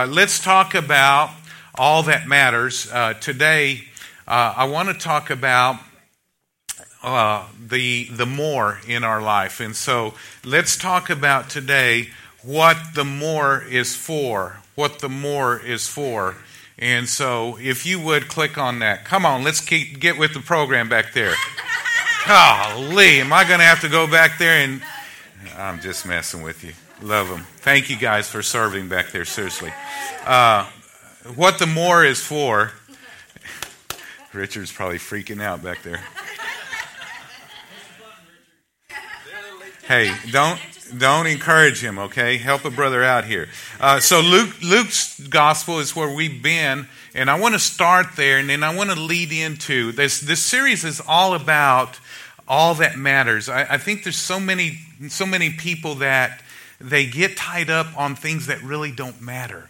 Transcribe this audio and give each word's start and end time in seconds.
uh, 0.00 0.06
let's 0.06 0.40
talk 0.40 0.74
about 0.74 1.30
all 1.74 2.02
that 2.04 2.26
matters. 2.26 2.90
Uh, 2.90 3.12
today, 3.14 3.82
uh, 4.26 4.54
I 4.56 4.64
want 4.64 4.88
to 4.88 4.94
talk 4.94 5.28
about 5.28 5.78
uh, 7.02 7.46
the 7.68 8.04
the 8.04 8.24
more 8.24 8.80
in 8.86 9.04
our 9.04 9.20
life, 9.20 9.60
and 9.60 9.76
so 9.76 10.14
let's 10.42 10.78
talk 10.78 11.10
about 11.10 11.50
today 11.50 12.08
what 12.42 12.78
the 12.94 13.04
more 13.04 13.62
is 13.62 13.94
for. 13.94 14.60
What 14.74 15.00
the 15.00 15.10
more 15.10 15.58
is 15.58 15.86
for. 15.86 16.36
And 16.78 17.06
so, 17.06 17.58
if 17.60 17.84
you 17.84 18.00
would 18.00 18.28
click 18.28 18.56
on 18.56 18.78
that, 18.78 19.04
come 19.04 19.26
on, 19.26 19.44
let's 19.44 19.60
keep, 19.60 20.00
get 20.00 20.16
with 20.16 20.32
the 20.32 20.40
program 20.40 20.88
back 20.88 21.12
there. 21.12 21.34
Golly, 22.26 23.20
am 23.20 23.34
I 23.34 23.44
going 23.44 23.60
to 23.60 23.66
have 23.66 23.82
to 23.82 23.88
go 23.90 24.06
back 24.06 24.38
there 24.38 24.64
and. 24.64 24.80
I'm 25.58 25.80
just 25.80 26.06
messing 26.06 26.42
with 26.42 26.64
you. 26.64 26.72
Love 27.02 27.28
them. 27.28 27.46
Thank 27.56 27.88
you 27.88 27.96
guys 27.96 28.28
for 28.28 28.42
serving 28.42 28.88
back 28.88 29.10
there, 29.10 29.24
seriously. 29.24 29.72
Uh, 30.26 30.68
what 31.34 31.58
the 31.58 31.66
more 31.66 32.04
is 32.04 32.20
for. 32.20 32.72
Richard's 34.34 34.70
probably 34.70 34.98
freaking 34.98 35.42
out 35.42 35.62
back 35.62 35.82
there. 35.82 36.02
Hey, 39.84 40.14
don't 40.30 40.60
don't 40.98 41.26
encourage 41.26 41.82
him, 41.82 41.98
okay? 41.98 42.36
Help 42.36 42.64
a 42.64 42.70
brother 42.70 43.02
out 43.02 43.24
here. 43.24 43.48
Uh, 43.80 43.98
so 44.00 44.20
Luke, 44.20 44.60
Luke's 44.62 45.18
gospel 45.20 45.78
is 45.78 45.96
where 45.96 46.14
we've 46.14 46.42
been, 46.42 46.86
and 47.14 47.30
I 47.30 47.40
want 47.40 47.54
to 47.54 47.58
start 47.58 48.16
there, 48.16 48.38
and 48.38 48.50
then 48.50 48.62
I 48.62 48.74
want 48.74 48.90
to 48.90 49.00
lead 49.00 49.32
into 49.32 49.92
this. 49.92 50.20
This 50.20 50.44
series 50.44 50.84
is 50.84 51.00
all 51.08 51.34
about 51.34 51.98
all 52.46 52.74
that 52.74 52.98
matters. 52.98 53.48
I, 53.48 53.62
I 53.62 53.78
think 53.78 54.04
there's 54.04 54.16
so 54.16 54.38
many 54.38 54.80
so 55.08 55.24
many 55.24 55.50
people 55.50 55.96
that 55.96 56.42
they 56.80 57.06
get 57.06 57.36
tied 57.36 57.70
up 57.70 57.86
on 57.96 58.16
things 58.16 58.46
that 58.46 58.62
really 58.62 58.90
don't 58.90 59.20
matter. 59.20 59.68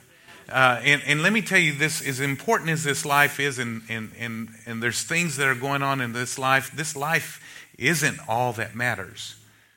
Uh, 0.48 0.80
and, 0.84 1.02
and, 1.06 1.22
let 1.22 1.32
me 1.32 1.42
tell 1.42 1.58
you 1.58 1.72
this 1.72 2.04
as 2.04 2.18
important 2.18 2.70
as 2.70 2.82
this 2.82 3.04
life 3.04 3.38
is 3.38 3.60
and, 3.60 3.82
and, 3.88 4.10
and, 4.18 4.48
and 4.66 4.82
there's 4.82 5.04
things 5.04 5.36
that 5.36 5.46
are 5.46 5.54
going 5.54 5.80
on 5.80 6.00
in 6.00 6.12
this 6.12 6.40
life 6.40 6.72
this 6.74 6.96
life 6.96 7.40
isn't 7.78 8.18
all 8.28 8.52
that 8.52 8.74
matters 8.74 9.36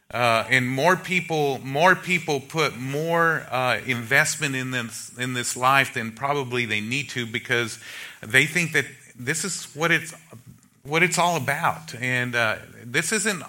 uh, 0.09 0.45
and 0.49 0.67
more 0.67 0.95
people 0.95 1.59
more 1.59 1.95
people 1.95 2.39
put 2.39 2.75
more 2.75 3.45
uh, 3.51 3.79
investment 3.85 4.55
in 4.55 4.71
this 4.71 5.11
in 5.19 5.35
this 5.35 5.55
life 5.55 5.93
than 5.93 6.11
probably 6.11 6.65
they 6.65 6.81
need 6.81 7.07
to 7.07 7.27
because 7.27 7.77
they 8.21 8.47
think 8.47 8.71
that 8.73 8.85
this 9.15 9.45
is 9.45 9.65
what 9.75 9.91
it's 9.91 10.11
what 10.81 11.03
it's 11.03 11.19
all 11.19 11.37
about 11.37 11.93
and 12.01 12.33
uh, 12.33 12.55
this 12.83 13.11
isn't 13.11 13.43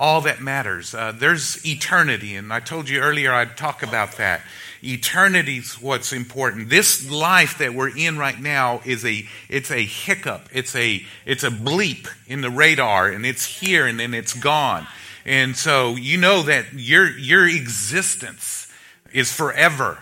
all 0.00 0.22
that 0.22 0.40
matters. 0.40 0.94
Uh, 0.94 1.12
there's 1.12 1.64
eternity, 1.64 2.34
and 2.34 2.50
I 2.54 2.60
told 2.60 2.88
you 2.88 3.00
earlier 3.00 3.34
I'd 3.34 3.58
talk 3.58 3.82
about 3.82 4.16
that. 4.16 4.40
Eternity's 4.82 5.74
what's 5.74 6.10
important. 6.10 6.70
This 6.70 7.10
life 7.10 7.58
that 7.58 7.74
we're 7.74 7.94
in 7.94 8.16
right 8.16 8.40
now 8.40 8.80
is 8.86 9.04
a 9.04 9.26
it's 9.50 9.70
a 9.70 9.84
hiccup. 9.84 10.48
It's 10.52 10.74
a 10.74 11.04
it's 11.26 11.44
a 11.44 11.50
bleep 11.50 12.08
in 12.26 12.40
the 12.40 12.48
radar, 12.48 13.10
and 13.10 13.26
it's 13.26 13.60
here 13.60 13.86
and 13.86 14.00
then 14.00 14.14
it's 14.14 14.32
gone. 14.32 14.86
And 15.26 15.54
so 15.54 15.96
you 15.96 16.16
know 16.16 16.42
that 16.44 16.72
your 16.72 17.06
your 17.10 17.46
existence 17.46 18.72
is 19.12 19.30
forever, 19.30 19.98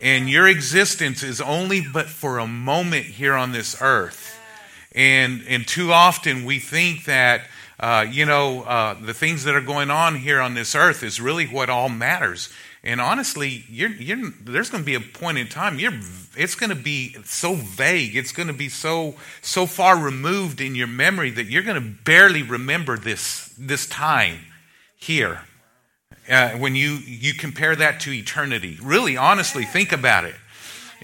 and 0.00 0.30
your 0.30 0.48
existence 0.48 1.22
is 1.22 1.42
only 1.42 1.82
but 1.92 2.06
for 2.06 2.38
a 2.38 2.46
moment 2.46 3.04
here 3.04 3.34
on 3.34 3.52
this 3.52 3.76
earth. 3.82 4.40
And 4.94 5.44
and 5.46 5.68
too 5.68 5.92
often 5.92 6.46
we 6.46 6.58
think 6.58 7.04
that 7.04 7.42
uh, 7.80 8.06
you 8.08 8.24
know, 8.24 8.62
uh, 8.62 8.94
the 8.94 9.14
things 9.14 9.44
that 9.44 9.54
are 9.54 9.60
going 9.60 9.90
on 9.90 10.16
here 10.16 10.40
on 10.40 10.54
this 10.54 10.74
earth 10.74 11.02
is 11.02 11.20
really 11.20 11.46
what 11.46 11.70
all 11.70 11.88
matters. 11.88 12.48
And 12.84 13.00
honestly, 13.00 13.64
you're, 13.68 13.90
you're, 13.90 14.30
there's 14.42 14.68
going 14.68 14.82
to 14.82 14.86
be 14.86 14.94
a 14.94 15.00
point 15.00 15.38
in 15.38 15.46
time. 15.48 15.78
it's 16.36 16.54
going 16.56 16.70
to 16.70 16.76
be 16.76 17.16
so 17.24 17.54
vague. 17.54 18.16
It's 18.16 18.32
going 18.32 18.48
to 18.48 18.54
be 18.54 18.68
so 18.68 19.14
so 19.40 19.66
far 19.66 19.96
removed 19.96 20.60
in 20.60 20.74
your 20.74 20.88
memory 20.88 21.30
that 21.30 21.44
you're 21.44 21.62
going 21.62 21.80
to 21.80 22.02
barely 22.04 22.42
remember 22.42 22.98
this 22.98 23.54
this 23.56 23.86
time 23.86 24.40
here. 24.96 25.42
Uh, 26.28 26.50
when 26.50 26.74
you 26.74 26.98
you 27.04 27.34
compare 27.34 27.76
that 27.76 28.00
to 28.00 28.12
eternity, 28.12 28.78
really, 28.82 29.16
honestly, 29.16 29.64
think 29.64 29.92
about 29.92 30.24
it. 30.24 30.34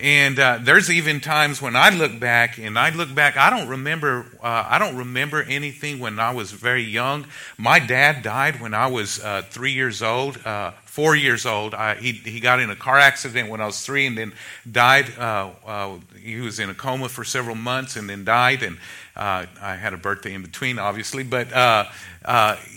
And 0.00 0.38
uh, 0.38 0.60
there's 0.62 0.90
even 0.90 1.20
times 1.20 1.60
when 1.60 1.74
I 1.74 1.90
look 1.90 2.20
back, 2.20 2.56
and 2.58 2.78
I 2.78 2.90
look 2.90 3.12
back, 3.12 3.36
I 3.36 3.50
don't 3.50 3.66
remember, 3.66 4.26
uh, 4.40 4.64
I 4.68 4.78
don't 4.78 4.96
remember 4.96 5.42
anything 5.42 5.98
when 5.98 6.20
I 6.20 6.32
was 6.32 6.52
very 6.52 6.84
young. 6.84 7.26
My 7.56 7.80
dad 7.80 8.22
died 8.22 8.60
when 8.60 8.74
I 8.74 8.86
was 8.86 9.18
uh, 9.24 9.42
three 9.50 9.72
years 9.72 10.00
old, 10.00 10.38
uh, 10.46 10.70
four 10.84 11.16
years 11.16 11.46
old. 11.46 11.74
I, 11.74 11.96
he 11.96 12.12
he 12.12 12.38
got 12.38 12.60
in 12.60 12.70
a 12.70 12.76
car 12.76 12.96
accident 12.96 13.48
when 13.48 13.60
I 13.60 13.66
was 13.66 13.84
three, 13.84 14.06
and 14.06 14.16
then 14.16 14.32
died. 14.70 15.06
Uh, 15.18 15.50
uh, 15.66 15.96
he 16.22 16.40
was 16.40 16.60
in 16.60 16.70
a 16.70 16.74
coma 16.74 17.08
for 17.08 17.24
several 17.24 17.56
months, 17.56 17.96
and 17.96 18.08
then 18.08 18.24
died. 18.24 18.62
And 18.62 18.78
I 19.16 19.74
had 19.74 19.94
a 19.94 19.98
birthday 19.98 20.32
in 20.32 20.42
between, 20.42 20.78
obviously. 20.78 21.24
But 21.24 21.48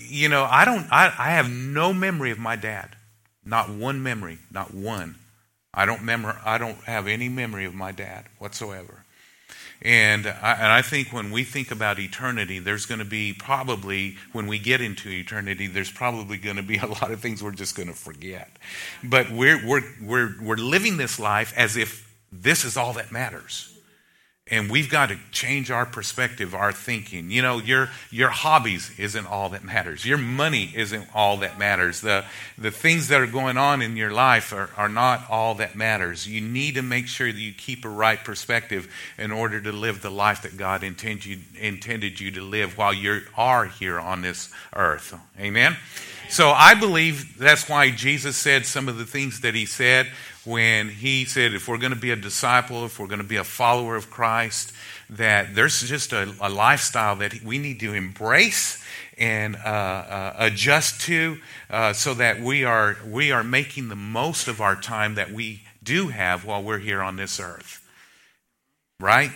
you 0.09 0.28
know, 0.28 0.48
I 0.50 0.66
don't. 0.66 0.88
I, 0.92 1.14
I 1.18 1.32
have 1.32 1.52
no 1.52 1.94
memory 1.94 2.32
of 2.32 2.40
my 2.40 2.56
dad. 2.56 2.96
Not 3.46 3.70
one 3.70 4.02
memory. 4.02 4.40
Not 4.52 4.74
one. 4.74 5.18
I 5.74 5.86
don't, 5.86 6.04
memor- 6.04 6.42
I 6.46 6.58
don't 6.58 6.84
have 6.84 7.08
any 7.08 7.30
memory 7.30 7.66
of 7.66 7.74
my 7.74 7.92
dad 7.92 8.26
whatsoever. 8.40 9.04
And 9.82 10.28
I, 10.28 10.54
and 10.54 10.68
I 10.68 10.82
think 10.84 11.12
when 11.12 11.32
we 11.32 11.44
think 11.44 11.72
about 11.72 11.98
eternity, 11.98 12.59
there's 12.59 12.86
going 12.86 13.00
to 13.00 13.06
be 13.06 13.34
probably, 13.34 14.18
when 14.32 14.46
we 14.46 14.59
get 14.59 14.80
into 14.80 15.09
eternity, 15.09 15.66
there's 15.68 15.92
probably 15.92 16.38
going 16.38 16.58
to 16.58 16.64
be 16.64 16.78
a 16.80 16.86
lot 16.86 17.12
of 17.12 17.20
things 17.20 17.42
we're 17.42 17.52
just 17.52 17.76
going 17.76 17.88
to 17.88 17.96
forget. 17.96 18.52
But 19.04 19.32
we're, 19.32 19.66
we're, 19.66 19.84
we're, 20.02 20.36
we're 20.42 20.56
living 20.58 20.98
this 20.98 21.20
life 21.20 21.54
as 21.58 21.78
if 21.78 22.16
this 22.32 22.64
is 22.64 22.78
all 22.78 22.94
that 22.94 23.12
matters. 23.12 23.71
And 24.52 24.70
we've 24.70 24.90
got 24.90 25.08
to 25.10 25.18
change 25.32 25.72
our 25.72 25.86
perspective, 25.86 26.54
our 26.54 26.74
thinking. 26.74 27.32
You 27.32 27.42
know, 27.42 27.60
your, 27.60 27.90
your 28.10 28.28
hobbies 28.30 28.92
isn't 29.00 29.26
all 29.26 29.48
that 29.50 29.64
matters. 29.64 30.06
Your 30.06 30.18
money 30.18 30.70
isn't 30.76 31.08
all 31.16 31.38
that 31.38 31.58
matters. 31.58 32.02
The, 32.02 32.26
the 32.58 32.70
things 32.70 33.08
that 33.08 33.22
are 33.22 33.28
going 33.28 33.58
on 33.58 33.82
in 33.82 33.96
your 33.96 34.12
life 34.12 34.52
are, 34.52 34.70
are 34.76 34.90
not 34.90 35.24
all 35.30 35.56
that 35.56 35.78
matters. 35.78 36.28
You 36.28 36.42
need 36.42 36.76
to 36.76 36.82
make 36.82 37.08
sure 37.08 37.32
that 37.32 37.40
you 37.40 37.54
keep 37.54 37.86
a 37.86 37.90
right 37.90 38.22
perspective 38.22 38.94
in 39.18 39.32
order 39.32 39.62
to 39.62 39.72
live 39.72 40.02
the 40.02 40.12
life 40.12 40.42
that 40.42 40.58
God 40.58 40.84
intended 40.84 41.26
you, 41.26 41.40
intended 41.58 42.20
you 42.20 42.32
to 42.32 42.42
live 42.42 42.78
while 42.78 42.94
you 42.94 43.22
are 43.38 43.66
here 43.66 44.02
on 44.02 44.22
this 44.22 44.52
earth. 44.76 45.18
Amen? 45.40 45.78
So 46.30 46.52
I 46.52 46.76
believe 46.76 47.38
that's 47.38 47.68
why 47.68 47.92
Jesus 47.92 48.38
said 48.38 48.66
some 48.66 48.88
of 48.88 48.98
the 48.98 49.06
things 49.06 49.42
that 49.42 49.56
he 49.56 49.66
said 49.66 50.08
when 50.44 50.90
he 50.90 51.25
said, 51.25 51.53
if 51.53 51.68
we're 51.68 51.78
going 51.78 51.94
to 51.94 52.00
be 52.00 52.12
a 52.12 52.16
disciple, 52.16 52.85
if 52.85 53.00
we're 53.00 53.07
going 53.07 53.22
to 53.22 53.28
be 53.28 53.35
a 53.35 53.44
follower 53.44 53.96
of 53.96 54.09
Christ, 54.09 54.74
that 55.09 55.53
there's 55.53 55.81
just 55.81 56.13
a, 56.13 56.34
a 56.41 56.50
lifestyle 56.50 57.16
that 57.18 57.44
we 57.44 57.57
need 57.57 57.79
to 57.81 57.94
embrace 57.94 58.84
and 59.18 59.56
uh, 59.56 59.59
uh, 59.59 60.35
adjust 60.40 61.02
to 61.02 61.38
uh, 61.69 61.94
so 61.94 62.13
that 62.16 62.40
we 62.40 62.63
are, 62.63 62.97
we 63.07 63.31
are 63.31 63.44
making 63.44 63.90
the 63.90 63.96
most 63.96 64.47
of 64.47 64.62
our 64.62 64.75
time 64.75 65.16
that 65.16 65.31
we 65.31 65.62
do 65.84 66.07
have 66.07 66.46
while 66.46 66.63
we're 66.63 66.79
here 66.79 67.02
on 67.02 67.18
this 67.18 67.40
earth. 67.40 67.88
Right? 69.00 69.31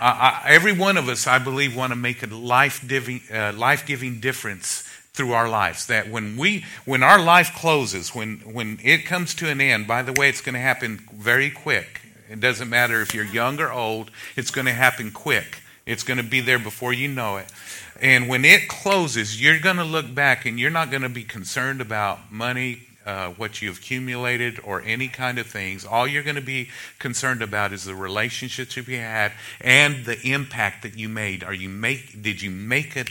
I, 0.00 0.44
every 0.46 0.72
one 0.72 0.96
of 0.96 1.08
us, 1.08 1.26
I 1.26 1.38
believe, 1.38 1.76
want 1.76 1.90
to 1.90 1.96
make 1.96 2.22
a 2.22 2.26
life-giving, 2.26 3.22
uh, 3.32 3.52
life-giving 3.54 4.20
difference 4.20 4.84
through 5.20 5.32
our 5.32 5.50
lives. 5.50 5.86
That 5.88 6.08
when 6.08 6.38
we 6.38 6.64
when 6.86 7.02
our 7.02 7.22
life 7.22 7.54
closes, 7.54 8.14
when 8.14 8.38
when 8.38 8.78
it 8.82 9.04
comes 9.04 9.34
to 9.34 9.50
an 9.50 9.60
end, 9.60 9.86
by 9.86 10.00
the 10.00 10.14
way, 10.14 10.30
it's 10.30 10.40
going 10.40 10.54
to 10.54 10.60
happen 10.60 11.06
very 11.12 11.50
quick. 11.50 12.00
It 12.30 12.40
doesn't 12.40 12.70
matter 12.70 13.02
if 13.02 13.12
you're 13.12 13.26
young 13.26 13.60
or 13.60 13.70
old, 13.70 14.10
it's 14.34 14.50
going 14.50 14.64
to 14.64 14.72
happen 14.72 15.10
quick. 15.10 15.60
It's 15.84 16.04
going 16.04 16.16
to 16.16 16.24
be 16.24 16.40
there 16.40 16.58
before 16.58 16.94
you 16.94 17.06
know 17.06 17.36
it. 17.36 17.52
And 18.00 18.30
when 18.30 18.46
it 18.46 18.66
closes, 18.66 19.42
you're 19.42 19.58
going 19.58 19.76
to 19.76 19.84
look 19.84 20.14
back 20.14 20.46
and 20.46 20.58
you're 20.58 20.70
not 20.70 20.90
going 20.90 21.02
to 21.02 21.10
be 21.10 21.24
concerned 21.24 21.82
about 21.82 22.32
money, 22.32 22.84
uh, 23.04 23.28
what 23.30 23.60
you've 23.60 23.76
accumulated, 23.76 24.58
or 24.64 24.80
any 24.80 25.08
kind 25.08 25.38
of 25.38 25.46
things. 25.46 25.84
All 25.84 26.06
you're 26.06 26.22
going 26.22 26.36
to 26.36 26.40
be 26.40 26.70
concerned 26.98 27.42
about 27.42 27.74
is 27.74 27.84
the 27.84 27.94
relationships 27.94 28.74
you 28.74 28.84
had 28.84 29.32
and 29.60 30.06
the 30.06 30.18
impact 30.26 30.82
that 30.84 30.96
you 30.96 31.10
made. 31.10 31.44
Are 31.44 31.52
you 31.52 31.68
make? 31.68 32.22
Did 32.22 32.40
you 32.40 32.50
make 32.50 32.96
it? 32.96 33.10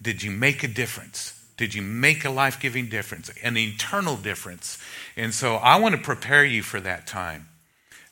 Did 0.00 0.22
you 0.22 0.30
make 0.30 0.64
a 0.64 0.68
difference? 0.68 1.39
Did 1.60 1.74
you 1.74 1.82
make 1.82 2.24
a 2.24 2.30
life 2.30 2.58
giving 2.58 2.86
difference, 2.88 3.30
an 3.42 3.58
eternal 3.58 4.16
difference? 4.16 4.78
And 5.14 5.34
so 5.34 5.56
I 5.56 5.76
want 5.76 5.94
to 5.94 6.00
prepare 6.00 6.42
you 6.42 6.62
for 6.62 6.80
that 6.80 7.06
time. 7.06 7.48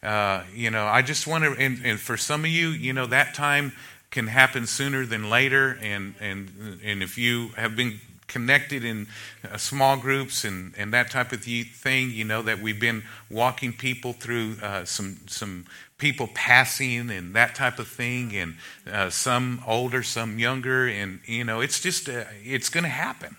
Uh, 0.03 0.43
you 0.55 0.71
know, 0.71 0.85
I 0.85 1.00
just 1.00 1.27
want 1.27 1.45
to, 1.45 1.53
and, 1.53 1.81
and, 1.83 1.99
for 1.99 2.19
some 2.19 2.45
of 2.45 2.50
you, 2.50 2.69
you 2.69 2.93
know, 2.93 3.06
that 3.06 3.33
time 3.33 3.73
can 4.11 4.27
happen 4.27 4.67
sooner 4.67 5.06
than 5.06 5.31
later. 5.31 5.79
And, 5.81 6.15
and, 6.21 6.79
and 6.85 7.03
if 7.03 7.17
you 7.17 7.49
have 7.56 7.75
been 7.75 8.00
connected 8.27 8.85
in 8.85 9.06
uh, 9.50 9.56
small 9.56 9.97
groups 9.97 10.45
and, 10.45 10.75
and 10.77 10.93
that 10.93 11.11
type 11.11 11.33
of 11.33 11.43
thing, 11.43 12.11
you 12.11 12.27
know, 12.27 12.43
that 12.43 12.61
we've 12.61 12.79
been 12.79 13.03
walking 13.31 13.73
people 13.73 14.12
through 14.12 14.56
uh, 14.62 14.85
some, 14.85 15.21
some 15.27 15.65
people 15.99 16.29
passing 16.33 17.11
and 17.11 17.35
that 17.35 17.55
type 17.55 17.79
of 17.79 17.89
thing, 17.89 18.35
and 18.35 18.55
uh, 18.91 19.11
some 19.11 19.62
older, 19.67 20.03
some 20.03 20.39
younger, 20.39 20.87
and 20.87 21.21
you 21.27 21.45
know, 21.45 21.61
it's 21.61 21.81
just 21.81 22.09
uh, 22.09 22.25
it's 22.43 22.69
going 22.69 22.85
to 22.85 22.91
happen. 22.91 23.37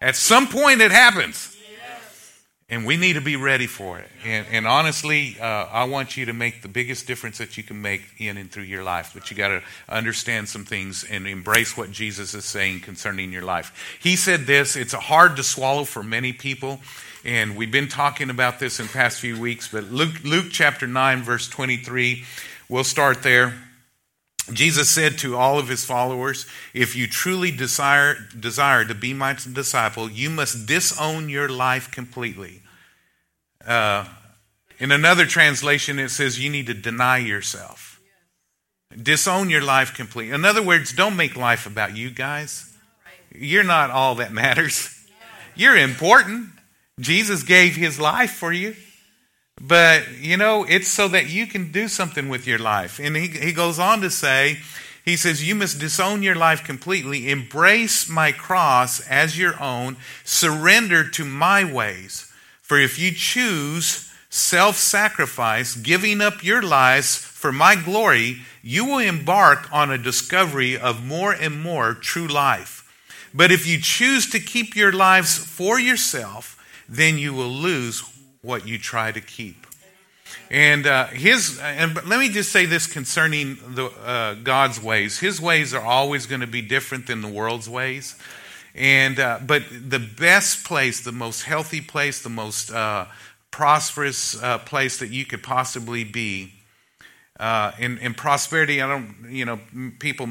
At 0.00 0.16
some 0.16 0.46
point, 0.48 0.80
it 0.80 0.90
happens. 0.90 1.56
And 2.72 2.86
we 2.86 2.96
need 2.96 3.14
to 3.14 3.20
be 3.20 3.36
ready 3.36 3.66
for 3.66 3.98
it. 3.98 4.08
And, 4.24 4.46
and 4.50 4.66
honestly, 4.66 5.36
uh, 5.38 5.44
I 5.44 5.84
want 5.84 6.16
you 6.16 6.24
to 6.24 6.32
make 6.32 6.62
the 6.62 6.68
biggest 6.68 7.06
difference 7.06 7.36
that 7.36 7.58
you 7.58 7.62
can 7.62 7.82
make 7.82 8.00
in 8.16 8.38
and 8.38 8.50
through 8.50 8.62
your 8.62 8.82
life. 8.82 9.10
But 9.12 9.30
you 9.30 9.36
got 9.36 9.48
to 9.48 9.62
understand 9.90 10.48
some 10.48 10.64
things 10.64 11.04
and 11.04 11.26
embrace 11.26 11.76
what 11.76 11.90
Jesus 11.90 12.32
is 12.32 12.46
saying 12.46 12.80
concerning 12.80 13.30
your 13.30 13.42
life. 13.42 13.98
He 14.00 14.16
said 14.16 14.46
this 14.46 14.74
it's 14.74 14.94
hard 14.94 15.36
to 15.36 15.42
swallow 15.42 15.84
for 15.84 16.02
many 16.02 16.32
people. 16.32 16.80
And 17.24 17.56
we've 17.56 17.70
been 17.70 17.88
talking 17.88 18.30
about 18.30 18.58
this 18.58 18.80
in 18.80 18.88
past 18.88 19.20
few 19.20 19.40
weeks. 19.40 19.68
But 19.68 19.84
Luke, 19.84 20.24
Luke 20.24 20.46
chapter 20.50 20.86
9, 20.86 21.22
verse 21.22 21.48
23, 21.48 22.24
we'll 22.68 22.84
start 22.84 23.22
there. 23.22 23.54
Jesus 24.52 24.90
said 24.90 25.18
to 25.18 25.36
all 25.36 25.58
of 25.58 25.68
his 25.68 25.84
followers, 25.84 26.46
If 26.74 26.96
you 26.96 27.06
truly 27.06 27.52
desire, 27.52 28.16
desire 28.38 28.84
to 28.84 28.94
be 28.94 29.14
my 29.14 29.34
disciple, 29.34 30.10
you 30.10 30.30
must 30.30 30.66
disown 30.66 31.28
your 31.28 31.48
life 31.48 31.92
completely. 31.92 32.62
Uh, 33.64 34.04
in 34.80 34.90
another 34.90 35.26
translation, 35.26 36.00
it 36.00 36.08
says 36.08 36.40
you 36.40 36.50
need 36.50 36.66
to 36.66 36.74
deny 36.74 37.18
yourself, 37.18 38.00
disown 39.00 39.48
your 39.48 39.62
life 39.62 39.94
completely. 39.94 40.34
In 40.34 40.44
other 40.44 40.62
words, 40.62 40.92
don't 40.92 41.16
make 41.16 41.36
life 41.36 41.66
about 41.66 41.96
you 41.96 42.10
guys. 42.10 42.68
You're 43.32 43.62
not 43.62 43.90
all 43.90 44.16
that 44.16 44.32
matters. 44.32 44.90
You're 45.54 45.76
important. 45.76 46.48
Jesus 47.00 47.42
gave 47.42 47.76
his 47.76 47.98
life 47.98 48.32
for 48.32 48.52
you. 48.52 48.76
But, 49.60 50.18
you 50.18 50.36
know, 50.36 50.64
it's 50.64 50.88
so 50.88 51.08
that 51.08 51.28
you 51.28 51.46
can 51.46 51.70
do 51.72 51.88
something 51.88 52.28
with 52.28 52.46
your 52.46 52.58
life. 52.58 52.98
And 52.98 53.16
he, 53.16 53.28
he 53.28 53.52
goes 53.52 53.78
on 53.78 54.00
to 54.00 54.10
say, 54.10 54.58
he 55.04 55.16
says, 55.16 55.46
You 55.46 55.54
must 55.54 55.78
disown 55.78 56.22
your 56.22 56.34
life 56.34 56.64
completely, 56.64 57.30
embrace 57.30 58.08
my 58.08 58.32
cross 58.32 59.00
as 59.08 59.38
your 59.38 59.60
own, 59.60 59.96
surrender 60.24 61.08
to 61.10 61.24
my 61.24 61.70
ways. 61.70 62.32
For 62.60 62.78
if 62.78 62.98
you 62.98 63.12
choose 63.12 64.10
self 64.30 64.76
sacrifice, 64.76 65.74
giving 65.74 66.20
up 66.20 66.44
your 66.44 66.62
lives 66.62 67.16
for 67.16 67.52
my 67.52 67.74
glory, 67.74 68.42
you 68.62 68.84
will 68.84 68.98
embark 68.98 69.70
on 69.72 69.90
a 69.90 69.98
discovery 69.98 70.78
of 70.78 71.04
more 71.04 71.32
and 71.32 71.60
more 71.60 71.94
true 71.94 72.28
life. 72.28 72.78
But 73.34 73.50
if 73.50 73.66
you 73.66 73.80
choose 73.80 74.30
to 74.30 74.38
keep 74.38 74.76
your 74.76 74.92
lives 74.92 75.36
for 75.36 75.80
yourself, 75.80 76.61
then 76.92 77.16
you 77.16 77.32
will 77.32 77.48
lose 77.48 78.02
what 78.42 78.68
you 78.68 78.78
try 78.78 79.10
to 79.10 79.20
keep. 79.20 79.66
And 80.50 80.86
uh, 80.86 81.06
his, 81.06 81.58
and 81.60 81.94
let 82.06 82.18
me 82.20 82.28
just 82.28 82.52
say 82.52 82.66
this 82.66 82.86
concerning 82.86 83.56
the, 83.66 83.86
uh, 83.86 84.34
God's 84.34 84.80
ways. 84.80 85.18
His 85.18 85.40
ways 85.40 85.72
are 85.72 85.82
always 85.82 86.26
going 86.26 86.42
to 86.42 86.46
be 86.46 86.60
different 86.60 87.06
than 87.06 87.22
the 87.22 87.28
world's 87.28 87.68
ways. 87.68 88.14
And 88.74 89.18
uh, 89.18 89.40
but 89.46 89.62
the 89.70 89.98
best 89.98 90.64
place, 90.64 91.02
the 91.02 91.12
most 91.12 91.42
healthy 91.42 91.80
place, 91.80 92.22
the 92.22 92.30
most 92.30 92.70
uh, 92.70 93.06
prosperous 93.50 94.42
uh, 94.42 94.58
place 94.58 94.98
that 94.98 95.10
you 95.10 95.24
could 95.24 95.42
possibly 95.42 96.04
be. 96.04 96.52
Uh, 97.38 97.72
in, 97.78 97.98
in 97.98 98.14
prosperity, 98.14 98.80
I 98.80 98.88
don't, 98.88 99.26
you 99.28 99.44
know, 99.44 99.60
people 99.98 100.28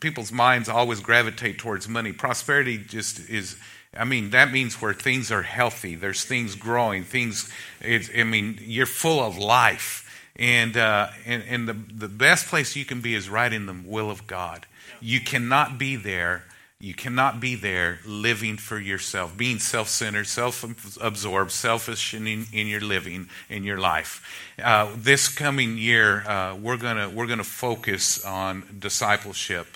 people's 0.00 0.32
minds 0.32 0.68
always 0.68 1.00
gravitate 1.00 1.58
towards 1.58 1.88
money. 1.88 2.12
Prosperity 2.12 2.78
just 2.78 3.18
is. 3.30 3.56
I 3.96 4.04
mean, 4.04 4.30
that 4.30 4.50
means 4.52 4.80
where 4.80 4.94
things 4.94 5.30
are 5.30 5.42
healthy. 5.42 5.94
There's 5.94 6.24
things 6.24 6.54
growing. 6.54 7.04
Things. 7.04 7.50
I 7.82 8.24
mean, 8.24 8.58
you're 8.62 8.86
full 8.86 9.20
of 9.20 9.36
life. 9.36 9.98
And, 10.36 10.76
uh, 10.78 11.08
and, 11.26 11.42
and 11.46 11.68
the, 11.68 11.74
the 11.74 12.08
best 12.08 12.46
place 12.46 12.74
you 12.74 12.86
can 12.86 13.02
be 13.02 13.14
is 13.14 13.28
right 13.28 13.52
in 13.52 13.66
the 13.66 13.76
will 13.84 14.10
of 14.10 14.26
God. 14.26 14.66
You 15.00 15.20
cannot 15.20 15.78
be 15.78 15.96
there 15.96 16.44
you 16.82 16.94
cannot 16.94 17.38
be 17.38 17.54
there 17.54 18.00
living 18.04 18.56
for 18.56 18.76
yourself, 18.76 19.36
being 19.36 19.60
self 19.60 19.86
centered, 19.86 20.26
self 20.26 20.64
absorbed, 21.00 21.52
selfish 21.52 22.12
in, 22.12 22.26
in, 22.26 22.66
your 22.66 22.80
living, 22.80 23.28
in 23.48 23.62
your 23.62 23.78
life. 23.78 24.52
Uh, 24.60 24.90
this 24.96 25.28
coming 25.28 25.78
year, 25.78 26.26
uh, 26.26 26.56
we're 26.56 26.76
going 26.76 27.14
we're 27.14 27.28
gonna 27.28 27.44
focus 27.44 28.24
on 28.24 28.64
discipleship. 28.80 29.68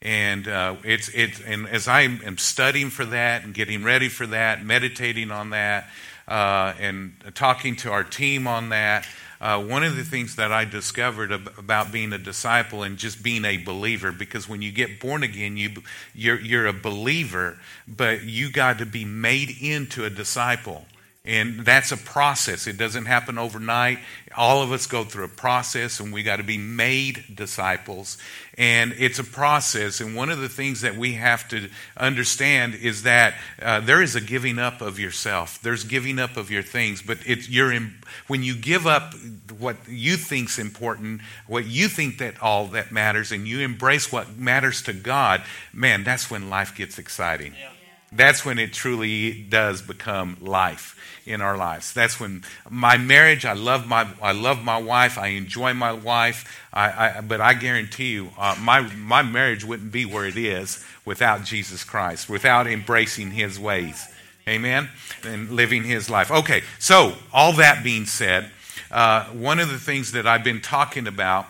And 0.00 0.46
uh, 0.46 0.76
it's, 0.84 1.08
it's, 1.08 1.40
and 1.40 1.66
as 1.68 1.88
I 1.88 2.02
am 2.02 2.38
studying 2.38 2.90
for 2.90 3.04
that 3.06 3.44
and 3.44 3.52
getting 3.52 3.82
ready 3.82 4.08
for 4.08 4.26
that, 4.28 4.64
meditating 4.64 5.30
on 5.30 5.50
that, 5.50 5.88
uh, 6.28 6.74
and 6.78 7.14
talking 7.34 7.74
to 7.76 7.90
our 7.90 8.04
team 8.04 8.46
on 8.46 8.68
that, 8.68 9.06
uh, 9.40 9.62
one 9.62 9.84
of 9.84 9.96
the 9.96 10.04
things 10.04 10.36
that 10.36 10.52
I 10.52 10.64
discovered 10.64 11.32
ab- 11.32 11.52
about 11.58 11.92
being 11.92 12.12
a 12.12 12.18
disciple 12.18 12.82
and 12.82 12.96
just 12.96 13.22
being 13.22 13.44
a 13.44 13.56
believer, 13.56 14.10
because 14.10 14.48
when 14.48 14.62
you 14.62 14.72
get 14.72 15.00
born 15.00 15.22
again, 15.22 15.56
you 15.56 15.70
you're, 16.14 16.40
you're 16.40 16.66
a 16.66 16.72
believer, 16.72 17.58
but 17.86 18.24
you 18.24 18.50
got 18.50 18.78
to 18.78 18.86
be 18.86 19.04
made 19.04 19.50
into 19.60 20.04
a 20.04 20.10
disciple. 20.10 20.86
And 21.28 21.60
that's 21.60 21.92
a 21.92 21.98
process. 21.98 22.66
It 22.66 22.78
doesn't 22.78 23.04
happen 23.04 23.36
overnight. 23.36 23.98
All 24.34 24.62
of 24.62 24.72
us 24.72 24.86
go 24.86 25.04
through 25.04 25.24
a 25.24 25.28
process, 25.28 26.00
and 26.00 26.10
we 26.10 26.22
got 26.22 26.36
to 26.36 26.42
be 26.42 26.56
made 26.56 27.22
disciples. 27.34 28.16
And 28.56 28.94
it's 28.96 29.18
a 29.18 29.24
process. 29.24 30.00
And 30.00 30.16
one 30.16 30.30
of 30.30 30.38
the 30.38 30.48
things 30.48 30.80
that 30.80 30.96
we 30.96 31.12
have 31.14 31.46
to 31.50 31.68
understand 31.98 32.76
is 32.76 33.02
that 33.02 33.34
uh, 33.60 33.80
there 33.80 34.00
is 34.00 34.16
a 34.16 34.22
giving 34.22 34.58
up 34.58 34.80
of 34.80 34.98
yourself. 34.98 35.60
There's 35.60 35.84
giving 35.84 36.18
up 36.18 36.38
of 36.38 36.50
your 36.50 36.62
things. 36.62 37.02
But 37.02 37.26
you're 37.26 37.72
in, 37.72 37.96
when 38.26 38.42
you 38.42 38.56
give 38.56 38.86
up 38.86 39.12
what 39.58 39.76
you 39.86 40.16
think's 40.16 40.58
important, 40.58 41.20
what 41.46 41.66
you 41.66 41.88
think 41.88 42.18
that 42.18 42.42
all 42.42 42.68
that 42.68 42.90
matters, 42.90 43.32
and 43.32 43.46
you 43.46 43.60
embrace 43.60 44.10
what 44.10 44.38
matters 44.38 44.80
to 44.84 44.94
God, 44.94 45.42
man, 45.74 46.04
that's 46.04 46.30
when 46.30 46.48
life 46.48 46.74
gets 46.74 46.98
exciting. 46.98 47.52
Yeah. 47.52 47.68
That's 48.10 48.44
when 48.44 48.58
it 48.58 48.72
truly 48.72 49.32
does 49.32 49.82
become 49.82 50.38
life 50.40 50.96
in 51.26 51.42
our 51.42 51.56
lives. 51.56 51.92
That's 51.92 52.18
when 52.18 52.42
my 52.70 52.96
marriage, 52.96 53.44
I 53.44 53.52
love 53.52 53.86
my, 53.86 54.08
I 54.22 54.32
love 54.32 54.64
my 54.64 54.78
wife, 54.78 55.18
I 55.18 55.28
enjoy 55.28 55.74
my 55.74 55.92
wife, 55.92 56.62
I, 56.72 57.18
I, 57.18 57.20
but 57.20 57.40
I 57.40 57.52
guarantee 57.52 58.12
you, 58.12 58.30
uh, 58.38 58.56
my, 58.58 58.80
my 58.80 59.22
marriage 59.22 59.64
wouldn't 59.64 59.92
be 59.92 60.06
where 60.06 60.24
it 60.24 60.38
is 60.38 60.82
without 61.04 61.44
Jesus 61.44 61.84
Christ, 61.84 62.30
without 62.30 62.66
embracing 62.66 63.32
his 63.32 63.60
ways. 63.60 64.08
Amen? 64.48 64.88
And 65.24 65.50
living 65.50 65.84
his 65.84 66.08
life. 66.08 66.30
Okay, 66.30 66.62
so 66.78 67.14
all 67.32 67.52
that 67.54 67.84
being 67.84 68.06
said, 68.06 68.50
uh, 68.90 69.24
one 69.26 69.58
of 69.58 69.68
the 69.68 69.78
things 69.78 70.12
that 70.12 70.26
I've 70.26 70.44
been 70.44 70.62
talking 70.62 71.06
about 71.06 71.46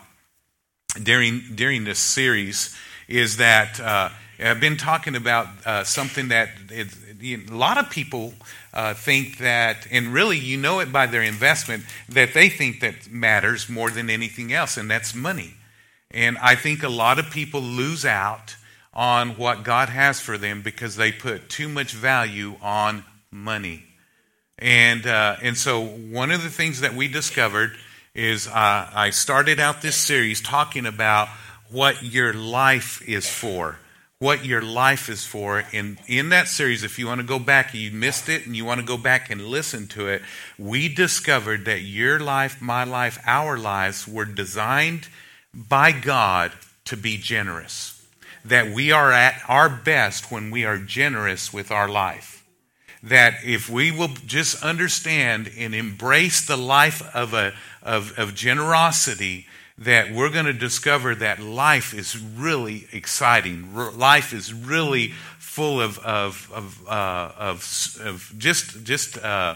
during, 1.00 1.42
during 1.54 1.84
this 1.84 2.00
series 2.00 2.76
is 3.06 3.36
that 3.36 3.78
uh, 3.78 4.08
I've 4.40 4.60
been 4.60 4.76
talking 4.76 5.16
about 5.16 5.48
uh, 5.66 5.82
something 5.82 6.28
that 6.28 6.50
it, 6.70 6.94
a 7.20 7.54
lot 7.54 7.76
of 7.76 7.90
people 7.90 8.34
uh, 8.72 8.94
think 8.94 9.38
that, 9.38 9.88
and 9.90 10.12
really 10.12 10.38
you 10.38 10.56
know 10.56 10.78
it 10.78 10.92
by 10.92 11.06
their 11.06 11.22
investment, 11.22 11.84
that 12.08 12.34
they 12.34 12.48
think 12.48 12.80
that 12.80 13.10
matters 13.10 13.68
more 13.68 13.90
than 13.90 14.08
anything 14.08 14.52
else, 14.52 14.76
and 14.76 14.88
that's 14.88 15.14
money. 15.14 15.54
And 16.10 16.38
I 16.38 16.54
think 16.54 16.82
a 16.82 16.88
lot 16.88 17.18
of 17.18 17.30
people 17.30 17.60
lose 17.60 18.04
out 18.04 18.56
on 18.94 19.30
what 19.30 19.64
God 19.64 19.88
has 19.88 20.20
for 20.20 20.38
them 20.38 20.62
because 20.62 20.96
they 20.96 21.10
put 21.10 21.48
too 21.48 21.68
much 21.68 21.92
value 21.92 22.54
on 22.62 23.04
money. 23.30 23.84
And, 24.58 25.06
uh, 25.06 25.36
and 25.42 25.56
so 25.56 25.84
one 25.84 26.30
of 26.30 26.42
the 26.42 26.48
things 26.48 26.80
that 26.80 26.94
we 26.94 27.08
discovered 27.08 27.76
is 28.14 28.46
uh, 28.48 28.52
I 28.92 29.10
started 29.10 29.60
out 29.60 29.82
this 29.82 29.96
series 29.96 30.40
talking 30.40 30.86
about 30.86 31.28
what 31.70 32.02
your 32.02 32.32
life 32.32 33.06
is 33.06 33.28
for 33.28 33.78
what 34.20 34.44
your 34.44 34.62
life 34.62 35.08
is 35.08 35.24
for. 35.24 35.64
And 35.72 35.98
in 36.08 36.30
that 36.30 36.48
series, 36.48 36.82
if 36.82 36.98
you 36.98 37.06
want 37.06 37.20
to 37.20 37.26
go 37.26 37.38
back, 37.38 37.72
you 37.72 37.92
missed 37.92 38.28
it 38.28 38.46
and 38.46 38.56
you 38.56 38.64
want 38.64 38.80
to 38.80 38.86
go 38.86 38.96
back 38.96 39.30
and 39.30 39.46
listen 39.46 39.86
to 39.88 40.08
it, 40.08 40.22
we 40.58 40.92
discovered 40.92 41.64
that 41.66 41.82
your 41.82 42.18
life, 42.18 42.60
my 42.60 42.82
life, 42.82 43.20
our 43.26 43.56
lives 43.56 44.08
were 44.08 44.24
designed 44.24 45.08
by 45.54 45.92
God 45.92 46.52
to 46.86 46.96
be 46.96 47.16
generous. 47.16 47.94
That 48.44 48.74
we 48.74 48.90
are 48.90 49.12
at 49.12 49.40
our 49.46 49.68
best 49.68 50.32
when 50.32 50.50
we 50.50 50.64
are 50.64 50.78
generous 50.78 51.52
with 51.52 51.70
our 51.70 51.88
life. 51.88 52.44
That 53.00 53.34
if 53.44 53.70
we 53.70 53.92
will 53.92 54.08
just 54.08 54.64
understand 54.64 55.52
and 55.56 55.76
embrace 55.76 56.44
the 56.44 56.56
life 56.56 57.02
of, 57.14 57.34
a, 57.34 57.52
of, 57.82 58.18
of 58.18 58.34
generosity, 58.34 59.46
that 59.78 60.12
we're 60.12 60.30
going 60.30 60.46
to 60.46 60.52
discover 60.52 61.14
that 61.14 61.40
life 61.40 61.94
is 61.94 62.18
really 62.18 62.88
exciting. 62.92 63.74
Life 63.74 64.32
is 64.32 64.52
really 64.52 65.08
full 65.38 65.80
of, 65.80 65.98
of, 66.00 66.50
of, 66.52 66.88
uh, 66.88 67.32
of, 67.36 67.98
of 68.04 68.32
just, 68.38 68.84
just 68.84 69.18
uh, 69.18 69.54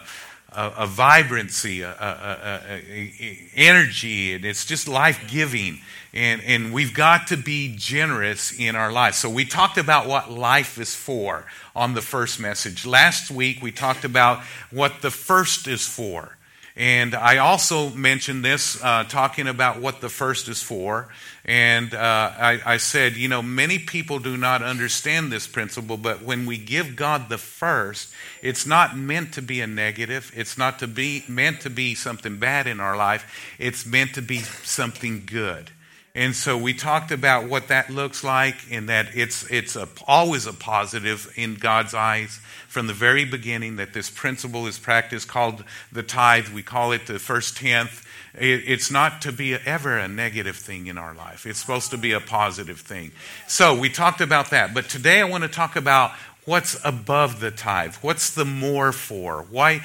a, 0.52 0.72
a, 0.78 0.86
vibrancy, 0.86 1.82
a, 1.82 1.90
a, 1.90 3.50
energy, 3.56 4.34
and 4.34 4.44
it's 4.44 4.64
just 4.64 4.86
life 4.86 5.20
giving. 5.28 5.80
And, 6.14 6.42
and 6.42 6.72
we've 6.72 6.94
got 6.94 7.28
to 7.28 7.36
be 7.36 7.74
generous 7.76 8.52
in 8.52 8.76
our 8.76 8.92
lives. 8.92 9.16
So, 9.16 9.30
we 9.30 9.44
talked 9.44 9.78
about 9.78 10.06
what 10.06 10.30
life 10.30 10.78
is 10.78 10.94
for 10.94 11.46
on 11.74 11.94
the 11.94 12.02
first 12.02 12.38
message. 12.38 12.84
Last 12.84 13.30
week, 13.30 13.62
we 13.62 13.72
talked 13.72 14.04
about 14.04 14.42
what 14.70 15.00
the 15.02 15.10
first 15.10 15.66
is 15.66 15.86
for. 15.86 16.36
And 16.74 17.14
I 17.14 17.38
also 17.38 17.90
mentioned 17.90 18.44
this 18.44 18.82
uh, 18.82 19.04
talking 19.04 19.46
about 19.46 19.80
what 19.80 20.00
the 20.00 20.08
first 20.08 20.48
is 20.48 20.62
for. 20.62 21.08
And 21.44 21.92
uh, 21.92 21.98
I, 21.98 22.60
I, 22.64 22.76
said, 22.78 23.16
you 23.16 23.28
know, 23.28 23.42
many 23.42 23.78
people 23.78 24.20
do 24.20 24.36
not 24.36 24.62
understand 24.62 25.30
this 25.30 25.46
principle, 25.46 25.96
but 25.96 26.22
when 26.22 26.46
we 26.46 26.56
give 26.56 26.96
God 26.96 27.28
the 27.28 27.36
first, 27.36 28.12
it's 28.42 28.64
not 28.64 28.96
meant 28.96 29.34
to 29.34 29.42
be 29.42 29.60
a 29.60 29.66
negative. 29.66 30.32
It's 30.34 30.56
not 30.56 30.78
to 30.78 30.86
be 30.86 31.24
meant 31.28 31.60
to 31.62 31.70
be 31.70 31.94
something 31.94 32.38
bad 32.38 32.66
in 32.66 32.80
our 32.80 32.96
life. 32.96 33.54
It's 33.58 33.84
meant 33.84 34.14
to 34.14 34.22
be 34.22 34.38
something 34.38 35.24
good. 35.26 35.70
And 36.14 36.36
so 36.36 36.58
we 36.58 36.74
talked 36.74 37.10
about 37.10 37.48
what 37.48 37.68
that 37.68 37.88
looks 37.88 38.22
like, 38.22 38.56
and 38.70 38.90
that 38.90 39.08
it's 39.14 39.50
it's 39.50 39.76
a, 39.76 39.88
always 40.06 40.46
a 40.46 40.52
positive 40.52 41.32
in 41.36 41.54
God's 41.54 41.94
eyes 41.94 42.38
from 42.68 42.86
the 42.86 42.92
very 42.92 43.24
beginning. 43.24 43.76
That 43.76 43.94
this 43.94 44.10
principle 44.10 44.66
is 44.66 44.78
practiced 44.78 45.28
called 45.28 45.64
the 45.90 46.02
tithe. 46.02 46.48
We 46.48 46.62
call 46.62 46.92
it 46.92 47.06
the 47.06 47.18
first 47.18 47.56
tenth. 47.56 48.06
It, 48.34 48.62
it's 48.66 48.90
not 48.90 49.22
to 49.22 49.32
be 49.32 49.54
ever 49.54 49.96
a 49.96 50.06
negative 50.06 50.56
thing 50.56 50.86
in 50.86 50.98
our 50.98 51.14
life. 51.14 51.46
It's 51.46 51.58
supposed 51.58 51.90
to 51.92 51.98
be 51.98 52.12
a 52.12 52.20
positive 52.20 52.80
thing. 52.80 53.12
So 53.48 53.78
we 53.78 53.88
talked 53.88 54.20
about 54.20 54.50
that. 54.50 54.74
But 54.74 54.90
today 54.90 55.20
I 55.20 55.24
want 55.24 55.44
to 55.44 55.48
talk 55.48 55.76
about 55.76 56.12
what's 56.44 56.76
above 56.84 57.38
the 57.38 57.52
tithe 57.52 57.94
what's 58.02 58.34
the 58.34 58.44
more 58.44 58.90
for 58.90 59.46
why, 59.48 59.80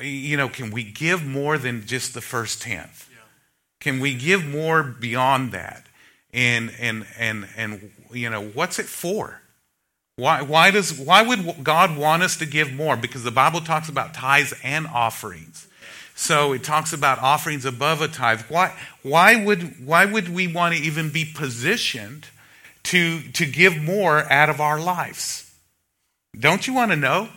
you 0.00 0.38
know 0.38 0.48
can 0.48 0.70
we 0.70 0.82
give 0.82 1.22
more 1.22 1.58
than 1.58 1.84
just 1.84 2.14
the 2.14 2.20
first 2.22 2.62
tenth 2.62 3.10
can 3.82 3.98
we 3.98 4.14
give 4.14 4.46
more 4.46 4.84
beyond 4.84 5.50
that? 5.52 5.84
And 6.32 6.72
and 6.80 7.04
and 7.18 7.48
and 7.56 7.90
you 8.12 8.30
know, 8.30 8.42
what's 8.42 8.78
it 8.78 8.86
for? 8.86 9.42
Why 10.16 10.40
why 10.42 10.70
does 10.70 10.98
why 10.98 11.22
would 11.22 11.64
God 11.64 11.96
want 11.96 12.22
us 12.22 12.36
to 12.36 12.46
give 12.46 12.72
more? 12.72 12.96
Because 12.96 13.24
the 13.24 13.32
Bible 13.32 13.60
talks 13.60 13.88
about 13.88 14.14
tithes 14.14 14.54
and 14.62 14.86
offerings. 14.86 15.66
So 16.14 16.52
it 16.52 16.62
talks 16.62 16.92
about 16.92 17.18
offerings 17.18 17.64
above 17.64 18.00
a 18.00 18.08
tithe. 18.08 18.42
Why 18.48 18.72
why 19.02 19.44
would 19.44 19.84
why 19.84 20.04
would 20.04 20.28
we 20.28 20.46
want 20.46 20.76
to 20.76 20.80
even 20.80 21.10
be 21.10 21.24
positioned 21.24 22.28
to 22.84 23.20
to 23.32 23.44
give 23.44 23.82
more 23.82 24.32
out 24.32 24.48
of 24.48 24.60
our 24.60 24.78
lives? 24.78 25.52
Don't 26.38 26.68
you 26.68 26.72
want 26.72 26.92
to 26.92 26.96
know? 26.96 27.28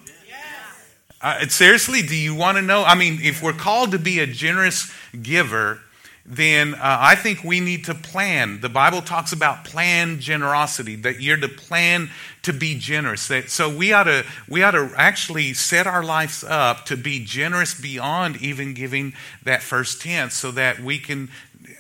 Uh, 1.21 1.47
seriously, 1.47 2.03
do 2.03 2.15
you 2.15 2.35
want 2.35 2.57
to 2.57 2.61
know? 2.61 2.83
I 2.83 2.93
mean, 2.93 3.17
if 3.23 3.41
we're 3.41 3.53
called 3.53 3.91
to 3.91 3.99
be 3.99 4.19
a 4.19 4.27
generous 4.27 4.93
giver, 5.23 5.81
then 6.25 6.74
uh, 6.74 6.79
I 6.82 7.15
think 7.15 7.44
we 7.44 7.60
need 7.60 7.86
to 7.86 7.94
plan. 7.94 8.60
The 8.62 8.70
Bible 8.70 9.01
talks 9.01 9.32
about 9.32 9.63
planned 9.63 10.22
generosity, 10.22 10.96
that 10.98 11.22
you're 11.22 11.38
to 11.38 11.48
plan 11.48 12.10
to 12.41 12.51
be 12.51 12.79
generous. 12.79 13.27
That, 13.27 13.51
so 13.51 13.70
we 13.70 13.94
ought 13.94 14.05
to 14.05 14.25
we 14.50 14.63
ought 14.63 14.72
to 14.72 14.91
actually 14.96 15.53
set 15.53 15.86
our 15.86 16.03
lives 16.03 16.44
up 16.44 16.86
to 16.86 16.98
be 16.98 17.24
generous 17.24 17.79
beyond 17.79 18.38
even 18.38 18.74
giving 18.74 19.13
that 19.44 19.62
first 19.62 20.01
tenth, 20.01 20.34
so 20.34 20.50
that 20.51 20.79
we 20.79 20.98
can 20.98 21.29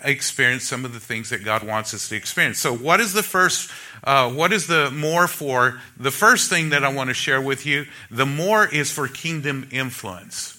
experience 0.03 0.63
some 0.63 0.85
of 0.85 0.93
the 0.93 0.99
things 0.99 1.29
that 1.31 1.43
God 1.43 1.63
wants 1.63 1.93
us 1.95 2.09
to 2.09 2.15
experience. 2.15 2.59
So, 2.59 2.75
what 2.75 2.99
is 2.99 3.13
the 3.13 3.23
first? 3.23 3.71
Uh, 4.03 4.29
what 4.29 4.53
is 4.53 4.67
the 4.67 4.91
more 4.91 5.27
for? 5.27 5.81
The 5.97 6.11
first 6.11 6.51
thing 6.51 6.69
that 6.69 6.83
I 6.83 6.89
want 6.89 7.09
to 7.09 7.15
share 7.15 7.41
with 7.41 7.65
you, 7.65 7.87
the 8.11 8.27
more 8.27 8.67
is 8.67 8.91
for 8.91 9.07
kingdom 9.07 9.67
influence. 9.71 10.54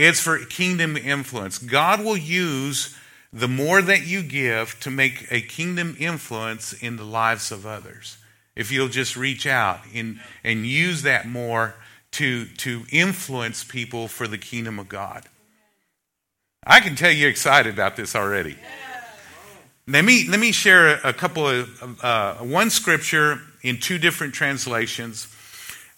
It's 0.00 0.18
for 0.18 0.38
kingdom 0.38 0.96
influence. 0.96 1.58
God 1.58 2.02
will 2.02 2.16
use 2.16 2.96
the 3.34 3.46
more 3.46 3.82
that 3.82 4.06
you 4.06 4.22
give 4.22 4.80
to 4.80 4.90
make 4.90 5.26
a 5.30 5.42
kingdom 5.42 5.94
influence 6.00 6.72
in 6.72 6.96
the 6.96 7.04
lives 7.04 7.52
of 7.52 7.66
others. 7.66 8.16
If 8.56 8.72
you'll 8.72 8.88
just 8.88 9.14
reach 9.14 9.46
out 9.46 9.80
and, 9.94 10.18
and 10.42 10.64
use 10.64 11.02
that 11.02 11.28
more 11.28 11.74
to, 12.12 12.46
to 12.46 12.84
influence 12.90 13.62
people 13.62 14.08
for 14.08 14.26
the 14.26 14.38
kingdom 14.38 14.78
of 14.78 14.88
God. 14.88 15.26
I 16.64 16.80
can 16.80 16.96
tell 16.96 17.10
you're 17.10 17.28
excited 17.28 17.74
about 17.74 17.96
this 17.96 18.16
already. 18.16 18.56
Let 19.86 20.06
me, 20.06 20.26
let 20.30 20.40
me 20.40 20.52
share 20.52 20.94
a, 21.04 21.12
couple 21.12 21.46
of, 21.46 22.02
uh, 22.02 22.36
one 22.36 22.70
scripture 22.70 23.38
in 23.60 23.78
two 23.78 23.98
different 23.98 24.32
translations. 24.32 25.28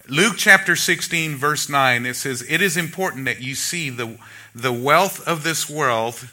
Luke 0.08 0.34
chapter 0.36 0.74
16, 0.74 1.36
verse 1.36 1.68
9, 1.68 2.06
it 2.06 2.14
says, 2.14 2.44
It 2.48 2.60
is 2.60 2.76
important 2.76 3.24
that 3.26 3.40
you 3.40 3.54
see 3.54 3.88
the, 3.88 4.18
the 4.52 4.72
wealth 4.72 5.26
of 5.28 5.44
this 5.44 5.70
world. 5.70 6.28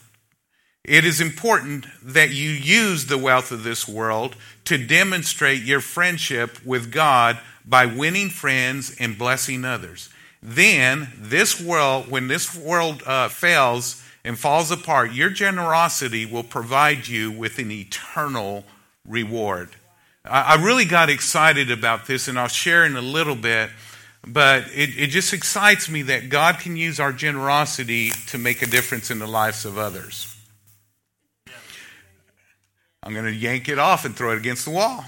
It 0.84 1.06
is 1.06 1.22
important 1.22 1.86
that 2.02 2.32
you 2.32 2.50
use 2.50 3.06
the 3.06 3.18
wealth 3.18 3.52
of 3.52 3.64
this 3.64 3.88
world 3.88 4.36
to 4.66 4.84
demonstrate 4.84 5.62
your 5.62 5.82
friendship 5.82 6.66
with 6.66 6.92
God 6.92 7.40
by 7.64 7.86
winning 7.86 8.30
friends 8.30 8.96
and 9.00 9.20
blessing 9.20 9.64
others. 9.64 10.10
Then, 10.42 11.10
this 11.16 11.62
world, 11.62 12.10
when 12.10 12.28
this 12.28 12.56
world 12.56 13.04
uh, 13.06 13.28
fails 13.28 14.04
and 14.24 14.40
falls 14.40 14.72
apart, 14.72 15.14
your 15.14 15.30
generosity 15.30 16.26
will 16.26 16.44
provide 16.44 17.08
you 17.08 17.32
with 17.32 17.60
an 17.60 17.70
eternal 17.70 18.66
reward. 19.08 19.70
I 20.32 20.64
really 20.64 20.86
got 20.86 21.10
excited 21.10 21.72
about 21.72 22.06
this, 22.06 22.28
and 22.28 22.38
I'll 22.38 22.48
share 22.48 22.86
in 22.86 22.96
a 22.96 23.02
little 23.02 23.36
bit. 23.36 23.70
But 24.28 24.66
it, 24.74 24.90
it 24.98 25.08
just 25.08 25.34
excites 25.34 25.90
me 25.90 26.04
that 26.04 26.30
God 26.30 26.60
can 26.60 26.76
use 26.76 27.00
our 27.00 27.14
generosity 27.14 28.12
to 28.28 28.38
make 28.38 28.62
a 28.62 28.66
difference 28.66 29.10
in 29.10 29.20
the 29.20 29.28
lives 29.28 29.66
of 29.66 29.78
others. 29.78 30.36
I'm 33.02 33.14
going 33.14 33.26
to 33.26 33.34
yank 33.34 33.70
it 33.70 33.80
off 33.80 34.06
and 34.06 34.16
throw 34.16 34.34
it 34.34 34.38
against 34.38 34.66
the 34.66 34.72
wall. 34.72 35.06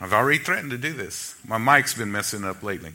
I've 0.00 0.12
already 0.12 0.38
threatened 0.38 0.70
to 0.72 0.78
do 0.78 0.92
this. 0.92 1.34
My 1.46 1.56
mic's 1.56 1.94
been 1.94 2.12
messing 2.12 2.44
up 2.44 2.62
lately. 2.62 2.92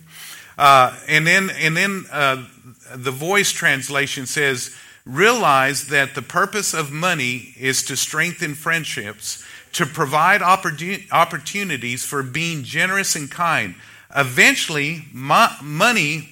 Uh, 0.58 0.96
and 1.08 1.26
then, 1.26 1.50
and 1.50 1.76
then 1.76 2.06
uh, 2.12 2.46
the 2.94 3.12
voice 3.12 3.52
translation 3.52 4.28
says, 4.28 4.76
realize 5.06 5.88
that 5.88 6.14
the 6.14 6.22
purpose 6.22 6.74
of 6.74 6.92
money 6.92 7.56
is 7.58 7.84
to 7.86 7.98
strengthen 7.98 8.54
friendships 8.54 9.44
to 9.74 9.86
provide 9.86 10.42
opportunities 10.42 12.06
for 12.06 12.24
being 12.24 12.64
generous 12.64 13.16
and 13.16 13.30
kind. 13.30 13.76
Eventually, 14.16 15.06
money 15.14 16.30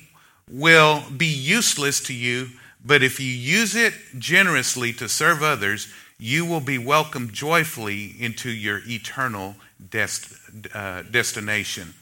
will 0.49 1.03
be 1.15 1.27
useless 1.27 2.01
to 2.01 2.13
you, 2.13 2.49
but 2.83 3.03
if 3.03 3.19
you 3.19 3.31
use 3.31 3.75
it 3.75 3.93
generously 4.17 4.93
to 4.93 5.07
serve 5.07 5.43
others, 5.43 5.87
you 6.19 6.45
will 6.45 6.61
be 6.61 6.77
welcomed 6.77 7.33
joyfully 7.33 8.15
into 8.19 8.49
your 8.49 8.81
eternal 8.87 9.55
dest- 9.91 10.33
uh, 10.73 11.03
destination. 11.03 11.93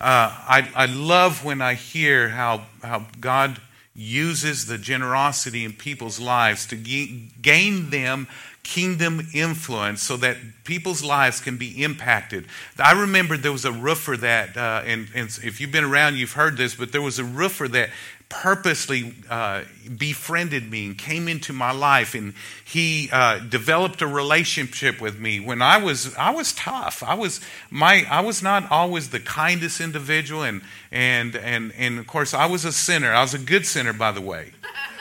Uh, 0.00 0.28
I, 0.48 0.68
I 0.74 0.86
love 0.86 1.44
when 1.44 1.62
I 1.62 1.74
hear 1.74 2.28
how, 2.28 2.66
how 2.82 3.06
God 3.20 3.58
uses 3.94 4.66
the 4.66 4.78
generosity 4.78 5.64
in 5.64 5.72
people's 5.72 6.18
lives 6.18 6.66
to 6.66 6.76
gain 6.76 7.90
them 7.90 8.26
kingdom 8.64 9.28
influence 9.34 10.02
so 10.02 10.16
that 10.16 10.38
people's 10.64 11.04
lives 11.04 11.38
can 11.38 11.56
be 11.58 11.82
impacted. 11.82 12.46
I 12.78 12.92
remember 12.92 13.36
there 13.36 13.52
was 13.52 13.66
a 13.66 13.72
roofer 13.72 14.16
that, 14.16 14.56
uh, 14.56 14.82
and, 14.86 15.08
and, 15.14 15.28
if 15.44 15.60
you've 15.60 15.70
been 15.70 15.84
around, 15.84 16.16
you've 16.16 16.32
heard 16.32 16.56
this, 16.56 16.74
but 16.74 16.90
there 16.90 17.02
was 17.02 17.18
a 17.18 17.24
roofer 17.24 17.68
that 17.68 17.90
purposely 18.28 19.14
uh, 19.30 19.62
befriended 19.96 20.68
me 20.70 20.86
and 20.86 20.98
came 20.98 21.28
into 21.28 21.52
my 21.52 21.70
life 21.70 22.14
and 22.14 22.34
he 22.64 23.08
uh, 23.12 23.38
developed 23.38 24.02
a 24.02 24.06
relationship 24.06 25.00
with 25.00 25.20
me 25.20 25.38
when 25.38 25.62
i 25.62 25.76
was 25.76 26.14
i 26.16 26.30
was 26.30 26.52
tough 26.54 27.02
i 27.06 27.14
was 27.14 27.40
my 27.70 28.04
i 28.10 28.20
was 28.20 28.42
not 28.42 28.68
always 28.72 29.10
the 29.10 29.20
kindest 29.20 29.80
individual 29.80 30.42
and 30.42 30.62
and 30.90 31.36
and 31.36 31.72
and 31.78 31.98
of 31.98 32.06
course 32.06 32.34
i 32.34 32.46
was 32.46 32.64
a 32.64 32.72
sinner 32.72 33.12
i 33.12 33.20
was 33.20 33.34
a 33.34 33.38
good 33.38 33.64
sinner 33.64 33.92
by 33.92 34.10
the 34.10 34.20
way 34.20 34.50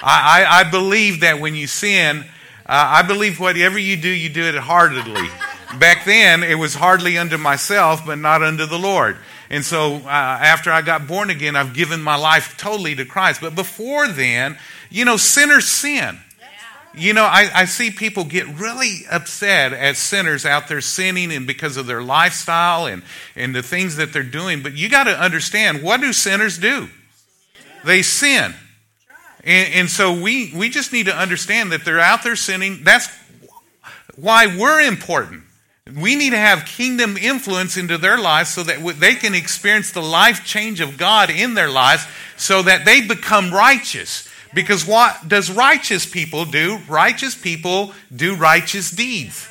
i 0.03 0.43
i, 0.43 0.59
I 0.59 0.69
believe 0.69 1.21
that 1.21 1.39
when 1.39 1.55
you 1.55 1.65
sin 1.65 2.25
uh, 2.65 3.01
I 3.01 3.01
believe 3.01 3.41
whatever 3.41 3.77
you 3.77 3.97
do, 3.97 4.07
you 4.07 4.29
do 4.29 4.43
it 4.43 4.55
heartedly. 4.55 5.27
Back 5.79 6.05
then, 6.05 6.43
it 6.43 6.55
was 6.55 6.73
hardly 6.73 7.17
unto 7.17 7.37
myself, 7.37 8.05
but 8.05 8.17
not 8.17 8.41
unto 8.41 8.65
the 8.65 8.79
Lord. 8.79 9.17
And 9.53 9.63
so, 9.63 9.97
uh, 9.97 10.07
after 10.07 10.71
I 10.71 10.81
got 10.81 11.05
born 11.05 11.29
again, 11.29 11.55
I've 11.55 11.75
given 11.75 12.01
my 12.01 12.15
life 12.15 12.57
totally 12.57 12.95
to 12.95 13.05
Christ. 13.05 13.39
But 13.39 13.53
before 13.53 14.07
then, 14.07 14.57
you 14.89 15.05
know, 15.05 15.15
sinners 15.15 15.67
sin. 15.67 16.17
You 16.95 17.13
know, 17.13 17.23
I, 17.23 17.51
I 17.53 17.65
see 17.65 17.91
people 17.91 18.23
get 18.23 18.47
really 18.47 19.01
upset 19.11 19.71
at 19.71 19.95
sinners 19.95 20.43
out 20.43 20.69
there 20.69 20.81
sinning 20.81 21.31
and 21.31 21.45
because 21.45 21.77
of 21.77 21.85
their 21.85 22.01
lifestyle 22.01 22.87
and, 22.87 23.03
and 23.35 23.53
the 23.53 23.61
things 23.61 23.97
that 23.97 24.11
they're 24.11 24.23
doing. 24.23 24.63
But 24.63 24.73
you 24.73 24.89
got 24.89 25.03
to 25.03 25.21
understand 25.21 25.83
what 25.83 26.01
do 26.01 26.13
sinners 26.13 26.57
do? 26.57 26.89
They 27.85 28.01
sin. 28.01 28.55
And, 29.43 29.73
and 29.75 29.89
so 29.89 30.19
we, 30.19 30.51
we 30.55 30.69
just 30.69 30.91
need 30.91 31.05
to 31.05 31.15
understand 31.15 31.73
that 31.73 31.85
they're 31.85 31.99
out 31.99 32.23
there 32.23 32.35
sinning. 32.35 32.79
That's 32.81 33.07
why 34.15 34.47
we're 34.47 34.81
important. 34.81 35.42
We 35.91 36.15
need 36.15 36.29
to 36.29 36.37
have 36.37 36.65
kingdom 36.65 37.17
influence 37.17 37.75
into 37.75 37.97
their 37.97 38.17
lives 38.17 38.49
so 38.49 38.63
that 38.63 38.99
they 38.99 39.15
can 39.15 39.35
experience 39.35 39.91
the 39.91 40.01
life 40.01 40.45
change 40.45 40.79
of 40.79 40.97
God 40.97 41.29
in 41.29 41.55
their 41.55 41.69
lives 41.69 42.07
so 42.37 42.61
that 42.61 42.85
they 42.85 43.01
become 43.01 43.51
righteous. 43.51 44.29
Because 44.53 44.85
what 44.85 45.27
does 45.27 45.51
righteous 45.51 46.05
people 46.05 46.45
do? 46.45 46.79
Righteous 46.87 47.35
people 47.35 47.93
do 48.15 48.35
righteous 48.35 48.91
deeds. 48.91 49.49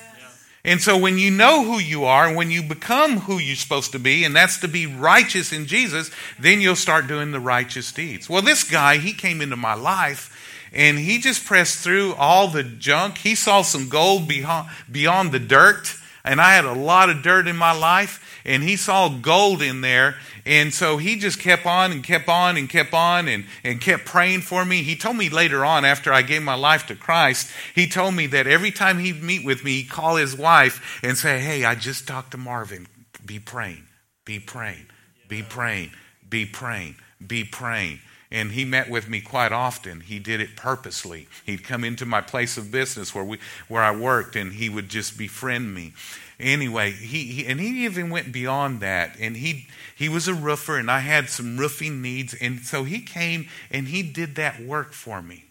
And 0.65 0.81
so 0.81 0.97
when 0.97 1.19
you 1.19 1.31
know 1.31 1.65
who 1.65 1.81
you 1.81 2.05
are, 2.05 2.29
and 2.29 2.37
when 2.37 2.53
you 2.53 2.63
become 2.63 3.19
who 3.19 3.39
you're 3.39 3.57
supposed 3.57 3.93
to 3.93 3.99
be, 3.99 4.25
and 4.25 4.35
that's 4.35 4.59
to 4.61 4.69
be 4.69 4.87
righteous 4.87 5.53
in 5.53 5.67
Jesus, 5.67 6.11
then 6.39 6.61
you'll 6.61 6.77
start 6.77 7.09
doing 7.09 7.33
the 7.33 7.41
righteous 7.41 7.91
deeds. 7.91 8.31
Well, 8.31 8.43
this 8.43 8.63
guy, 8.63 8.99
he 8.99 9.13
came 9.13 9.41
into 9.41 9.57
my 9.57 9.75
life, 9.75 10.71
and 10.73 10.99
he 10.99 11.19
just 11.19 11.45
pressed 11.45 11.79
through 11.79 12.15
all 12.15 12.47
the 12.47 12.63
junk. 12.63 13.19
He 13.19 13.35
saw 13.35 13.63
some 13.63 13.89
gold 13.89 14.29
beyond, 14.29 14.69
beyond 14.91 15.33
the 15.33 15.41
dirt, 15.41 15.97
and 16.25 16.41
I 16.41 16.55
had 16.55 16.65
a 16.65 16.73
lot 16.73 17.11
of 17.11 17.23
dirt 17.23 17.49
in 17.49 17.57
my 17.57 17.73
life, 17.73 18.41
and 18.45 18.63
he 18.63 18.77
saw 18.77 19.09
gold 19.09 19.61
in 19.61 19.81
there. 19.81 20.17
And 20.45 20.73
so 20.73 20.97
he 20.97 21.17
just 21.17 21.41
kept 21.41 21.67
on 21.67 21.93
and 21.93 22.03
kept 22.03 22.29
on 22.29 22.57
and 22.57 22.69
kept 22.69 22.95
on 22.95 23.29
and, 23.29 23.45
and 23.65 23.81
kept 23.81 24.05
praying 24.05 24.43
for 24.43 24.65
me. 24.65 24.83
He 24.83 24.97
told 24.97 25.17
me 25.17 25.29
later 25.29 25.65
on, 25.65 25.85
after 25.85 26.13
I 26.13 26.23
gave 26.23 26.43
my 26.43 26.55
life 26.55 26.87
to 26.87 26.95
Christ, 26.95 27.51
he 27.75 27.89
told 27.89 28.15
me 28.15 28.27
that 28.29 28.47
every 28.47 28.71
time 28.71 28.99
he'd 28.99 29.23
meet 29.23 29.45
with 29.45 29.65
me, 29.65 29.83
he'd 29.83 29.91
call 29.91 30.17
his 30.17 30.37
wife 30.37 31.01
and 31.03 31.17
say, 31.17 31.41
Hey, 31.41 31.65
I 31.65 31.75
just 31.75 32.07
talked 32.07 32.33
to 32.33 32.39
Marvin. 32.39 32.87
Be 33.25 33.39
praying, 33.39 33.87
be 34.25 34.39
praying, 34.41 34.87
be 35.29 35.43
praying, 35.43 35.91
be 36.29 36.45
praying, 36.45 36.97
be 37.25 37.45
praying 37.45 38.01
and 38.33 38.53
he 38.53 38.65
met 38.65 38.89
with 38.89 39.11
me 39.11 39.21
quite 39.21 39.53
often. 39.53 40.01
He 40.01 40.19
did 40.19 40.41
it 40.41 40.57
purposely. 40.57 41.29
He'd 41.45 41.63
come 41.63 41.85
into 41.85 42.07
my 42.07 42.23
place 42.23 42.57
of 42.57 42.73
business 42.73 43.15
where 43.15 43.23
we 43.23 43.39
where 43.69 43.83
I 43.83 43.95
worked, 43.95 44.35
and 44.35 44.55
he 44.55 44.71
would 44.71 44.89
just 44.89 45.19
befriend 45.19 45.75
me. 45.75 45.93
Anyway, 46.41 46.93
he, 46.93 47.25
he 47.25 47.47
and 47.47 47.61
he 47.61 47.85
even 47.85 48.09
went 48.09 48.33
beyond 48.33 48.81
that, 48.81 49.17
and 49.21 49.37
he 49.37 49.69
he 49.95 50.09
was 50.09 50.29
a 50.29 50.35
roofer, 50.35 50.79
and 50.79 50.91
I 50.91 51.01
had 51.01 51.29
some 51.29 51.59
roofing 51.59 52.01
needs, 52.01 52.33
and 52.33 52.61
so 52.61 52.85
he 52.85 53.03
came 53.03 53.49
and 53.71 53.89
he 53.89 54.03
did 54.03 54.35
that 54.37 54.61
work 54.61 54.95
for 54.95 55.21
me. 55.21 55.45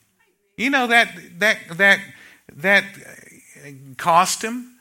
You 0.58 0.72
know 0.72 0.88
that 0.88 1.16
that 1.38 1.60
that 1.78 2.00
that 2.52 2.84
cost 3.98 4.42
him, 4.42 4.76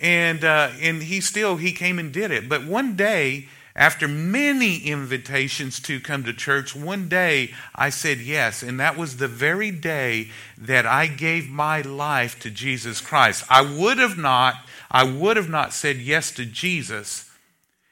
and 0.00 0.42
uh, 0.42 0.70
and 0.80 1.02
he 1.02 1.20
still 1.20 1.56
he 1.56 1.72
came 1.72 1.98
and 1.98 2.12
did 2.12 2.30
it. 2.30 2.48
But 2.48 2.64
one 2.64 2.96
day 2.96 3.46
after 3.74 4.06
many 4.06 4.78
invitations 4.78 5.80
to 5.80 5.98
come 5.98 6.24
to 6.24 6.32
church, 6.32 6.76
one 6.76 7.08
day 7.08 7.54
I 7.74 7.88
said 7.88 8.18
yes, 8.18 8.62
and 8.62 8.78
that 8.80 8.98
was 8.98 9.16
the 9.16 9.28
very 9.28 9.70
day 9.70 10.28
that 10.58 10.84
I 10.86 11.06
gave 11.06 11.48
my 11.48 11.80
life 11.80 12.38
to 12.40 12.50
Jesus 12.50 13.00
Christ. 13.00 13.44
I 13.48 13.62
would 13.62 13.98
have 13.98 14.18
not, 14.18 14.56
I 14.90 15.04
would 15.04 15.36
have 15.36 15.48
not 15.48 15.72
said 15.72 15.96
yes 15.96 16.30
to 16.32 16.44
Jesus 16.44 17.30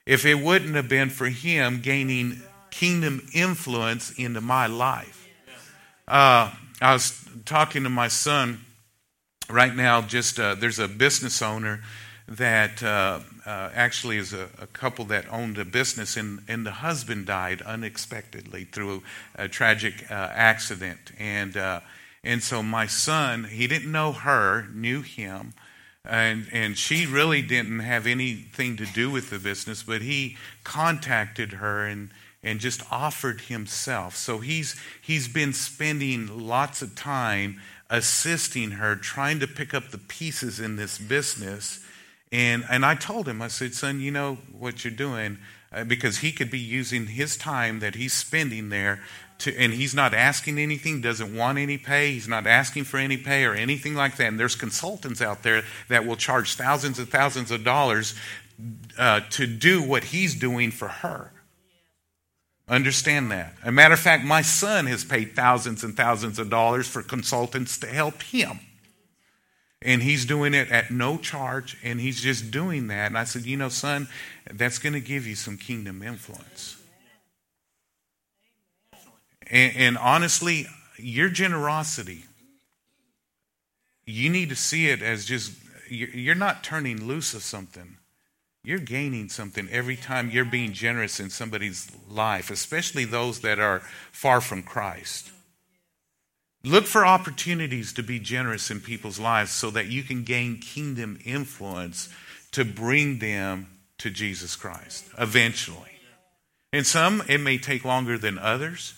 if 0.04 0.26
it 0.26 0.36
wouldn't 0.36 0.74
have 0.74 0.88
been 0.88 1.08
for 1.08 1.28
him 1.28 1.80
gaining 1.80 2.42
kingdom 2.70 3.26
influence 3.32 4.10
into 4.12 4.40
my 4.40 4.66
life. 4.66 5.28
Uh, 6.06 6.52
I 6.80 6.92
was 6.92 7.24
talking 7.44 7.84
to 7.84 7.90
my 7.90 8.08
son 8.08 8.64
right 9.48 9.74
now. 9.74 10.02
Just 10.02 10.38
uh, 10.38 10.54
there's 10.54 10.78
a 10.78 10.88
business 10.88 11.40
owner 11.42 11.82
that 12.26 12.82
uh, 12.82 13.20
uh, 13.46 13.70
actually 13.74 14.18
is 14.18 14.32
a, 14.32 14.48
a, 14.60 14.66
couple 14.66 15.04
that 15.06 15.30
owned 15.32 15.58
a 15.58 15.64
business, 15.64 16.16
and, 16.16 16.42
and 16.48 16.66
the 16.66 16.70
husband 16.70 17.26
died 17.26 17.62
unexpectedly 17.62 18.64
through 18.64 19.02
a, 19.34 19.48
tragic 19.48 20.10
uh, 20.10 20.14
accident. 20.14 21.12
And, 21.18 21.56
uh, 21.56 21.80
and 22.22 22.42
so 22.42 22.62
my 22.62 22.86
son, 22.86 23.44
he 23.44 23.66
didn't 23.66 23.90
know 23.90 24.12
her, 24.12 24.66
knew 24.72 25.02
him. 25.02 25.54
And, 26.04 26.46
and 26.52 26.76
she 26.76 27.06
really 27.06 27.42
didn't 27.42 27.80
have 27.80 28.06
anything 28.06 28.76
to 28.76 28.86
do 28.86 29.10
with 29.10 29.30
the 29.30 29.38
business, 29.38 29.82
but 29.82 30.02
he 30.02 30.36
contacted 30.64 31.54
her 31.54 31.86
and, 31.86 32.10
and 32.42 32.58
just 32.58 32.82
offered 32.90 33.42
himself. 33.42 34.16
So 34.16 34.38
he's, 34.38 34.80
he's 35.00 35.28
been 35.28 35.52
spending 35.52 36.46
lots 36.46 36.80
of 36.82 36.94
time 36.94 37.60
assisting 37.90 38.72
her, 38.72 38.96
trying 38.96 39.40
to 39.40 39.46
pick 39.46 39.74
up 39.74 39.90
the 39.90 39.98
pieces 39.98 40.60
in 40.60 40.76
this 40.76 40.98
business 40.98 41.84
and, 42.32 42.64
and 42.70 42.84
I 42.84 42.94
told 42.94 43.26
him, 43.28 43.42
I 43.42 43.48
said, 43.48 43.74
son, 43.74 44.00
you 44.00 44.10
know 44.10 44.38
what 44.56 44.84
you're 44.84 44.92
doing, 44.92 45.38
uh, 45.72 45.84
because 45.84 46.18
he 46.18 46.32
could 46.32 46.50
be 46.50 46.58
using 46.58 47.06
his 47.06 47.36
time 47.36 47.80
that 47.80 47.94
he's 47.94 48.12
spending 48.12 48.68
there 48.68 49.00
to, 49.38 49.56
and 49.56 49.72
he's 49.72 49.94
not 49.94 50.14
asking 50.14 50.58
anything, 50.58 51.00
doesn't 51.00 51.34
want 51.34 51.58
any 51.58 51.78
pay, 51.78 52.12
he's 52.12 52.28
not 52.28 52.46
asking 52.46 52.84
for 52.84 52.98
any 52.98 53.16
pay 53.16 53.44
or 53.44 53.54
anything 53.54 53.94
like 53.94 54.16
that. 54.16 54.28
And 54.28 54.38
there's 54.38 54.54
consultants 54.54 55.20
out 55.20 55.42
there 55.42 55.62
that 55.88 56.06
will 56.06 56.16
charge 56.16 56.54
thousands 56.54 56.98
and 56.98 57.08
thousands 57.08 57.50
of 57.50 57.64
dollars 57.64 58.14
uh, 58.98 59.20
to 59.30 59.46
do 59.46 59.82
what 59.82 60.04
he's 60.04 60.34
doing 60.34 60.70
for 60.70 60.88
her. 60.88 61.32
Understand 62.68 63.32
that. 63.32 63.54
A 63.64 63.72
matter 63.72 63.94
of 63.94 64.00
fact, 64.00 64.24
my 64.24 64.42
son 64.42 64.86
has 64.86 65.04
paid 65.04 65.34
thousands 65.34 65.82
and 65.82 65.96
thousands 65.96 66.38
of 66.38 66.50
dollars 66.50 66.86
for 66.86 67.02
consultants 67.02 67.78
to 67.78 67.88
help 67.88 68.22
him. 68.22 68.60
And 69.82 70.02
he's 70.02 70.26
doing 70.26 70.52
it 70.52 70.70
at 70.70 70.90
no 70.90 71.16
charge, 71.16 71.78
and 71.82 72.00
he's 72.00 72.20
just 72.20 72.50
doing 72.50 72.88
that. 72.88 73.06
And 73.06 73.16
I 73.16 73.24
said, 73.24 73.46
You 73.46 73.56
know, 73.56 73.70
son, 73.70 74.08
that's 74.52 74.78
going 74.78 74.92
to 74.92 75.00
give 75.00 75.26
you 75.26 75.34
some 75.34 75.56
kingdom 75.56 76.02
influence. 76.02 76.76
And, 79.46 79.76
and, 79.76 79.98
honestly, 79.98 80.66
your 80.96 81.28
generosity, 81.28 82.24
you 84.04 84.28
need 84.28 84.50
to 84.50 84.56
see 84.56 84.88
it 84.88 85.02
as 85.02 85.24
just, 85.24 85.52
you're 85.88 86.34
not 86.34 86.62
turning 86.62 87.06
loose 87.06 87.34
of 87.34 87.42
something. 87.42 87.96
You're 88.62 88.78
gaining 88.78 89.30
something 89.30 89.68
every 89.70 89.96
time 89.96 90.30
you're 90.30 90.44
being 90.44 90.72
generous 90.72 91.18
in 91.18 91.30
somebody's 91.30 91.90
life, 92.08 92.50
especially 92.50 93.06
those 93.06 93.40
that 93.40 93.58
are 93.58 93.80
far 94.12 94.42
from 94.42 94.62
Christ. 94.62 95.30
Look 96.62 96.84
for 96.84 97.06
opportunities 97.06 97.92
to 97.94 98.02
be 98.02 98.18
generous 98.18 98.70
in 98.70 98.80
people's 98.80 99.18
lives 99.18 99.50
so 99.50 99.70
that 99.70 99.86
you 99.86 100.02
can 100.02 100.24
gain 100.24 100.58
kingdom 100.58 101.18
influence 101.24 102.10
to 102.52 102.64
bring 102.64 103.18
them 103.18 103.68
to 103.98 104.10
Jesus 104.10 104.56
Christ 104.56 105.06
eventually. 105.18 105.78
And 106.72 106.86
some, 106.86 107.22
it 107.28 107.38
may 107.38 107.58
take 107.58 107.84
longer 107.84 108.18
than 108.18 108.38
others, 108.38 108.94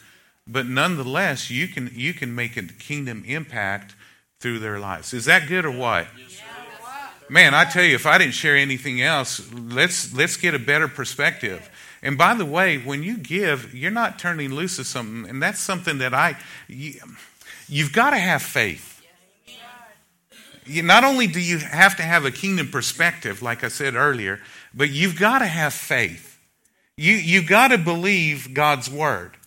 but 0.47 0.67
nonetheless, 0.67 1.51
you 1.51 1.69
can, 1.69 1.91
you 1.95 2.13
can 2.13 2.35
make 2.35 2.57
a 2.57 2.63
kingdom 2.63 3.23
impact 3.27 3.95
through 4.41 4.59
their 4.59 4.81
lives. 4.81 5.15
Is 5.15 5.27
that 5.27 5.49
good 5.49 5.65
or 5.65 5.71
what? 5.71 6.09
Man, 7.31 7.55
I 7.55 7.65
tell 7.65 7.85
you, 7.85 7.95
if 7.95 8.07
I 8.07 8.19
didn't 8.19 8.35
share 8.35 8.57
anything 8.57 9.01
else, 9.01 9.51
let's, 9.53 10.13
let's 10.13 10.37
get 10.37 10.55
a 10.55 10.59
better 10.59 10.89
perspective. 10.89 11.71
And 12.03 12.19
by 12.19 12.35
the 12.35 12.45
way, 12.45 12.77
when 12.77 13.05
you 13.05 13.17
give, 13.17 13.73
you're 13.73 13.93
not 13.93 14.19
turning 14.19 14.53
loose 14.53 14.79
of 14.81 14.87
something, 14.87 15.31
and 15.31 15.41
that's 15.41 15.61
something 15.61 15.99
that 15.99 16.13
I. 16.13 16.37
You, 16.67 16.95
You've 17.73 17.95
got 17.95 18.11
to 18.11 18.19
have 18.19 18.43
faith. 18.43 19.03
You, 20.67 20.83
not 20.83 21.05
only 21.05 21.27
do 21.27 21.41
you 21.41 21.57
have 21.57 21.97
to 21.97 22.03
have 22.03 22.27
a 22.27 22.31
kingdom 22.31 22.69
perspective, 22.69 23.41
like 23.41 23.65
I 23.65 23.69
said 23.69 23.95
earlier, 23.95 24.41
but 24.75 24.91
you've 24.91 25.19
got 25.19 25.39
to 25.39 25.47
have 25.47 25.73
faith. 25.73 26.39
You, 26.99 27.15
you've 27.15 27.47
got 27.47 27.69
to 27.69 27.79
believe 27.79 28.53
God's 28.53 28.91
word. 28.91 29.39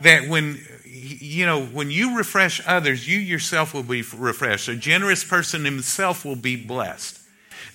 That 0.00 0.28
when, 0.28 0.58
you 0.84 1.46
know, 1.46 1.66
when 1.66 1.92
you 1.92 2.18
refresh 2.18 2.60
others, 2.66 3.06
you 3.06 3.16
yourself 3.16 3.74
will 3.74 3.84
be 3.84 4.02
refreshed. 4.02 4.66
A 4.66 4.74
generous 4.74 5.22
person 5.22 5.64
himself 5.64 6.24
will 6.24 6.36
be 6.36 6.56
blessed. 6.56 7.20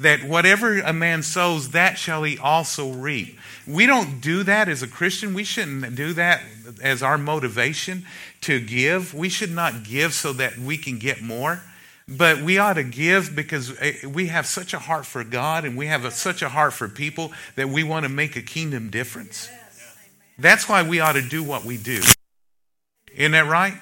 That 0.01 0.25
whatever 0.25 0.79
a 0.79 0.91
man 0.91 1.23
sows, 1.23 1.69
that 1.69 1.97
shall 1.97 2.23
he 2.23 2.37
also 2.37 2.91
reap. 2.91 3.39
We 3.65 3.85
don't 3.85 4.19
do 4.19 4.43
that 4.43 4.67
as 4.67 4.83
a 4.83 4.87
Christian. 4.87 5.33
We 5.33 5.45
shouldn't 5.45 5.95
do 5.95 6.11
that 6.13 6.41
as 6.81 7.01
our 7.01 7.17
motivation 7.17 8.05
to 8.43 8.59
give. 8.59 9.13
We 9.13 9.29
should 9.29 9.51
not 9.51 9.83
give 9.83 10.13
so 10.13 10.33
that 10.33 10.57
we 10.57 10.77
can 10.77 10.99
get 10.99 11.21
more, 11.21 11.61
but 12.07 12.41
we 12.41 12.57
ought 12.57 12.73
to 12.73 12.83
give 12.83 13.35
because 13.35 13.75
eh, 13.79 14.05
we 14.07 14.27
have 14.27 14.45
such 14.45 14.73
a 14.73 14.79
heart 14.79 15.05
for 15.05 15.23
God 15.23 15.65
and 15.65 15.77
we 15.77 15.87
have 15.87 16.05
a, 16.05 16.11
such 16.11 16.41
a 16.41 16.49
heart 16.49 16.73
for 16.73 16.87
people 16.87 17.31
that 17.55 17.69
we 17.69 17.83
want 17.83 18.03
to 18.03 18.09
make 18.09 18.35
a 18.35 18.41
kingdom 18.41 18.89
difference. 18.89 19.49
That's 20.37 20.67
why 20.67 20.83
we 20.83 20.99
ought 20.99 21.13
to 21.13 21.21
do 21.21 21.43
what 21.43 21.63
we 21.63 21.77
do. 21.77 22.01
Isn't 23.15 23.33
that 23.33 23.47
right? 23.47 23.75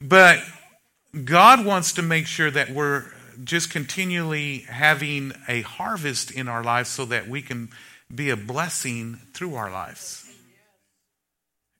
But 0.00 0.40
God 1.24 1.64
wants 1.64 1.94
to 1.94 2.02
make 2.02 2.26
sure 2.26 2.50
that 2.50 2.70
we're 2.70 3.04
just 3.44 3.70
continually 3.70 4.58
having 4.68 5.32
a 5.46 5.62
harvest 5.62 6.30
in 6.30 6.48
our 6.48 6.62
lives 6.62 6.88
so 6.88 7.04
that 7.06 7.28
we 7.28 7.42
can 7.42 7.70
be 8.12 8.30
a 8.30 8.36
blessing 8.36 9.18
through 9.32 9.54
our 9.54 9.70
lives. 9.70 10.27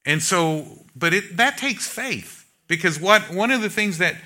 And 0.05 0.23
so, 0.23 0.85
but 0.97 1.13
it, 1.13 1.37
that 1.37 1.59
takes 1.59 1.87
faith 1.87 2.49
because 2.67 2.99
what 2.99 3.31
one 3.33 3.51
of 3.51 3.63
the 3.63 3.71
things 3.71 3.99
that 3.99 4.17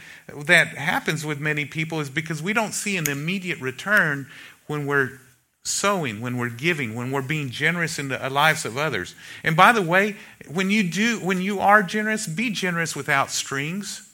that 0.46 0.68
happens 0.68 1.24
with 1.24 1.40
many 1.40 1.64
people 1.64 2.00
is 2.00 2.08
because 2.08 2.42
we 2.42 2.52
don't 2.52 2.72
see 2.72 2.96
an 2.96 3.08
immediate 3.08 3.60
return 3.60 4.28
when 4.66 4.86
we're 4.86 5.18
sowing, 5.64 6.20
when 6.20 6.36
we're 6.36 6.48
giving, 6.48 6.94
when 6.94 7.10
we're 7.10 7.22
being 7.22 7.50
generous 7.50 7.98
in 7.98 8.08
the 8.08 8.24
uh, 8.24 8.30
lives 8.30 8.64
of 8.64 8.76
others. 8.76 9.14
And 9.44 9.56
by 9.56 9.72
the 9.72 9.82
way, 9.82 10.16
when 10.48 10.70
you 10.70 10.82
do, 10.82 11.18
when 11.18 11.40
you 11.40 11.60
are 11.60 11.82
generous, 11.82 12.26
be 12.26 12.50
generous 12.50 12.96
without 12.96 13.30
strings. 13.30 14.08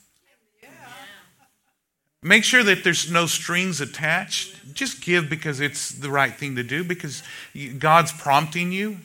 Make 2.21 2.43
sure 2.43 2.65
that 2.65 2.83
there's 2.83 3.11
no 3.11 3.27
strings 3.27 3.81
attached. 3.81 4.75
Just 4.75 5.03
give 5.03 5.31
because 5.31 5.61
it's 5.61 5.91
the 5.91 6.11
right 6.11 6.35
thing 6.35 6.57
to 6.57 6.65
do, 6.65 6.83
because 6.83 7.23
God's 7.79 8.11
prompting 8.11 8.73
you. 8.73 8.99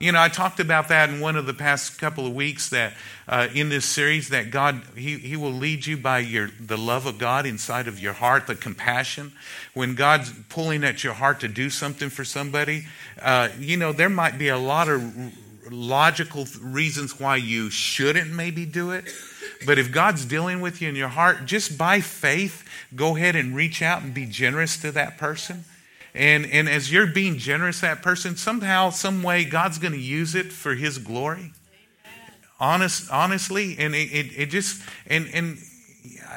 You 0.00 0.10
know, 0.10 0.20
I 0.20 0.28
talked 0.28 0.58
about 0.58 0.88
that 0.88 1.08
in 1.08 1.20
one 1.20 1.36
of 1.36 1.46
the 1.46 1.54
past 1.54 2.00
couple 2.00 2.26
of 2.26 2.34
weeks 2.34 2.70
that 2.70 2.94
uh, 3.28 3.46
in 3.54 3.68
this 3.68 3.84
series 3.84 4.30
that 4.30 4.50
God 4.50 4.82
he, 4.96 5.18
he 5.18 5.36
will 5.36 5.52
lead 5.52 5.86
you 5.86 5.96
by 5.96 6.18
your 6.18 6.50
the 6.60 6.76
love 6.76 7.06
of 7.06 7.18
God 7.18 7.46
inside 7.46 7.86
of 7.86 8.00
your 8.00 8.12
heart, 8.12 8.48
the 8.48 8.56
compassion. 8.56 9.32
When 9.72 9.94
God's 9.94 10.32
pulling 10.48 10.82
at 10.82 11.04
your 11.04 11.14
heart 11.14 11.38
to 11.40 11.48
do 11.48 11.70
something 11.70 12.10
for 12.10 12.24
somebody, 12.24 12.86
uh, 13.22 13.50
you 13.58 13.76
know 13.76 13.92
there 13.92 14.08
might 14.08 14.36
be 14.36 14.48
a 14.48 14.58
lot 14.58 14.88
of 14.88 15.32
logical 15.70 16.46
reasons 16.60 17.20
why 17.20 17.36
you 17.36 17.70
shouldn't 17.70 18.32
maybe 18.32 18.66
do 18.66 18.90
it. 18.90 19.04
But 19.64 19.78
if 19.78 19.92
God's 19.92 20.24
dealing 20.24 20.60
with 20.60 20.82
you 20.82 20.88
in 20.88 20.96
your 20.96 21.08
heart, 21.08 21.46
just 21.46 21.78
by 21.78 22.00
faith, 22.00 22.64
go 22.96 23.16
ahead 23.16 23.36
and 23.36 23.54
reach 23.54 23.80
out 23.80 24.02
and 24.02 24.12
be 24.12 24.26
generous 24.26 24.76
to 24.78 24.90
that 24.92 25.18
person. 25.18 25.64
And, 26.14 26.46
and 26.46 26.68
as 26.68 26.92
you're 26.92 27.08
being 27.08 27.38
generous 27.38 27.80
that 27.80 28.02
person, 28.02 28.36
somehow, 28.36 28.90
some 28.90 29.22
way, 29.22 29.44
God's 29.44 29.78
going 29.78 29.92
to 29.92 30.00
use 30.00 30.34
it 30.34 30.52
for 30.52 30.74
His 30.74 30.98
glory. 30.98 31.52
Honest, 32.60 33.10
honestly, 33.10 33.76
and 33.78 33.94
it, 33.94 34.12
it, 34.12 34.26
it 34.36 34.46
just 34.46 34.80
and 35.08 35.28
and 35.34 35.58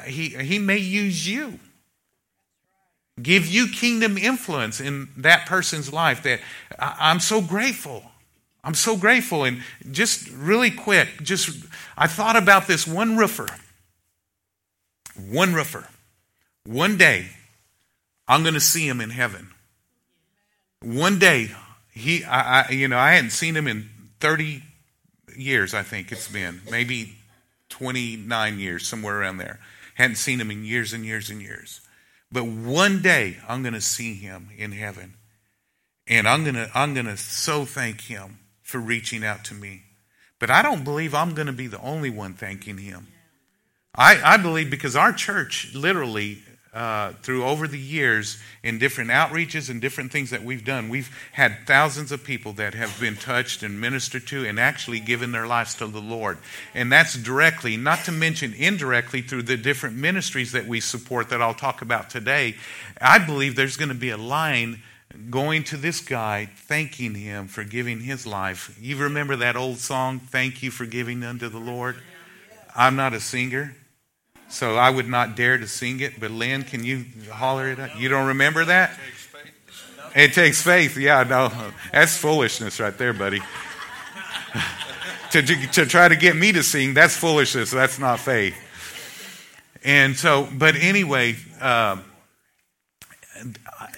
he 0.04 0.30
he 0.30 0.58
may 0.58 0.78
use 0.78 1.28
you. 1.28 1.60
Give 3.22 3.46
you 3.46 3.68
kingdom 3.68 4.18
influence 4.18 4.80
in 4.80 5.08
that 5.16 5.46
person's 5.46 5.92
life 5.92 6.22
that 6.24 6.40
i'm 6.78 7.20
so 7.20 7.40
grateful. 7.40 8.02
I'm 8.62 8.74
so 8.74 8.96
grateful. 8.96 9.44
And 9.44 9.62
just 9.90 10.28
really 10.30 10.70
quick 10.70 11.08
just 11.22 11.64
i 11.96 12.06
thought 12.06 12.36
about 12.36 12.66
this 12.66 12.86
one 12.86 13.16
roofer. 13.16 13.48
One 15.16 15.54
roofer. 15.54 15.88
One 16.64 16.96
day 16.96 17.28
i'm 18.26 18.42
going 18.42 18.54
to 18.54 18.60
see 18.60 18.88
him 18.88 19.00
in 19.00 19.10
heaven 19.10 19.50
one 20.82 21.18
day 21.18 21.50
he 21.92 22.24
I, 22.24 22.62
I, 22.62 22.70
you 22.70 22.88
know 22.88 22.98
i 22.98 23.12
hadn't 23.12 23.30
seen 23.30 23.56
him 23.56 23.66
in 23.66 23.88
30 24.20 24.62
years 25.36 25.74
i 25.74 25.82
think 25.82 26.12
it's 26.12 26.28
been 26.28 26.60
maybe 26.70 27.16
29 27.68 28.58
years 28.58 28.86
somewhere 28.86 29.20
around 29.20 29.38
there 29.38 29.58
hadn't 29.94 30.16
seen 30.16 30.40
him 30.40 30.50
in 30.50 30.64
years 30.64 30.92
and 30.92 31.04
years 31.04 31.30
and 31.30 31.42
years 31.42 31.80
but 32.30 32.44
one 32.44 33.00
day 33.00 33.38
I'm 33.48 33.62
going 33.62 33.74
to 33.74 33.80
see 33.80 34.14
him 34.14 34.50
in 34.56 34.72
heaven. 34.72 35.14
And 36.06 36.26
I'm 36.28 36.42
going 36.42 36.54
to 36.54 36.70
I'm 36.74 36.94
going 36.94 37.06
to 37.06 37.16
so 37.16 37.64
thank 37.64 38.02
him 38.02 38.38
for 38.62 38.78
reaching 38.78 39.24
out 39.24 39.44
to 39.46 39.54
me. 39.54 39.82
But 40.38 40.50
I 40.50 40.62
don't 40.62 40.84
believe 40.84 41.14
I'm 41.14 41.34
going 41.34 41.46
to 41.46 41.52
be 41.52 41.66
the 41.66 41.80
only 41.80 42.10
one 42.10 42.34
thanking 42.34 42.78
him. 42.78 43.08
I, 43.94 44.20
I 44.22 44.36
believe 44.36 44.70
because 44.70 44.94
our 44.94 45.12
church 45.12 45.74
literally 45.74 46.42
uh, 46.78 47.12
through 47.22 47.44
over 47.44 47.66
the 47.66 47.78
years 47.78 48.38
in 48.62 48.78
different 48.78 49.10
outreaches 49.10 49.68
and 49.68 49.80
different 49.80 50.12
things 50.12 50.30
that 50.30 50.44
we've 50.44 50.64
done, 50.64 50.88
we've 50.88 51.10
had 51.32 51.66
thousands 51.66 52.12
of 52.12 52.22
people 52.22 52.52
that 52.52 52.72
have 52.74 53.00
been 53.00 53.16
touched 53.16 53.64
and 53.64 53.80
ministered 53.80 54.24
to 54.28 54.46
and 54.46 54.60
actually 54.60 55.00
given 55.00 55.32
their 55.32 55.48
lives 55.48 55.74
to 55.74 55.88
the 55.88 56.00
Lord. 56.00 56.38
And 56.74 56.92
that's 56.92 57.14
directly, 57.14 57.76
not 57.76 58.04
to 58.04 58.12
mention 58.12 58.54
indirectly, 58.54 59.22
through 59.22 59.42
the 59.42 59.56
different 59.56 59.96
ministries 59.96 60.52
that 60.52 60.68
we 60.68 60.78
support 60.78 61.30
that 61.30 61.42
I'll 61.42 61.52
talk 61.52 61.82
about 61.82 62.10
today. 62.10 62.54
I 63.00 63.18
believe 63.18 63.56
there's 63.56 63.76
going 63.76 63.88
to 63.88 63.94
be 63.96 64.10
a 64.10 64.16
line 64.16 64.80
going 65.30 65.64
to 65.64 65.76
this 65.76 66.00
guy, 66.00 66.48
thanking 66.54 67.16
him 67.16 67.48
for 67.48 67.64
giving 67.64 68.02
his 68.02 68.24
life. 68.24 68.78
You 68.80 68.98
remember 68.98 69.34
that 69.34 69.56
old 69.56 69.78
song, 69.78 70.20
Thank 70.20 70.62
You 70.62 70.70
for 70.70 70.86
Giving 70.86 71.24
Unto 71.24 71.48
the 71.48 71.58
Lord? 71.58 71.96
I'm 72.76 72.94
not 72.94 73.14
a 73.14 73.20
singer. 73.20 73.74
So 74.48 74.76
I 74.76 74.88
would 74.88 75.08
not 75.08 75.36
dare 75.36 75.58
to 75.58 75.66
sing 75.66 76.00
it, 76.00 76.18
but 76.18 76.30
Lynn, 76.30 76.62
can 76.62 76.84
you 76.84 77.04
holler 77.30 77.68
it 77.68 77.78
up? 77.78 77.98
You 77.98 78.08
don't 78.08 78.28
remember 78.28 78.64
that? 78.64 78.98
It 80.14 80.32
takes 80.32 80.62
faith. 80.62 80.96
Yeah, 80.96 81.22
no. 81.24 81.52
That's 81.92 82.16
foolishness 82.16 82.80
right 82.80 82.96
there, 82.96 83.12
buddy. 83.12 83.40
to, 85.30 85.42
to, 85.42 85.86
try 85.86 86.08
to 86.08 86.16
get 86.16 86.34
me 86.34 86.52
to 86.52 86.62
sing, 86.62 86.94
that's 86.94 87.16
foolishness. 87.16 87.70
That's 87.70 87.98
not 87.98 88.20
faith. 88.20 88.56
And 89.84 90.16
so, 90.16 90.48
but 90.52 90.76
anyway, 90.76 91.36
uh, 91.60 91.98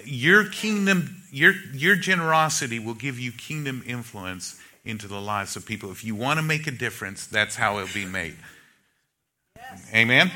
your 0.05 0.45
kingdom, 0.45 1.23
your, 1.31 1.55
your 1.73 1.97
generosity 1.97 2.79
will 2.79 2.95
give 2.95 3.19
you 3.19 3.33
kingdom 3.33 3.83
influence 3.87 4.61
into 4.85 5.07
the 5.07 5.21
lives 5.21 5.57
of 5.57 5.65
people. 5.65 5.91
If 5.91 6.05
you 6.05 6.15
want 6.15 6.39
to 6.39 6.43
make 6.43 6.67
a 6.67 6.71
difference, 6.73 7.27
that's 7.27 7.57
how 7.57 7.79
it'll 7.79 7.95
be 7.95 8.05
made. 8.05 8.37
Amen? 9.95 10.31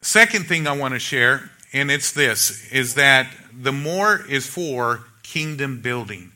Second 0.00 0.46
thing 0.46 0.66
I 0.66 0.72
want 0.72 0.94
to 0.94 1.00
share, 1.00 1.50
and 1.72 1.90
it's 1.90 2.12
this, 2.12 2.70
is 2.70 2.94
that 2.94 3.28
the 3.52 3.72
more 3.72 4.24
is 4.28 4.46
for 4.46 5.04
kingdom 5.22 5.80
building. 5.80 6.32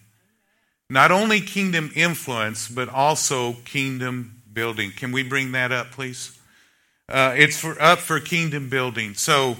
Not 0.90 1.11
only 1.11 1.40
kingdom 1.40 1.90
influence, 1.94 2.68
but 2.68 2.88
also 2.88 3.54
kingdom 3.64 4.42
building. 4.52 4.90
Can 4.90 5.12
we 5.12 5.22
bring 5.22 5.52
that 5.52 5.72
up, 5.72 5.90
please? 5.90 6.38
Uh, 7.08 7.35
it's 7.37 7.58
for, 7.58 7.80
up 7.80 7.98
for 7.98 8.20
kingdom 8.20 8.68
building. 8.68 9.14
So, 9.14 9.56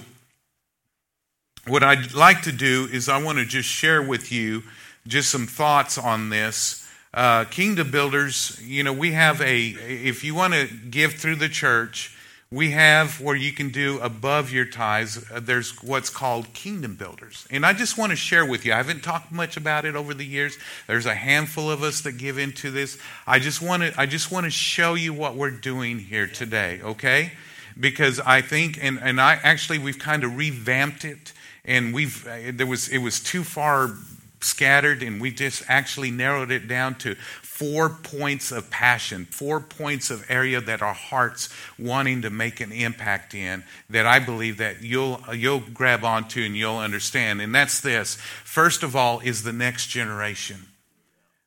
what 1.65 1.81
I'd 1.81 2.13
like 2.13 2.41
to 2.43 2.51
do 2.51 2.87
is 2.91 3.07
I 3.07 3.23
want 3.23 3.37
to 3.37 3.45
just 3.45 3.69
share 3.69 4.01
with 4.01 4.31
you 4.31 4.63
just 5.07 5.29
some 5.29 5.47
thoughts 5.47 5.97
on 5.97 6.29
this 6.29 6.82
uh, 7.13 7.45
kingdom 7.45 7.91
builders, 7.91 8.59
you 8.63 8.83
know, 8.83 8.93
we 8.93 9.11
have 9.11 9.39
a, 9.41 9.67
if 9.67 10.23
you 10.23 10.33
want 10.33 10.53
to 10.53 10.67
give 10.67 11.13
through 11.13 11.35
the 11.35 11.49
church, 11.49 12.15
we 12.53 12.71
have 12.71 13.19
where 13.19 13.35
you 13.35 13.51
can 13.51 13.69
do 13.69 13.99
above 13.99 14.51
your 14.51 14.65
tithes, 14.65 15.23
uh, 15.31 15.39
there's 15.39 15.81
what's 15.83 16.09
called 16.09 16.53
kingdom 16.53 16.95
builders. 16.95 17.47
And 17.49 17.65
I 17.65 17.73
just 17.73 17.97
want 17.97 18.11
to 18.11 18.15
share 18.15 18.45
with 18.45 18.63
you, 18.65 18.73
I 18.73 18.77
haven't 18.77 19.03
talked 19.03 19.31
much 19.31 19.57
about 19.57 19.85
it 19.85 19.95
over 19.95 20.13
the 20.13 20.25
years. 20.25 20.57
There's 20.85 21.07
a 21.07 21.15
handful 21.15 21.71
of 21.71 21.81
us 21.81 22.01
that 22.01 22.13
give 22.13 22.37
into 22.37 22.69
this. 22.69 22.99
I 23.25 23.39
just 23.39 23.61
want 23.61 23.81
to, 23.83 23.93
I 23.99 24.05
just 24.05 24.31
want 24.31 24.45
to 24.45 24.51
show 24.51 24.93
you 24.93 25.13
what 25.13 25.35
we're 25.35 25.51
doing 25.51 25.97
here 25.97 26.27
today, 26.27 26.79
okay? 26.83 27.31
Because 27.79 28.19
I 28.19 28.41
think, 28.41 28.77
and, 28.83 28.99
and 29.01 29.19
I 29.19 29.39
actually, 29.41 29.79
we've 29.79 29.99
kind 29.99 30.23
of 30.23 30.37
revamped 30.37 31.05
it 31.05 31.33
and 31.65 31.93
we've, 31.93 32.27
uh, 32.27 32.51
there 32.53 32.67
was, 32.67 32.87
it 32.89 32.99
was 32.99 33.19
too 33.19 33.43
far 33.43 33.95
scattered, 34.43 35.01
and 35.03 35.19
we 35.21 35.31
just 35.31 35.63
actually 35.67 36.11
narrowed 36.11 36.51
it 36.51 36.67
down 36.67 36.95
to 36.95 37.15
four 37.53 37.89
points 37.89 38.51
of 38.51 38.69
passion, 38.71 39.25
four 39.25 39.59
points 39.59 40.09
of 40.09 40.25
area 40.27 40.59
that 40.59 40.81
our 40.81 40.93
hearts 40.93 41.49
wanting 41.77 42.23
to 42.23 42.29
make 42.29 42.59
an 42.59 42.71
impact 42.71 43.35
in 43.35 43.63
that 43.89 44.07
I 44.07 44.19
believe 44.19 44.57
that 44.57 44.81
you'll 44.81 45.21
you'll 45.33 45.61
grab 45.73 46.03
onto 46.03 46.41
and 46.41 46.57
you'll 46.57 46.79
understand. 46.79 47.41
And 47.41 47.53
that's 47.53 47.79
this. 47.79 48.15
First 48.15 48.81
of 48.81 48.95
all 48.95 49.19
is 49.19 49.43
the 49.43 49.53
next 49.53 49.87
generation. 49.87 50.65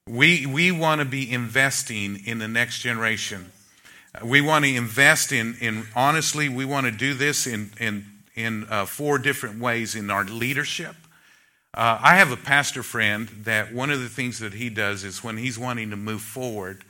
We 0.08 0.46
we 0.46 0.70
want 0.70 1.00
to 1.00 1.04
be 1.04 1.30
investing 1.30 2.24
in 2.24 2.38
the 2.38 2.48
next 2.48 2.78
generation. 2.78 3.50
We 4.22 4.40
want 4.40 4.64
to 4.64 4.74
invest 4.74 5.32
in 5.32 5.56
in 5.60 5.88
honestly, 5.96 6.48
we 6.48 6.64
want 6.64 6.86
to 6.86 6.92
do 6.92 7.14
this 7.14 7.46
in 7.46 7.72
in 7.80 8.06
in 8.36 8.66
uh, 8.70 8.86
four 8.86 9.18
different 9.18 9.58
ways 9.58 9.96
in 9.96 10.10
our 10.10 10.24
leadership 10.24 10.94
uh, 11.76 11.98
I 12.02 12.16
have 12.16 12.32
a 12.32 12.36
pastor 12.36 12.82
friend 12.82 13.28
that 13.44 13.74
one 13.74 13.90
of 13.90 14.00
the 14.00 14.08
things 14.08 14.38
that 14.38 14.54
he 14.54 14.70
does 14.70 15.04
is 15.04 15.22
when 15.22 15.36
he's 15.36 15.58
wanting 15.58 15.90
to 15.90 15.96
move 15.96 16.22
forward, 16.22 16.84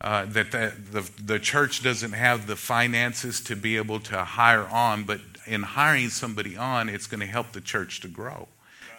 uh, 0.00 0.24
that 0.26 0.50
the, 0.50 0.72
the, 0.90 1.10
the, 1.22 1.38
church 1.38 1.82
doesn't 1.82 2.12
have 2.12 2.46
the 2.46 2.56
finances 2.56 3.42
to 3.42 3.54
be 3.54 3.76
able 3.76 4.00
to 4.00 4.24
hire 4.24 4.66
on, 4.68 5.04
but 5.04 5.20
in 5.46 5.62
hiring 5.62 6.08
somebody 6.08 6.56
on, 6.56 6.88
it's 6.88 7.06
going 7.06 7.20
to 7.20 7.26
help 7.26 7.52
the 7.52 7.60
church 7.60 8.00
to 8.00 8.08
grow 8.08 8.48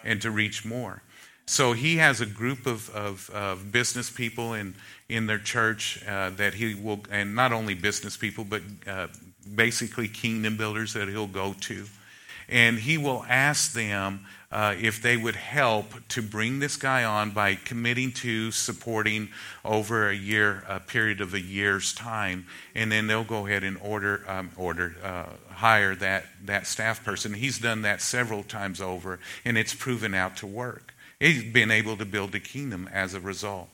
and 0.04 0.22
to 0.22 0.30
reach 0.30 0.64
more. 0.64 1.02
So 1.46 1.72
he 1.72 1.96
has 1.96 2.20
a 2.20 2.26
group 2.26 2.66
of, 2.66 2.88
of, 2.94 3.28
of 3.30 3.72
business 3.72 4.10
people 4.10 4.54
in, 4.54 4.76
in 5.08 5.26
their 5.26 5.40
church 5.40 6.00
uh, 6.06 6.30
that 6.30 6.54
he 6.54 6.76
will, 6.76 7.00
and 7.10 7.34
not 7.34 7.52
only 7.52 7.74
business 7.74 8.16
people, 8.16 8.44
but 8.44 8.62
uh, 8.86 9.08
basically 9.56 10.06
kingdom 10.06 10.56
builders 10.56 10.92
that 10.92 11.08
he'll 11.08 11.26
go 11.26 11.56
to. 11.62 11.86
And 12.48 12.78
he 12.78 12.96
will 12.96 13.24
ask 13.28 13.72
them 13.72 14.24
uh, 14.52 14.74
if 14.78 15.00
they 15.00 15.16
would 15.16 15.34
help 15.34 15.86
to 16.08 16.20
bring 16.20 16.58
this 16.58 16.76
guy 16.76 17.04
on 17.04 17.30
by 17.30 17.54
committing 17.54 18.12
to 18.12 18.50
supporting 18.50 19.30
over 19.64 20.10
a 20.10 20.14
year, 20.14 20.62
a 20.68 20.78
period 20.78 21.22
of 21.22 21.32
a 21.32 21.40
year's 21.40 21.94
time, 21.94 22.46
and 22.74 22.92
then 22.92 23.06
they'll 23.06 23.24
go 23.24 23.46
ahead 23.46 23.64
and 23.64 23.78
order, 23.80 24.22
um, 24.28 24.50
order, 24.56 24.94
uh, 25.02 25.24
hire 25.54 25.94
that 25.96 26.24
that 26.44 26.66
staff 26.66 27.02
person. 27.02 27.32
He's 27.32 27.58
done 27.58 27.82
that 27.82 28.02
several 28.02 28.42
times 28.42 28.80
over, 28.80 29.18
and 29.44 29.56
it's 29.56 29.74
proven 29.74 30.12
out 30.12 30.36
to 30.38 30.46
work. 30.46 30.94
He's 31.18 31.44
been 31.44 31.70
able 31.70 31.96
to 31.96 32.04
build 32.04 32.34
a 32.34 32.40
kingdom 32.40 32.88
as 32.92 33.14
a 33.14 33.20
result. 33.20 33.68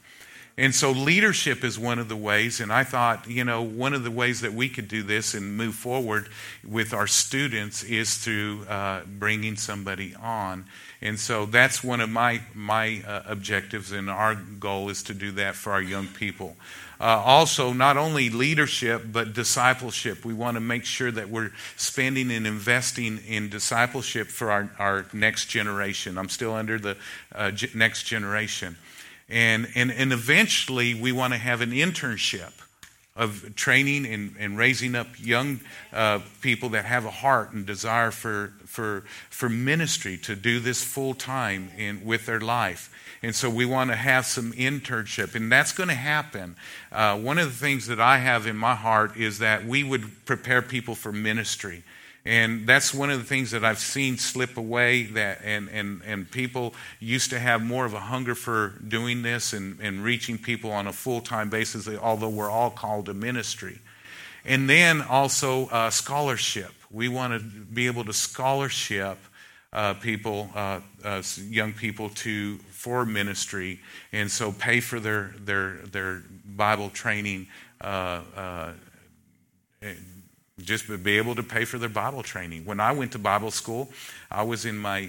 And 0.59 0.75
so 0.75 0.91
leadership 0.91 1.63
is 1.63 1.79
one 1.79 2.01
of 2.01 2.09
the 2.09 2.17
ways, 2.17 2.59
and 2.59 2.73
I 2.73 2.83
thought, 2.83 3.29
you 3.29 3.45
know, 3.45 3.63
one 3.63 3.95
of 3.95 4.03
the 4.03 4.11
ways 4.11 4.41
that 4.41 4.53
we 4.53 4.69
could 4.69 4.89
do 4.89 5.05
this 5.05 5.35
and 5.35 5.57
move 5.57 5.77
forward 5.77 6.29
with 6.67 6.93
our 6.93 7.07
students 7.07 7.85
is 7.85 8.17
through 8.17 8.65
uh, 8.65 9.03
bringing 9.07 9.55
somebody 9.55 10.17
on. 10.17 10.65
And 11.01 11.17
so 11.17 11.47
that's 11.47 11.85
one 11.85 12.01
of 12.01 12.11
my, 12.11 12.41
my 12.55 13.05
uh, 13.07 13.23
objectives, 13.27 13.93
and 13.93 14.11
our 14.11 14.35
goal 14.35 14.89
is 14.89 15.05
to 15.05 15.15
do 15.15 15.31
that 15.33 15.55
for 15.55 15.71
our 15.71 15.81
young 15.81 16.09
people. 16.09 16.57
Uh, 17.01 17.23
also, 17.25 17.73
not 17.73 17.97
only 17.97 18.29
leadership, 18.29 19.05
but 19.13 19.35
discipleship. 19.35 20.25
We 20.25 20.35
want 20.35 20.57
to 20.57 20.61
make 20.61 20.85
sure 20.85 21.13
that 21.13 21.29
we're 21.29 21.53
spending 21.77 22.33
and 22.33 22.49
investing 22.49 23.19
in 23.29 23.49
discipleship 23.49 24.27
for 24.27 24.51
our, 24.51 24.73
our 24.81 25.07
next 25.13 25.47
generation. 25.47 26.19
I'm 26.19 26.29
still 26.29 26.55
under 26.55 26.81
the 26.81 26.97
uh, 27.33 27.53
next 27.77 28.03
generation. 28.03 28.77
And, 29.29 29.69
and, 29.75 29.93
and 29.93 30.13
eventually, 30.13 30.95
we 30.95 31.13
want 31.13 31.33
to 31.35 31.39
have 31.39 31.61
an 31.61 31.71
internship. 31.73 32.53
of 33.19 33.57
training 33.57 34.07
and, 34.07 34.35
and 34.39 34.57
raising 34.57 34.95
up 34.95 35.09
young 35.19 35.59
uh, 35.93 36.21
people 36.41 36.69
that 36.69 36.85
have 36.85 37.05
a 37.05 37.11
heart 37.11 37.53
and 37.53 37.67
desire 37.67 38.13
for, 38.13 38.53
for, 38.65 39.03
for 39.29 39.49
ministry 39.49 40.17
to 40.17 40.37
do 40.37 40.61
this 40.61 40.85
full 40.85 41.15
time 41.15 41.69
in, 41.77 42.05
with 42.05 42.27
their 42.27 42.41
life. 42.41 42.95
And 43.21 43.35
so 43.35 43.51
we 43.51 43.67
want 43.67 43.91
to 43.91 43.97
have 43.97 44.25
some 44.25 44.53
internship, 44.53 45.35
and 45.35 45.51
that's 45.51 45.73
going 45.73 45.89
to 45.89 45.97
happen. 45.97 46.55
Uh, 46.93 47.19
one 47.19 47.39
of 47.39 47.47
the 47.47 47.67
things 47.67 47.89
that 47.89 47.99
I 47.99 48.19
have 48.19 48.47
in 48.47 48.57
my 48.57 48.77
heart 48.77 49.17
is 49.17 49.41
that 49.41 49.67
we 49.67 49.83
would 49.83 50.25
prepare 50.25 50.63
people 50.63 50.95
for 50.95 51.11
ministry. 51.11 51.83
And 52.25 52.67
that's 52.67 52.93
one 52.93 53.11
of 53.11 53.19
the 53.19 53.25
things 53.25 53.53
that 53.53 53.65
I've 53.65 53.79
seen 53.79 54.19
slip 54.19 54.57
away 54.57 55.05
that 55.05 55.41
and, 55.43 55.69
and, 55.71 56.03
and 56.05 56.31
people 56.31 56.75
used 57.01 57.31
to 57.31 57.39
have 57.39 57.63
more 57.63 57.87
of 57.87 57.95
a 57.95 58.01
hunger 58.01 58.35
for 58.35 58.75
doing 58.87 59.23
this 59.23 59.53
and, 59.53 59.81
and 59.81 60.05
reaching 60.05 60.37
people 60.37 60.71
on 60.71 60.87
a 60.87 60.93
full-time 60.93 61.49
basis, 61.49 61.89
although 61.89 62.29
we're 62.29 62.51
all 62.51 62.71
called 62.71 63.07
to 63.07 63.15
ministry. 63.15 63.79
And 64.45 64.69
then 64.69 65.01
also 65.03 65.67
uh, 65.69 65.91
scholarship. 65.91 66.73
We 66.91 67.09
want 67.09 67.35
to 67.35 67.41
be 67.41 67.87
able 67.87 68.05
to 68.05 68.13
scholarship 68.13 69.19
uh, 69.73 69.95
people, 69.95 70.51
uh, 70.55 70.81
uh, 71.05 71.23
young 71.49 71.73
people, 71.73 72.09
to 72.11 72.57
for 72.71 73.05
ministry, 73.05 73.81
and 74.13 74.31
so 74.31 74.53
pay 74.53 74.81
for 74.81 74.99
their 75.01 75.35
their 75.45 75.77
their 75.93 76.23
Bible 76.47 76.89
training. 76.91 77.49
Uh, 80.59 80.63
uh, 80.63 80.65
just 80.65 81.03
be 81.03 81.19
able 81.19 81.35
to 81.35 81.43
pay 81.43 81.65
for 81.65 81.79
their 81.79 81.89
Bible 81.89 82.23
training. 82.23 82.65
When 82.65 82.81
I 82.81 82.93
went 82.93 83.13
to 83.13 83.19
Bible 83.19 83.51
school, 83.51 83.89
I 84.31 84.43
was 84.43 84.65
in 84.65 84.79
my 84.79 85.09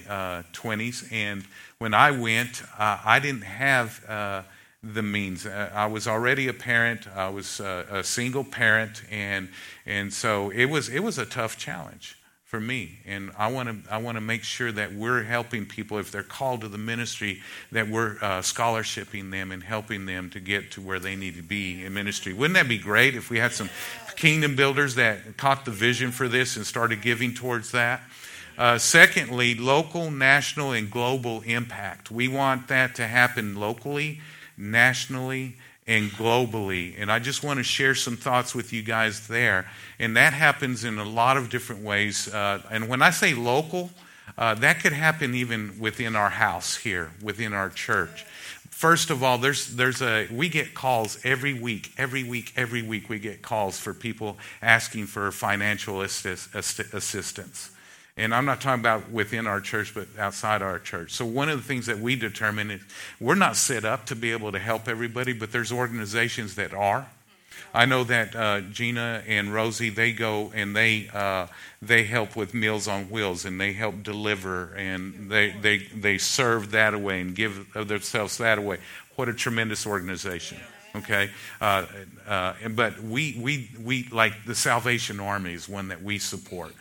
20s, 0.54 1.12
and 1.12 1.44
when 1.80 1.94
I 1.94 2.12
went, 2.12 2.64
I 2.78 3.20
didn't 3.20 3.44
have 3.44 4.46
the 4.84 5.02
means. 5.02 5.46
Uh, 5.46 5.70
I 5.74 5.88
was 5.88 6.08
already 6.08 6.48
a 6.48 6.54
parent. 6.54 7.08
I 7.16 7.30
was 7.30 7.60
uh, 7.60 7.86
a 7.90 8.04
single 8.04 8.44
parent, 8.44 9.04
and 9.12 9.50
and 9.86 10.14
so 10.14 10.50
it 10.52 10.66
was 10.66 10.90
it 10.90 11.00
was 11.00 11.18
a 11.18 11.26
tough 11.26 11.58
challenge 11.58 12.19
for 12.50 12.60
me. 12.60 12.98
And 13.06 13.32
I 13.38 13.52
want 13.52 13.86
to 13.86 13.94
I 13.94 14.00
want 14.00 14.16
to 14.16 14.22
make 14.22 14.42
sure 14.44 14.72
that 14.72 14.92
we're 14.92 15.22
helping 15.22 15.68
people 15.68 16.00
if 16.00 16.12
they're 16.12 16.24
called 16.24 16.62
to 16.62 16.68
the 16.68 16.80
ministry 16.80 17.42
that 17.72 17.88
we're 17.88 18.18
uh, 18.24 18.42
scholarshiping 18.42 19.30
them 19.30 19.52
and 19.52 19.62
helping 19.62 20.08
them 20.08 20.32
to 20.32 20.40
get 20.40 20.72
to 20.72 20.82
where 20.82 20.98
they 20.98 21.16
need 21.16 21.36
to 21.36 21.44
be 21.44 21.86
in 21.86 21.94
ministry. 21.94 22.34
Wouldn't 22.34 22.56
that 22.56 22.68
be 22.68 22.80
great 22.80 23.14
if 23.14 23.30
we 23.30 23.38
had 23.38 23.52
some 23.52 23.70
kingdom 24.16 24.56
builders 24.56 24.96
that 24.96 25.38
caught 25.38 25.64
the 25.64 25.70
vision 25.70 26.10
for 26.10 26.28
this 26.28 26.56
and 26.56 26.66
started 26.66 27.04
giving 27.04 27.36
towards 27.36 27.70
that? 27.70 28.02
Uh, 28.58 28.80
secondly, 28.80 29.54
local, 29.54 30.10
national, 30.10 30.72
and 30.72 30.90
global 30.90 31.42
impact. 31.42 32.10
We 32.10 32.28
want 32.28 32.68
that 32.70 32.96
to 32.96 33.06
happen 33.06 33.58
locally, 33.58 34.22
nationally, 34.58 35.56
and 35.90 36.12
globally. 36.12 36.94
And 37.00 37.12
I 37.12 37.18
just 37.18 37.44
want 37.44 37.58
to 37.58 37.64
share 37.64 37.96
some 37.96 38.16
thoughts 38.16 38.54
with 38.54 38.72
you 38.72 38.84
guys 38.84 39.28
there. 39.28 39.66
And 39.98 40.16
that 40.16 40.34
happens 40.34 40.84
in 40.84 41.00
a 41.00 41.04
lot 41.04 41.36
of 41.36 41.50
different 41.50 41.84
ways. 41.84 42.32
Uh, 42.32 42.62
and 42.70 42.88
when 42.88 43.02
I 43.02 43.10
say 43.10 43.34
local, 43.34 43.90
uh, 44.38 44.54
that 44.54 44.82
could 44.82 44.94
happen 44.94 45.34
even 45.34 45.80
within 45.80 46.16
our 46.16 46.30
house 46.30 46.76
here, 46.76 47.10
within 47.24 47.54
our 47.54 47.70
church. 47.70 48.24
First 48.70 49.10
of 49.10 49.24
all, 49.24 49.40
there's, 49.40 49.76
there's 49.76 50.04
a, 50.04 50.28
we 50.32 50.48
get 50.48 50.76
calls 50.76 51.20
every 51.26 51.56
week, 51.56 51.92
every 51.98 52.24
week, 52.24 52.54
every 52.56 52.84
week, 52.84 53.10
we 53.10 53.18
get 53.18 53.42
calls 53.42 53.80
for 53.80 53.96
people 53.96 54.38
asking 54.62 55.08
for 55.08 55.32
financial 55.32 56.02
assist, 56.04 56.54
assistance. 56.54 57.72
And 58.20 58.36
I'm 58.36 58.44
not 58.44 58.60
talking 58.60 58.82
about 58.82 59.10
within 59.12 59.48
our 59.48 59.62
church, 59.62 59.96
but 59.96 60.08
outside 60.18 60.62
our 60.62 60.78
church. 60.78 61.12
So, 61.12 61.26
one 61.26 61.48
of 61.48 61.58
the 61.58 61.64
things 61.64 61.86
that 61.86 62.00
we 62.00 62.18
determine 62.18 62.70
is 62.70 62.82
we're 63.18 63.36
not 63.36 63.56
set 63.56 63.86
up 63.86 64.06
to 64.08 64.16
be 64.16 64.34
able 64.34 64.52
to 64.52 64.60
help 64.60 64.90
everybody, 64.90 65.32
but 65.32 65.54
there's 65.54 65.72
organizations 65.72 66.56
that 66.56 66.74
are. 66.74 67.08
I 67.74 67.86
know 67.86 68.04
that 68.04 68.36
uh, 68.36 68.62
Gina 68.62 69.24
and 69.26 69.54
Rosie 69.54 69.90
they 69.90 70.12
go 70.12 70.52
and 70.54 70.76
they 70.76 71.10
uh, 71.14 71.48
they 71.82 72.04
help 72.04 72.36
with 72.36 72.54
Meals 72.54 72.90
on 72.90 73.06
Wheels 73.06 73.46
and 73.46 73.60
they 73.60 73.72
help 73.72 74.04
deliver 74.04 74.74
and 74.76 75.32
they 75.32 75.52
they 75.52 75.78
they 75.78 76.18
serve 76.18 76.72
that 76.72 76.94
away 76.94 77.22
and 77.22 77.34
give 77.34 77.72
themselves 77.74 78.38
that 78.40 78.58
away. 78.58 78.80
What 79.16 79.30
a 79.30 79.34
tremendous 79.34 79.88
organization! 79.88 80.58
Okay, 80.94 81.30
uh, 81.62 81.86
uh 82.28 82.54
but 82.72 83.02
we 83.02 83.40
we 83.40 83.70
we 83.82 84.10
like 84.12 84.44
the 84.46 84.56
Salvation 84.56 85.22
Army 85.22 85.54
is 85.54 85.70
one 85.70 85.88
that 85.88 86.04
we 86.04 86.18
support 86.18 86.74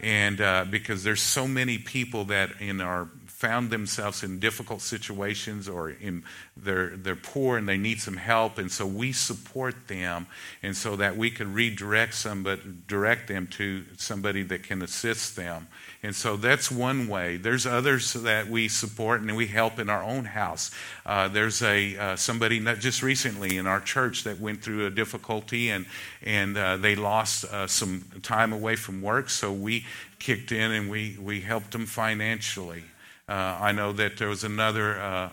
and 0.00 0.40
uh, 0.40 0.64
because 0.70 1.02
there's 1.02 1.22
so 1.22 1.46
many 1.46 1.78
people 1.78 2.24
that 2.26 2.60
in 2.60 2.80
our 2.80 3.08
found 3.36 3.68
themselves 3.68 4.22
in 4.22 4.38
difficult 4.38 4.80
situations 4.80 5.68
or 5.68 5.90
in 5.90 6.24
they're 6.56 6.96
they're 6.96 7.14
poor 7.14 7.58
and 7.58 7.68
they 7.68 7.76
need 7.76 8.00
some 8.00 8.16
help 8.16 8.56
and 8.56 8.72
so 8.72 8.86
we 8.86 9.12
support 9.12 9.88
them 9.88 10.26
and 10.62 10.74
so 10.74 10.96
that 10.96 11.18
we 11.18 11.30
can 11.30 11.52
redirect 11.52 12.14
somebody 12.14 12.62
direct 12.88 13.28
them 13.28 13.46
to 13.46 13.84
somebody 13.98 14.42
that 14.42 14.62
can 14.62 14.80
assist 14.80 15.36
them. 15.36 15.68
And 16.02 16.16
so 16.16 16.38
that's 16.38 16.70
one 16.70 17.08
way. 17.08 17.36
There's 17.36 17.66
others 17.66 18.14
that 18.14 18.48
we 18.48 18.68
support 18.68 19.20
and 19.20 19.36
we 19.36 19.48
help 19.48 19.78
in 19.78 19.90
our 19.90 20.02
own 20.02 20.24
house. 20.24 20.70
Uh, 21.04 21.28
there's 21.28 21.60
a 21.60 21.94
uh, 21.98 22.16
somebody 22.16 22.58
not 22.58 22.78
just 22.78 23.02
recently 23.02 23.58
in 23.58 23.66
our 23.66 23.80
church 23.80 24.24
that 24.24 24.40
went 24.40 24.62
through 24.62 24.86
a 24.86 24.90
difficulty 24.90 25.68
and 25.68 25.84
and 26.22 26.56
uh, 26.56 26.78
they 26.78 26.96
lost 26.96 27.44
uh, 27.44 27.66
some 27.66 28.02
time 28.22 28.54
away 28.54 28.76
from 28.76 29.02
work 29.02 29.28
so 29.28 29.52
we 29.52 29.84
kicked 30.18 30.52
in 30.52 30.72
and 30.72 30.90
we 30.90 31.18
we 31.20 31.42
helped 31.42 31.72
them 31.72 31.84
financially 31.84 32.82
Uh, 33.28 33.58
I 33.60 33.72
know 33.72 33.92
that 33.92 34.18
there 34.18 34.28
was 34.28 34.44
another 34.44 35.00
uh, 35.00 35.30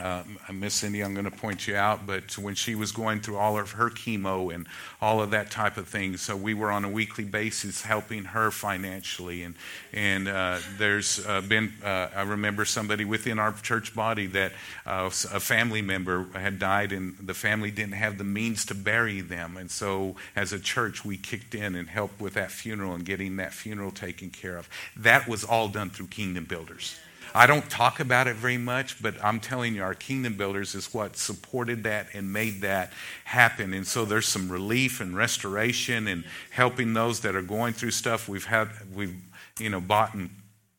uh, 0.00 0.22
Miss 0.52 0.74
Cindy, 0.74 1.02
I'm 1.02 1.12
going 1.12 1.24
to 1.24 1.30
point 1.30 1.66
you 1.66 1.76
out, 1.76 2.06
but 2.06 2.38
when 2.38 2.54
she 2.54 2.74
was 2.74 2.92
going 2.92 3.20
through 3.20 3.36
all 3.36 3.58
of 3.58 3.72
her 3.72 3.90
chemo 3.90 4.54
and 4.54 4.66
all 5.00 5.20
of 5.20 5.30
that 5.30 5.50
type 5.50 5.76
of 5.76 5.88
thing, 5.88 6.16
so 6.16 6.36
we 6.36 6.54
were 6.54 6.70
on 6.70 6.84
a 6.84 6.88
weekly 6.88 7.24
basis 7.24 7.82
helping 7.82 8.24
her 8.24 8.50
financially. 8.50 9.42
And 9.42 9.54
and 9.92 10.28
uh, 10.28 10.58
there's 10.76 11.24
uh, 11.26 11.40
been, 11.40 11.72
uh, 11.84 12.08
I 12.14 12.22
remember 12.22 12.64
somebody 12.64 13.04
within 13.04 13.38
our 13.38 13.52
church 13.52 13.94
body 13.94 14.26
that 14.26 14.52
uh, 14.86 15.06
a 15.06 15.40
family 15.40 15.82
member 15.82 16.26
had 16.34 16.58
died, 16.58 16.92
and 16.92 17.16
the 17.18 17.34
family 17.34 17.70
didn't 17.70 17.94
have 17.94 18.18
the 18.18 18.24
means 18.24 18.64
to 18.66 18.74
bury 18.74 19.20
them, 19.20 19.56
and 19.56 19.70
so 19.70 20.16
as 20.36 20.52
a 20.52 20.58
church 20.58 21.04
we 21.04 21.16
kicked 21.16 21.54
in 21.54 21.74
and 21.74 21.88
helped 21.88 22.20
with 22.20 22.34
that 22.34 22.50
funeral 22.50 22.94
and 22.94 23.04
getting 23.04 23.36
that 23.36 23.52
funeral 23.52 23.90
taken 23.90 24.30
care 24.30 24.56
of. 24.56 24.68
That 24.96 25.26
was 25.26 25.44
all 25.44 25.68
done 25.68 25.90
through 25.90 26.08
Kingdom 26.08 26.44
Builders. 26.44 26.98
I 27.38 27.46
don't 27.46 27.70
talk 27.70 28.00
about 28.00 28.26
it 28.26 28.34
very 28.34 28.58
much, 28.58 29.00
but 29.00 29.14
I'm 29.22 29.38
telling 29.38 29.76
you, 29.76 29.82
our 29.84 29.94
kingdom 29.94 30.34
builders 30.34 30.74
is 30.74 30.92
what 30.92 31.16
supported 31.16 31.84
that 31.84 32.08
and 32.12 32.32
made 32.32 32.62
that 32.62 32.92
happen. 33.22 33.72
And 33.74 33.86
so 33.86 34.04
there's 34.04 34.26
some 34.26 34.50
relief 34.50 35.00
and 35.00 35.16
restoration 35.16 36.08
and 36.08 36.24
helping 36.50 36.94
those 36.94 37.20
that 37.20 37.36
are 37.36 37.42
going 37.42 37.74
through 37.74 37.92
stuff. 37.92 38.28
We've 38.28 38.44
had, 38.44 38.70
we've, 38.92 39.14
you 39.60 39.70
know, 39.70 39.80
bought 39.80 40.14
and 40.14 40.30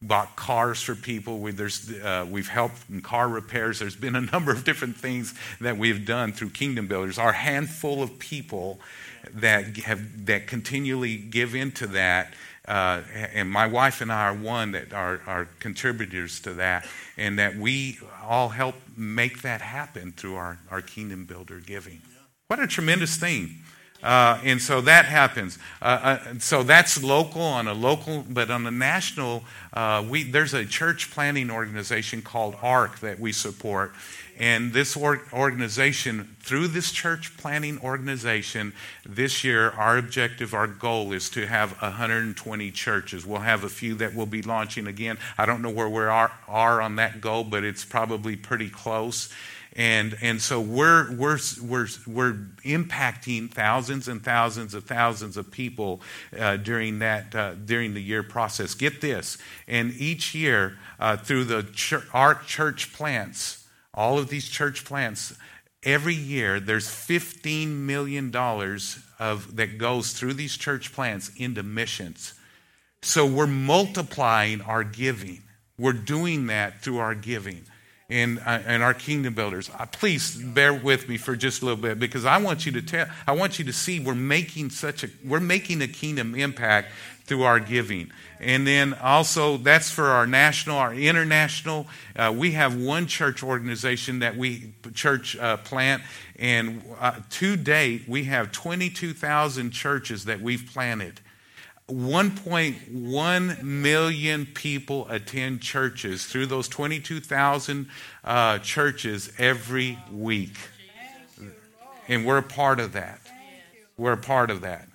bought 0.01 0.35
cars 0.35 0.81
for 0.81 0.95
people. 0.95 1.39
We, 1.39 1.53
uh, 2.03 2.25
we've 2.25 2.49
helped 2.49 2.89
in 2.89 3.01
car 3.03 3.29
repairs. 3.29 3.79
There's 3.79 3.95
been 3.95 4.17
a 4.17 4.21
number 4.33 4.51
of 4.51 4.65
different 4.65 4.97
things 4.97 5.33
that 5.61 5.77
we've 5.77 6.05
done 6.05 6.33
through 6.33 6.49
Kingdom 6.49 6.87
Builders. 6.87 7.17
Our 7.17 7.31
handful 7.31 8.03
of 8.03 8.19
people 8.19 8.81
that 9.33 9.77
have 9.77 10.25
that 10.25 10.47
continually 10.47 11.15
give 11.15 11.55
into 11.55 11.87
that 11.87 12.33
uh, 12.69 13.01
and 13.33 13.49
my 13.49 13.67
wife 13.67 13.99
and 13.99 14.11
I 14.11 14.27
are 14.27 14.33
one 14.33 14.71
that 14.71 14.93
are, 14.93 15.21
are 15.25 15.47
contributors 15.59 16.39
to 16.41 16.53
that, 16.53 16.87
and 17.17 17.39
that 17.39 17.55
we 17.57 17.99
all 18.23 18.49
help 18.49 18.75
make 18.95 19.41
that 19.41 19.61
happen 19.61 20.11
through 20.11 20.35
our, 20.35 20.59
our 20.69 20.81
Kingdom 20.81 21.25
Builder 21.25 21.59
giving. 21.59 22.01
What 22.47 22.59
a 22.59 22.67
tremendous 22.67 23.17
thing. 23.17 23.55
Uh, 24.01 24.39
and 24.43 24.61
so 24.61 24.79
that 24.81 25.05
happens. 25.05 25.57
Uh, 25.81 25.85
uh, 25.85 26.39
so 26.39 26.63
that's 26.63 27.03
local 27.03 27.41
on 27.41 27.67
a 27.67 27.73
local, 27.73 28.23
but 28.29 28.49
on 28.49 28.65
a 28.65 28.71
national, 28.71 29.43
uh, 29.73 30.05
we, 30.07 30.23
there's 30.23 30.53
a 30.53 30.65
church 30.65 31.11
planting 31.11 31.51
organization 31.51 32.21
called 32.21 32.55
ARC 32.61 32.99
that 32.99 33.19
we 33.19 33.31
support. 33.33 33.93
And 34.39 34.71
this 34.71 34.95
organization, 34.95 36.37
through 36.39 36.69
this 36.69 36.93
church 36.93 37.35
planting 37.35 37.77
organization, 37.79 38.73
this 39.05 39.43
year, 39.43 39.71
our 39.71 39.97
objective, 39.97 40.53
our 40.53 40.65
goal 40.65 41.11
is 41.11 41.29
to 41.31 41.45
have 41.45 41.73
120 41.81 42.71
churches. 42.71 43.25
We'll 43.25 43.41
have 43.41 43.65
a 43.65 43.69
few 43.69 43.95
that 43.95 44.15
will 44.15 44.25
be 44.25 44.41
launching 44.41 44.87
again. 44.87 45.17
I 45.37 45.45
don't 45.45 45.61
know 45.61 45.69
where 45.69 45.89
we 45.89 46.03
are, 46.03 46.31
are 46.47 46.81
on 46.81 46.95
that 46.95 47.19
goal, 47.19 47.43
but 47.43 47.65
it's 47.65 47.83
probably 47.83 48.37
pretty 48.37 48.69
close. 48.69 49.29
And, 49.75 50.17
and 50.21 50.41
so 50.41 50.61
we're, 50.61 51.13
we're, 51.15 51.37
we're, 51.61 51.87
we're 52.07 52.33
impacting 52.63 53.51
thousands 53.51 54.07
and 54.07 54.23
thousands 54.23 54.73
of 54.73 54.85
thousands 54.85 55.35
of 55.35 55.51
people 55.51 56.01
uh, 56.37 56.57
during, 56.57 56.99
that, 56.99 57.35
uh, 57.35 57.53
during 57.53 57.93
the 57.93 58.01
year 58.01 58.23
process. 58.23 58.73
Get 58.73 59.01
this. 59.01 59.37
And 59.67 59.93
each 59.93 60.33
year, 60.33 60.77
uh, 60.97 61.17
through 61.17 61.43
the 61.43 62.03
our 62.13 62.35
church 62.35 62.93
plants, 62.93 63.58
all 63.99 64.17
of 64.17 64.29
these 64.29 64.47
church 64.47 64.85
plants, 64.85 65.33
every 65.83 66.15
year 66.15 66.61
there's 66.61 66.87
$15 66.87 67.67
million 67.67 68.33
of, 68.33 69.55
that 69.57 69.77
goes 69.77 70.13
through 70.13 70.35
these 70.35 70.55
church 70.55 70.93
plants 70.93 71.29
into 71.35 71.63
missions. 71.63 72.33
So 73.01 73.25
we're 73.25 73.45
multiplying 73.45 74.61
our 74.61 74.85
giving. 74.85 75.43
We're 75.77 75.91
doing 75.91 76.47
that 76.47 76.81
through 76.81 76.99
our 76.99 77.13
giving. 77.13 77.65
And, 78.09 78.39
uh, 78.39 78.59
and 78.65 78.81
our 78.81 78.93
kingdom 78.93 79.33
builders. 79.33 79.69
Uh, 79.77 79.85
please 79.85 80.35
bear 80.35 80.73
with 80.73 81.07
me 81.07 81.17
for 81.17 81.35
just 81.35 81.61
a 81.61 81.65
little 81.65 81.81
bit 81.81 81.99
because 81.99 82.25
I 82.25 82.37
want 82.37 82.65
you 82.65 82.71
to 82.73 82.81
tell, 82.81 83.07
I 83.27 83.33
want 83.33 83.59
you 83.59 83.65
to 83.65 83.73
see 83.73 83.99
we're 83.99 84.15
making 84.15 84.71
such 84.71 85.03
a, 85.03 85.09
we're 85.23 85.39
making 85.39 85.81
a 85.81 85.87
kingdom 85.87 86.35
impact 86.35 86.91
through 87.25 87.43
our 87.43 87.59
giving. 87.59 88.11
And 88.39 88.65
then 88.65 88.95
also, 88.95 89.57
that's 89.57 89.91
for 89.91 90.05
our 90.05 90.25
national, 90.25 90.77
our 90.77 90.93
international. 90.93 91.85
Uh, 92.15 92.33
we 92.35 92.51
have 92.51 92.75
one 92.75 93.05
church 93.05 93.43
organization 93.43 94.19
that 94.19 94.35
we, 94.35 94.73
church 94.95 95.37
uh, 95.37 95.57
plant, 95.57 96.01
and 96.37 96.81
uh, 96.99 97.19
to 97.31 97.55
date, 97.55 98.03
we 98.07 98.23
have 98.23 98.51
22,000 98.51 99.71
churches 99.71 100.25
that 100.25 100.41
we've 100.41 100.67
planted. 100.73 101.19
1.1 101.89 103.63
million 103.63 104.45
people 104.45 105.07
attend 105.09 105.61
churches 105.61 106.25
through 106.25 106.45
those 106.45 106.67
22,000 106.67 107.87
uh, 108.23 108.59
churches 108.59 109.31
every 109.37 109.97
week. 110.11 110.55
And 112.07 112.25
we're 112.25 112.37
a 112.37 112.43
part 112.43 112.79
of 112.79 112.93
that. 112.93 113.19
We're 113.97 114.13
a 114.13 114.17
part 114.17 114.49
of 114.49 114.61
that. 114.61 114.87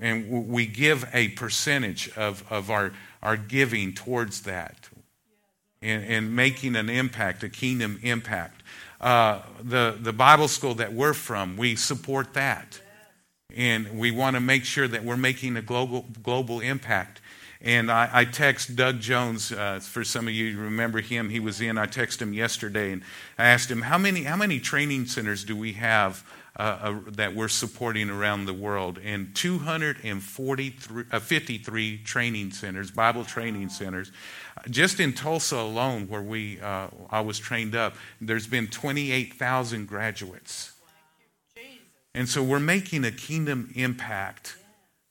And 0.00 0.48
we 0.48 0.66
give 0.66 1.08
a 1.12 1.28
percentage 1.28 2.10
of, 2.16 2.44
of 2.50 2.70
our, 2.70 2.92
our 3.22 3.36
giving 3.36 3.92
towards 3.92 4.42
that 4.42 4.88
and, 5.80 6.04
and 6.04 6.34
making 6.34 6.76
an 6.76 6.88
impact, 6.88 7.42
a 7.42 7.48
kingdom 7.48 7.98
impact. 8.02 8.62
Uh, 9.00 9.42
the, 9.62 9.96
the 10.00 10.12
Bible 10.12 10.48
school 10.48 10.74
that 10.76 10.92
we're 10.92 11.14
from, 11.14 11.56
we 11.56 11.76
support 11.76 12.34
that 12.34 12.80
and 13.56 13.98
we 13.98 14.10
want 14.10 14.34
to 14.34 14.40
make 14.40 14.64
sure 14.64 14.88
that 14.88 15.04
we're 15.04 15.16
making 15.16 15.56
a 15.56 15.62
global 15.62 16.06
global 16.22 16.60
impact. 16.60 17.20
And 17.60 17.92
I, 17.92 18.10
I 18.12 18.24
text 18.24 18.74
Doug 18.74 19.00
Jones. 19.00 19.52
Uh, 19.52 19.78
for 19.80 20.02
some 20.02 20.26
of 20.26 20.34
you 20.34 20.58
remember 20.58 21.00
him, 21.00 21.28
he 21.28 21.38
was 21.38 21.60
in. 21.60 21.78
I 21.78 21.86
texted 21.86 22.22
him 22.22 22.32
yesterday, 22.32 22.92
and 22.92 23.02
I 23.38 23.46
asked 23.46 23.70
him 23.70 23.82
how 23.82 23.98
many 23.98 24.24
how 24.24 24.36
many 24.36 24.58
training 24.58 25.06
centers 25.06 25.44
do 25.44 25.56
we 25.56 25.74
have 25.74 26.24
uh, 26.58 26.62
uh, 26.62 27.00
that 27.12 27.34
we're 27.34 27.48
supporting 27.48 28.10
around 28.10 28.46
the 28.46 28.54
world? 28.54 28.98
And 29.04 29.32
253 29.36 31.04
uh, 31.12 31.20
53 31.20 31.98
training 31.98 32.50
centers, 32.50 32.90
Bible 32.90 33.24
training 33.24 33.68
centers. 33.68 34.10
Just 34.68 35.00
in 35.00 35.12
Tulsa 35.12 35.56
alone, 35.56 36.08
where 36.08 36.22
we 36.22 36.60
uh, 36.60 36.88
I 37.10 37.20
was 37.20 37.38
trained 37.38 37.76
up, 37.76 37.94
there's 38.20 38.48
been 38.48 38.66
28,000 38.66 39.86
graduates 39.86 40.71
and 42.14 42.28
so 42.28 42.42
we're 42.42 42.60
making 42.60 43.04
a 43.04 43.10
kingdom 43.10 43.70
impact, 43.74 44.56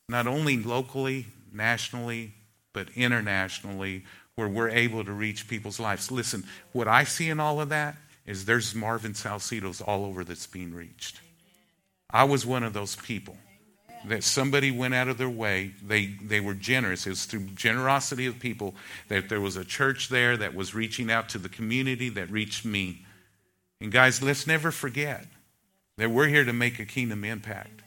not 0.08 0.28
only 0.28 0.62
locally, 0.62 1.28
nationally, 1.52 2.34
but 2.74 2.90
internationally, 2.96 4.06
where 4.36 4.48
we're 4.48 4.70
able 4.70 5.04
to 5.04 5.12
reach 5.12 5.48
people's 5.48 5.80
lives. 5.80 6.12
Listen, 6.12 6.44
what 6.72 6.88
I 6.88 7.04
see 7.04 7.30
in 7.30 7.40
all 7.40 7.60
of 7.60 7.70
that 7.70 7.96
is 8.26 8.46
there's 8.46 8.76
Marvin 8.76 9.14
Salcedos 9.14 9.82
all 9.82 10.06
over 10.06 10.24
that's 10.24 10.48
being 10.48 10.74
reached. 10.74 11.20
I 12.10 12.24
was 12.24 12.46
one 12.46 12.64
of 12.64 12.74
those 12.74 12.96
people 12.96 13.36
that 14.06 14.24
somebody 14.24 14.72
went 14.72 14.94
out 14.94 15.08
of 15.08 15.18
their 15.18 15.30
way. 15.30 15.74
They, 15.84 16.08
they 16.08 16.40
were 16.40 16.54
generous. 16.54 17.06
It 17.06 17.12
was 17.12 17.26
through 17.26 17.46
generosity 17.56 18.26
of 18.26 18.40
people 18.40 18.76
that 19.10 19.30
there 19.30 19.42
was 19.42 19.58
a 19.58 19.66
church 19.66 20.10
there 20.10 20.38
that 20.38 20.56
was 20.56 20.74
reaching 20.74 21.12
out 21.12 21.30
to 21.30 21.38
the 21.38 21.50
community 21.50 22.10
that 22.10 22.30
reached 22.32 22.66
me. 22.66 23.06
And 23.80 23.92
guys, 23.92 24.22
let's 24.22 24.48
never 24.48 24.72
forget 24.72 25.26
that 26.02 26.10
we're 26.10 26.28
here 26.28 26.44
to 26.44 26.52
make 26.52 26.80
a 26.80 26.86
kingdom 26.86 27.24
impact. 27.24 27.84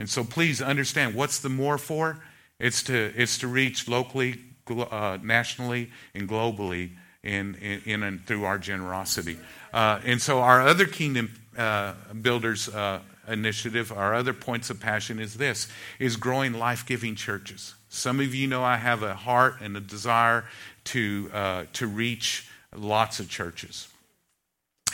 And 0.00 0.08
so 0.08 0.24
please 0.24 0.62
understand 0.62 1.14
what's 1.14 1.40
the 1.40 1.50
more 1.50 1.76
for? 1.76 2.18
It's 2.58 2.82
to, 2.84 3.12
it's 3.14 3.36
to 3.38 3.48
reach 3.48 3.86
locally, 3.86 4.40
uh, 4.66 5.18
nationally, 5.22 5.90
and 6.14 6.26
globally 6.26 6.92
in, 7.22 7.54
in, 7.56 7.82
in 7.84 8.02
and 8.02 8.24
through 8.24 8.44
our 8.44 8.56
generosity. 8.56 9.36
Uh, 9.74 10.00
and 10.06 10.22
so 10.22 10.38
our 10.38 10.62
other 10.62 10.86
kingdom 10.86 11.38
uh, 11.58 11.92
builders 12.22 12.70
uh, 12.70 13.00
initiative, 13.28 13.92
our 13.92 14.14
other 14.14 14.32
points 14.32 14.70
of 14.70 14.80
passion 14.80 15.20
is 15.20 15.34
this, 15.34 15.68
is 15.98 16.16
growing 16.16 16.54
life-giving 16.54 17.14
churches. 17.14 17.74
Some 17.90 18.20
of 18.20 18.34
you 18.34 18.46
know 18.46 18.64
I 18.64 18.78
have 18.78 19.02
a 19.02 19.14
heart 19.14 19.56
and 19.60 19.76
a 19.76 19.80
desire 19.80 20.46
to, 20.84 21.30
uh, 21.34 21.64
to 21.74 21.86
reach 21.86 22.48
lots 22.74 23.20
of 23.20 23.28
churches. 23.28 23.86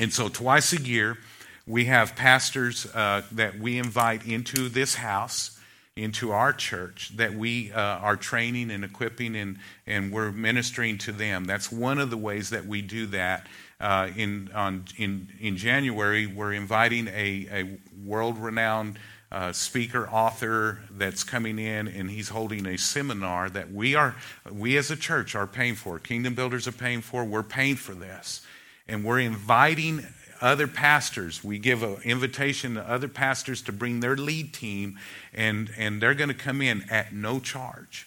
And 0.01 0.13
so 0.13 0.29
twice 0.29 0.73
a 0.73 0.83
year, 0.83 1.17
we 1.71 1.85
have 1.85 2.17
pastors 2.17 2.85
uh, 2.95 3.23
that 3.31 3.61
we 3.61 3.79
invite 3.79 4.27
into 4.27 4.69
this 4.69 4.97
house, 4.97 5.57
into 5.95 6.33
our 6.33 6.53
church, 6.53 7.17
that 7.17 7.33
we 7.35 7.71
uh, 7.71 7.81
are 7.81 8.17
training 8.17 8.73
and 8.73 8.85
equipping 8.85 9.37
and, 9.37 9.57
and 9.87 10.13
we're 10.13 10.33
ministering 10.33 10.99
to 10.99 11.13
them. 11.13 11.45
That's 11.45 11.71
one 11.71 12.01
of 12.01 12.11
the 12.11 12.17
ways 12.17 12.51
that 12.51 12.67
we 12.67 12.83
do 12.83 13.07
that. 13.07 13.47
Uh, 13.81 14.11
in, 14.17 14.51
on, 14.53 14.85
in, 14.99 15.29
in 15.39 15.57
January, 15.57 16.27
we're 16.27 16.53
inviting 16.53 17.07
a, 17.07 17.47
a 17.53 17.79
world 18.05 18.37
renowned 18.37 18.99
uh, 19.31 19.53
speaker, 19.53 20.09
author 20.09 20.81
that's 20.91 21.23
coming 21.23 21.59
in, 21.59 21.87
and 21.87 22.11
he's 22.11 22.31
holding 22.31 22.67
a 22.67 22.77
seminar 22.77 23.49
that 23.49 23.73
we 23.73 23.95
are, 23.95 24.17
we 24.51 24.77
as 24.77 24.91
a 24.91 24.97
church 24.97 25.37
are 25.37 25.47
paying 25.47 25.77
for. 25.77 26.01
Kingdom 26.01 26.35
Builders 26.35 26.67
are 26.67 26.73
paying 26.73 27.01
for. 27.01 27.25
We're 27.25 27.45
paying 27.45 27.77
for 27.77 27.95
this. 27.95 28.45
And 28.89 29.05
we're 29.05 29.21
inviting 29.21 30.05
other 30.41 30.67
pastors. 30.67 31.45
We 31.45 31.59
give 31.59 31.83
an 31.83 31.97
invitation 32.05 32.75
to 32.75 32.89
other 32.89 33.09
pastors 33.09 33.63
to 33.63 33.73
bring 33.73 34.01
their 34.01 34.17
lead 34.17 34.53
team, 34.53 34.99
and, 35.35 35.71
and 35.77 36.01
they're 36.01 36.15
going 36.15 36.29
to 36.29 36.35
come 36.35 36.63
in 36.63 36.85
at 36.91 37.13
no 37.13 37.41
charge 37.41 38.07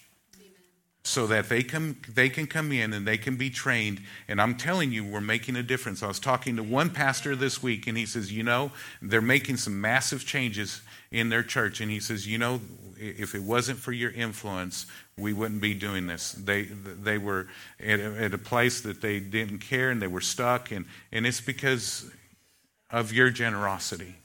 so 1.06 1.28
that 1.28 1.50
they 1.50 1.62
can, 1.64 1.98
they 2.14 2.30
can 2.30 2.48
come 2.48 2.72
in 2.72 2.94
and 2.94 3.06
they 3.06 3.18
can 3.18 3.36
be 3.36 3.50
trained. 3.50 4.02
And 4.28 4.42
I'm 4.42 4.56
telling 4.56 4.92
you, 4.92 5.04
we're 5.04 5.20
making 5.20 5.58
a 5.58 5.64
difference. 5.64 6.02
I 6.02 6.08
was 6.08 6.20
talking 6.20 6.56
to 6.56 6.64
one 6.64 6.90
pastor 6.90 7.36
this 7.36 7.62
week, 7.62 7.88
and 7.88 7.98
he 7.98 8.06
says, 8.06 8.32
You 8.32 8.44
know, 8.44 8.72
they're 9.02 9.22
making 9.22 9.58
some 9.58 9.80
massive 9.82 10.26
changes 10.26 10.82
in 11.12 11.30
their 11.30 11.44
church. 11.44 11.82
And 11.82 11.92
he 11.92 12.00
says, 12.00 12.26
You 12.26 12.38
know, 12.38 12.62
if 12.98 13.36
it 13.36 13.44
wasn't 13.44 13.80
for 13.80 13.92
your 13.92 14.12
influence, 14.12 14.86
we 15.18 15.34
wouldn't 15.34 15.62
be 15.62 15.74
doing 15.74 16.08
this. 16.08 16.32
They, 16.32 16.64
they 16.64 17.18
were 17.18 17.48
at 17.82 18.00
a, 18.00 18.24
at 18.24 18.34
a 18.34 18.38
place 18.38 18.82
that 18.82 19.02
they 19.02 19.20
didn't 19.20 19.60
care 19.60 19.90
and 19.90 20.02
they 20.02 20.08
were 20.08 20.22
stuck. 20.22 20.72
And, 20.72 20.86
and 21.12 21.28
it's 21.28 21.42
because 21.42 22.10
of 22.94 23.12
your 23.12 23.32
generosity 23.32 24.16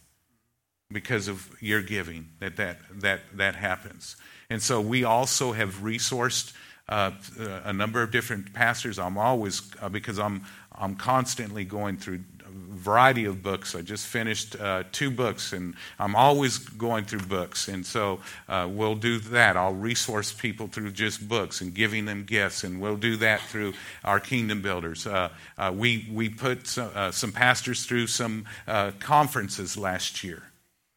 because 0.93 1.27
of 1.27 1.51
your 1.61 1.83
giving 1.83 2.29
that 2.39 2.57
that 2.57 2.79
that 3.01 3.21
that 3.35 3.57
happens. 3.57 4.17
And 4.51 4.63
so 4.63 4.81
we 4.81 5.03
also 5.03 5.53
have 5.53 5.77
resourced 5.77 6.53
uh, 6.89 7.11
a 7.65 7.73
number 7.73 8.03
of 8.03 8.11
different 8.11 8.53
pastors. 8.53 8.99
I'm 8.99 9.19
always 9.19 9.63
uh, 9.83 9.89
because 9.89 10.19
i'm 10.19 10.45
i'm 10.73 10.95
constantly 10.95 11.65
going 11.65 11.97
through 11.97 12.21
variety 12.79 13.25
of 13.25 13.43
books. 13.43 13.75
I 13.75 13.83
just 13.83 14.07
finished 14.07 14.57
uh, 14.59 14.85
two 14.93 15.11
books, 15.11 15.53
and 15.53 15.75
I'm 15.99 16.17
always 16.17 16.59
going 16.59 17.05
through 17.05 17.27
books. 17.27 17.69
And 17.69 17.85
so 17.85 18.21
uh, 18.49 18.69
we'll 18.71 18.95
do 18.95 19.19
that. 19.19 19.57
I'll 19.57 19.75
resource 19.75 20.33
people 20.33 20.69
through 20.69 20.93
just 20.93 21.29
books 21.29 21.61
and 21.61 21.75
giving 21.75 22.05
them 22.05 22.25
gifts, 22.25 22.65
and 22.65 22.81
we'll 22.81 22.97
do 22.97 23.17
that 23.17 23.41
through 23.43 23.75
our 24.05 24.21
kingdom 24.21 24.63
builders. 24.63 25.07
Uh, 25.07 25.29
uh 25.59 25.73
we 25.75 26.09
we 26.13 26.29
put 26.29 26.67
some, 26.67 26.91
uh, 26.95 27.11
some 27.11 27.33
pastors 27.33 27.85
through 27.85 28.07
some 28.07 28.45
uh, 28.67 28.93
conferences 29.01 29.77
last 29.77 30.25
year. 30.25 30.43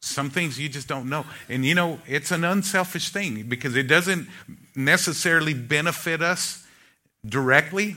Some 0.01 0.29
things 0.31 0.59
you 0.59 0.67
just 0.67 0.87
don't 0.87 1.09
know. 1.09 1.25
And 1.47 1.63
you 1.63 1.75
know, 1.75 1.99
it's 2.07 2.31
an 2.31 2.43
unselfish 2.43 3.09
thing 3.09 3.43
because 3.43 3.75
it 3.75 3.87
doesn't 3.87 4.27
necessarily 4.75 5.53
benefit 5.53 6.21
us 6.21 6.65
directly, 7.25 7.95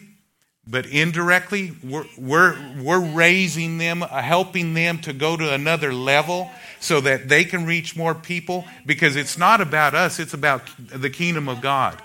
but 0.67 0.87
indirectly, 0.87 1.73
we're, 1.83 2.07
we're, 2.17 2.57
we're 2.81 3.05
raising 3.05 3.77
them, 3.79 4.03
uh, 4.03 4.23
helping 4.23 4.73
them 4.73 4.99
to 5.01 5.13
go 5.13 5.37
to 5.37 5.53
another 5.53 5.93
level 5.93 6.51
so 6.81 7.01
that 7.03 7.29
they 7.29 7.45
can 7.45 7.67
reach 7.67 7.97
more 7.97 8.15
people 8.15 8.65
because 8.87 9.17
it's 9.17 9.37
not 9.37 9.61
about 9.61 9.95
us, 9.95 10.19
it's 10.19 10.35
about 10.35 10.63
the 10.77 11.11
kingdom 11.11 11.49
of 11.49 11.61
God. 11.61 12.01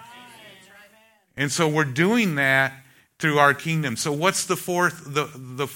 And 1.38 1.50
so 1.50 1.70
we're 1.70 1.86
doing 1.86 2.36
that 2.36 2.74
through 3.20 3.38
our 3.38 3.54
kingdom. 3.54 3.98
So 3.98 4.14
what's 4.14 4.46
the 4.46 4.56
fourth, 4.56 5.04
the, 5.04 5.26
the, 5.36 5.68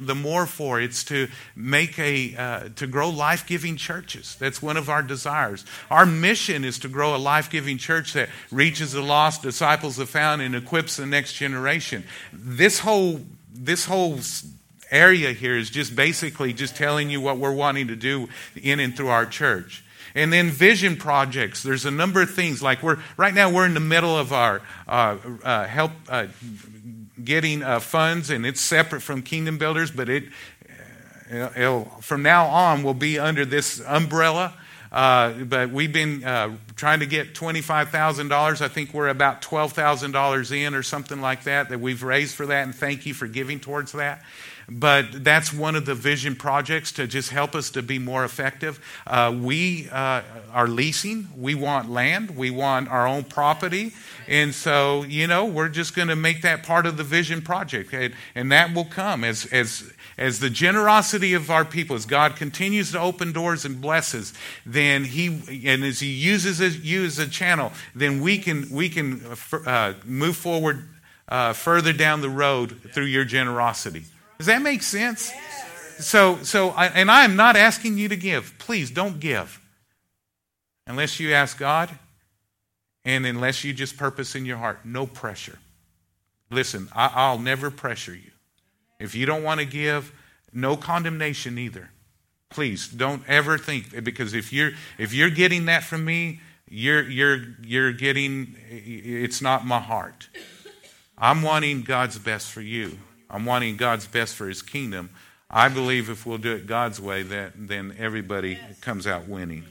the 0.00 0.14
more 0.14 0.46
for? 0.46 0.80
It's 0.80 1.02
to 1.04 1.26
make 1.56 1.98
a, 1.98 2.36
uh, 2.36 2.68
to 2.76 2.86
grow 2.86 3.10
life-giving 3.10 3.76
churches. 3.76 4.36
That's 4.38 4.62
one 4.62 4.76
of 4.76 4.88
our 4.88 5.02
desires. 5.02 5.64
Our 5.90 6.06
mission 6.06 6.64
is 6.64 6.78
to 6.78 6.88
grow 6.88 7.16
a 7.16 7.18
life-giving 7.18 7.78
church 7.78 8.12
that 8.12 8.28
reaches 8.52 8.92
the 8.92 9.02
lost, 9.02 9.42
disciples 9.42 9.96
the 9.96 10.06
found, 10.06 10.42
and 10.42 10.54
equips 10.54 10.96
the 10.96 11.06
next 11.06 11.32
generation. 11.32 12.04
This 12.32 12.78
whole, 12.78 13.20
this 13.52 13.86
whole 13.86 14.20
area 14.92 15.32
here 15.32 15.56
is 15.56 15.70
just 15.70 15.96
basically 15.96 16.52
just 16.52 16.76
telling 16.76 17.10
you 17.10 17.20
what 17.20 17.36
we're 17.36 17.52
wanting 17.52 17.88
to 17.88 17.96
do 17.96 18.28
in 18.54 18.78
and 18.78 18.96
through 18.96 19.08
our 19.08 19.26
church. 19.26 19.82
And 20.14 20.30
then 20.30 20.50
vision 20.50 20.96
projects. 20.96 21.62
There's 21.62 21.86
a 21.86 21.90
number 21.90 22.20
of 22.20 22.30
things. 22.30 22.62
Like 22.62 22.82
we're 22.82 22.98
right 23.16 23.32
now, 23.32 23.50
we're 23.50 23.64
in 23.64 23.72
the 23.72 23.80
middle 23.80 24.16
of 24.16 24.30
our 24.30 24.60
uh, 24.86 25.16
uh, 25.42 25.64
help 25.64 25.92
uh, 26.06 26.26
getting 27.22 27.62
uh, 27.62 27.80
funds, 27.80 28.30
and 28.30 28.46
it's 28.46 28.60
separate 28.60 29.00
from 29.00 29.22
Kingdom 29.22 29.58
Builders, 29.58 29.90
but 29.90 30.08
it 30.08 30.24
from 32.00 32.22
now 32.22 32.46
on 32.46 32.82
will 32.82 32.94
be 32.94 33.18
under 33.18 33.44
this 33.44 33.80
umbrella. 33.86 34.54
Uh, 34.90 35.32
but 35.44 35.70
we've 35.70 35.92
been 35.92 36.22
uh, 36.22 36.54
trying 36.76 37.00
to 37.00 37.06
get 37.06 37.34
$25,000. 37.34 38.60
I 38.60 38.68
think 38.68 38.92
we're 38.92 39.08
about 39.08 39.40
$12,000 39.40 40.52
in 40.54 40.74
or 40.74 40.82
something 40.82 41.22
like 41.22 41.44
that 41.44 41.70
that 41.70 41.80
we've 41.80 42.02
raised 42.02 42.34
for 42.34 42.44
that. 42.44 42.64
And 42.64 42.74
thank 42.74 43.06
you 43.06 43.14
for 43.14 43.26
giving 43.26 43.58
towards 43.58 43.92
that. 43.92 44.22
But 44.74 45.24
that's 45.24 45.52
one 45.52 45.76
of 45.76 45.84
the 45.84 45.94
vision 45.94 46.34
projects 46.34 46.92
to 46.92 47.06
just 47.06 47.30
help 47.30 47.54
us 47.54 47.70
to 47.70 47.82
be 47.82 47.98
more 47.98 48.24
effective. 48.24 48.80
Uh, 49.06 49.36
we 49.38 49.88
uh, 49.90 50.22
are 50.52 50.66
leasing. 50.66 51.28
We 51.36 51.54
want 51.54 51.90
land. 51.90 52.36
We 52.36 52.50
want 52.50 52.88
our 52.88 53.06
own 53.06 53.24
property. 53.24 53.92
And 54.26 54.54
so, 54.54 55.02
you 55.02 55.26
know, 55.26 55.44
we're 55.44 55.68
just 55.68 55.94
going 55.94 56.08
to 56.08 56.16
make 56.16 56.42
that 56.42 56.62
part 56.62 56.86
of 56.86 56.96
the 56.96 57.04
vision 57.04 57.42
project. 57.42 57.92
And, 57.92 58.14
and 58.34 58.50
that 58.52 58.72
will 58.72 58.86
come 58.86 59.24
as, 59.24 59.46
as, 59.46 59.92
as 60.16 60.40
the 60.40 60.48
generosity 60.48 61.34
of 61.34 61.50
our 61.50 61.64
people, 61.64 61.94
as 61.96 62.06
God 62.06 62.36
continues 62.36 62.92
to 62.92 63.00
open 63.00 63.32
doors 63.32 63.64
and 63.64 63.80
blesses, 63.80 64.32
then 64.64 65.04
He, 65.04 65.66
and 65.66 65.84
as 65.84 66.00
He 66.00 66.12
uses 66.12 66.60
you 66.78 67.04
as 67.04 67.18
a 67.18 67.28
channel, 67.28 67.72
then 67.94 68.22
we 68.22 68.38
can, 68.38 68.70
we 68.70 68.88
can 68.88 69.22
uh, 69.66 69.94
move 70.04 70.36
forward 70.36 70.88
uh, 71.28 71.52
further 71.52 71.92
down 71.92 72.20
the 72.20 72.30
road 72.30 72.80
through 72.92 73.06
your 73.06 73.24
generosity. 73.24 74.04
Does 74.38 74.46
that 74.46 74.62
make 74.62 74.82
sense? 74.82 75.32
So, 75.98 76.42
so, 76.42 76.70
I, 76.70 76.86
and 76.86 77.10
I 77.10 77.24
am 77.24 77.36
not 77.36 77.56
asking 77.56 77.98
you 77.98 78.08
to 78.08 78.16
give. 78.16 78.54
Please 78.58 78.90
don't 78.90 79.20
give 79.20 79.60
unless 80.86 81.20
you 81.20 81.32
ask 81.32 81.58
God 81.58 81.90
and 83.04 83.26
unless 83.26 83.64
you 83.64 83.72
just 83.72 83.96
purpose 83.96 84.34
in 84.34 84.44
your 84.44 84.56
heart. 84.56 84.80
No 84.84 85.06
pressure. 85.06 85.58
Listen, 86.50 86.88
I, 86.92 87.10
I'll 87.14 87.38
never 87.38 87.70
pressure 87.70 88.14
you. 88.14 88.30
If 89.00 89.14
you 89.14 89.26
don't 89.26 89.42
want 89.42 89.60
to 89.60 89.66
give, 89.66 90.12
no 90.52 90.76
condemnation 90.76 91.58
either. 91.58 91.90
Please 92.50 92.86
don't 92.88 93.22
ever 93.28 93.56
think 93.56 94.04
because 94.04 94.34
if 94.34 94.52
you're 94.52 94.72
if 94.98 95.14
you're 95.14 95.30
getting 95.30 95.64
that 95.66 95.82
from 95.82 96.04
me, 96.04 96.40
you're 96.68 97.02
you're 97.08 97.38
you're 97.62 97.92
getting 97.92 98.54
it's 98.68 99.40
not 99.40 99.64
my 99.66 99.78
heart. 99.80 100.28
I'm 101.16 101.42
wanting 101.42 101.82
God's 101.82 102.18
best 102.18 102.50
for 102.50 102.60
you. 102.60 102.98
I'm 103.32 103.46
wanting 103.46 103.76
God's 103.76 104.06
best 104.06 104.36
for 104.36 104.46
his 104.46 104.62
kingdom. 104.62 105.10
I 105.50 105.68
believe 105.68 106.08
if 106.10 106.24
we'll 106.24 106.38
do 106.38 106.52
it 106.52 106.66
God's 106.66 107.00
way, 107.00 107.22
that 107.24 107.52
then 107.56 107.94
everybody 107.98 108.58
comes 108.80 109.06
out 109.06 109.26
winning. 109.26 109.64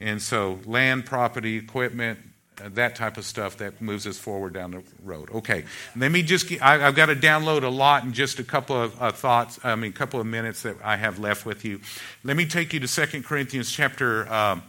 And 0.00 0.20
so, 0.20 0.60
land, 0.66 1.06
property, 1.06 1.56
equipment, 1.56 2.18
uh, 2.62 2.68
that 2.74 2.94
type 2.94 3.16
of 3.16 3.24
stuff 3.24 3.56
that 3.58 3.80
moves 3.80 4.06
us 4.06 4.18
forward 4.18 4.52
down 4.52 4.70
the 4.70 4.82
road. 5.02 5.30
Okay, 5.30 5.64
let 5.96 6.12
me 6.12 6.22
just. 6.22 6.48
Get, 6.48 6.62
I, 6.62 6.78
have 6.78 6.94
got 6.94 7.06
to 7.06 7.16
download 7.16 7.64
a 7.64 7.68
lot 7.68 8.04
in 8.04 8.12
just 8.12 8.38
a 8.38 8.44
couple 8.44 8.80
of 8.80 9.02
uh, 9.02 9.12
thoughts. 9.12 9.58
I 9.64 9.74
mean, 9.74 9.90
a 9.90 9.94
couple 9.94 10.20
of 10.20 10.26
minutes 10.26 10.62
that 10.62 10.76
I 10.82 10.96
have 10.96 11.18
left 11.18 11.44
with 11.44 11.64
you. 11.64 11.80
Let 12.22 12.36
me 12.36 12.46
take 12.46 12.72
you 12.72 12.80
to 12.80 12.88
Second 12.88 13.24
Corinthians 13.24 13.70
chapter. 13.70 14.32
Um, 14.32 14.62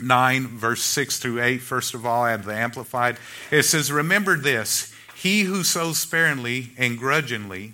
9, 0.00 0.46
verse 0.46 0.82
6 0.82 1.18
through 1.18 1.42
8, 1.42 1.58
first 1.58 1.92
of 1.92 2.06
all, 2.06 2.24
out 2.24 2.38
of 2.38 2.44
the 2.44 2.54
Amplified. 2.54 3.16
It 3.50 3.64
says, 3.64 3.90
Remember 3.90 4.36
this 4.36 4.94
he 5.18 5.42
who 5.42 5.64
sows 5.64 5.98
sparingly 5.98 6.70
and 6.78 6.96
grudgingly 6.96 7.72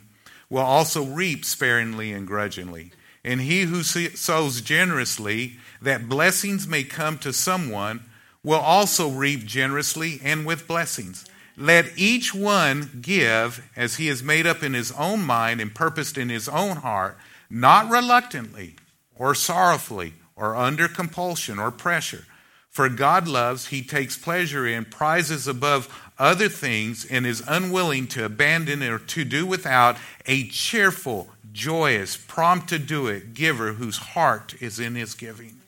will 0.48 0.62
also 0.62 1.04
reap 1.04 1.44
sparingly 1.44 2.10
and 2.10 2.26
grudgingly. 2.26 2.90
And 3.22 3.42
he 3.42 3.64
who 3.64 3.82
sows 3.82 4.62
generously, 4.62 5.58
that 5.82 6.08
blessings 6.08 6.66
may 6.66 6.84
come 6.84 7.18
to 7.18 7.34
someone, 7.34 8.00
will 8.42 8.60
also 8.60 9.10
reap 9.10 9.44
generously 9.44 10.20
and 10.24 10.46
with 10.46 10.66
blessings. 10.66 11.26
Let 11.54 11.92
each 11.98 12.34
one 12.34 13.00
give 13.02 13.70
as 13.76 13.96
he 13.96 14.06
has 14.06 14.22
made 14.22 14.46
up 14.46 14.62
in 14.62 14.72
his 14.72 14.90
own 14.92 15.22
mind 15.22 15.60
and 15.60 15.74
purposed 15.74 16.16
in 16.16 16.30
his 16.30 16.48
own 16.48 16.78
heart, 16.78 17.18
not 17.50 17.90
reluctantly 17.90 18.76
or 19.16 19.34
sorrowfully 19.34 20.14
or 20.34 20.56
under 20.56 20.88
compulsion 20.88 21.58
or 21.58 21.70
pressure. 21.70 22.24
For 22.70 22.88
God 22.88 23.28
loves, 23.28 23.68
he 23.68 23.82
takes 23.82 24.18
pleasure 24.18 24.66
in, 24.66 24.86
prizes 24.86 25.46
above 25.46 26.03
other 26.18 26.48
things 26.48 27.04
and 27.04 27.26
is 27.26 27.42
unwilling 27.46 28.06
to 28.08 28.24
abandon 28.24 28.82
or 28.82 28.98
to 28.98 29.24
do 29.24 29.44
without 29.46 29.96
a 30.26 30.46
cheerful, 30.48 31.28
joyous, 31.52 32.16
prompt 32.16 32.68
to 32.68 32.78
do 32.78 33.06
it 33.06 33.34
giver 33.34 33.72
whose 33.72 33.98
heart 33.98 34.54
is 34.60 34.78
in 34.78 34.94
his 34.94 35.14
giving. 35.14 35.60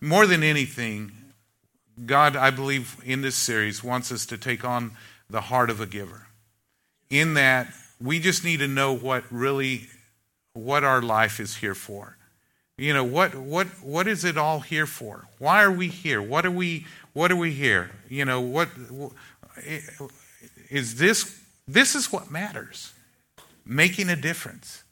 More 0.00 0.26
than 0.26 0.42
anything, 0.42 1.12
God, 2.04 2.36
I 2.36 2.50
believe, 2.50 2.96
in 3.04 3.22
this 3.22 3.36
series 3.36 3.82
wants 3.82 4.12
us 4.12 4.26
to 4.26 4.38
take 4.38 4.64
on 4.64 4.92
the 5.30 5.40
heart 5.42 5.70
of 5.70 5.80
a 5.80 5.86
giver. 5.86 6.26
In 7.08 7.34
that, 7.34 7.68
we 8.00 8.20
just 8.20 8.44
need 8.44 8.58
to 8.58 8.68
know 8.68 8.92
what 8.92 9.24
really 9.30 9.88
what 10.52 10.84
our 10.84 11.02
life 11.02 11.40
is 11.40 11.56
here 11.56 11.74
for. 11.74 12.16
You 12.78 12.92
know, 12.92 13.04
what 13.04 13.34
what 13.34 13.66
what 13.82 14.06
is 14.06 14.24
it 14.24 14.36
all 14.36 14.60
here 14.60 14.86
for? 14.86 15.26
Why 15.38 15.62
are 15.62 15.72
we 15.72 15.88
here? 15.88 16.20
What 16.20 16.44
are 16.44 16.50
we 16.50 16.86
what 17.14 17.32
are 17.32 17.36
we 17.36 17.52
here? 17.52 17.90
You 18.10 18.26
know, 18.26 18.40
what 18.40 18.68
is 20.70 20.96
this 20.96 21.40
this 21.66 21.94
is 21.94 22.12
what 22.12 22.30
matters 22.30 22.92
making 23.64 24.08
a 24.08 24.16
difference. 24.16 24.82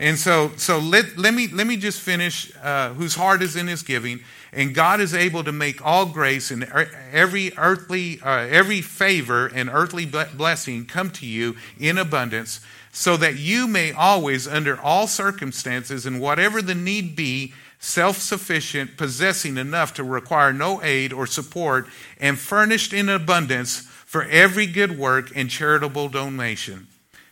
And 0.00 0.16
so 0.16 0.52
so 0.56 0.78
let, 0.78 1.18
let 1.18 1.34
me 1.34 1.48
let 1.48 1.66
me 1.66 1.76
just 1.76 2.00
finish 2.00 2.52
uh, 2.62 2.92
whose 2.94 3.16
heart 3.16 3.42
is 3.42 3.56
in 3.56 3.66
his 3.66 3.82
giving. 3.82 4.20
And 4.52 4.74
god 4.74 5.00
is 5.00 5.12
able 5.12 5.42
to 5.44 5.52
make 5.52 5.84
all 5.84 6.06
grace 6.06 6.50
and 6.50 6.64
every 7.12 7.52
earthly 7.58 8.20
uh, 8.20 8.46
every 8.48 8.80
favor 8.80 9.48
and 9.48 9.68
earthly 9.68 10.06
blessing 10.06 10.86
come 10.86 11.10
to 11.12 11.26
you 11.26 11.56
in 11.78 11.98
abundance 11.98 12.60
so 12.92 13.16
that 13.16 13.38
you 13.38 13.66
may 13.66 13.92
always 13.92 14.46
under 14.48 14.80
all 14.80 15.06
circumstances 15.06 16.06
and 16.06 16.20
whatever 16.20 16.62
the 16.62 16.74
need 16.74 17.14
be 17.14 17.52
self 17.78 18.18
sufficient, 18.18 18.96
possessing 18.96 19.56
enough 19.56 19.94
to 19.94 20.04
require 20.04 20.52
no 20.52 20.82
aid 20.82 21.12
or 21.12 21.26
support, 21.26 21.86
and 22.20 22.38
furnished 22.38 22.92
in 22.92 23.08
abundance 23.08 23.80
for 24.06 24.24
every 24.24 24.66
good 24.66 24.98
work 24.98 25.30
and 25.36 25.50
charitable 25.50 26.08
donation. 26.08 26.88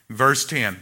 Verse 0.09 0.44
10 0.44 0.78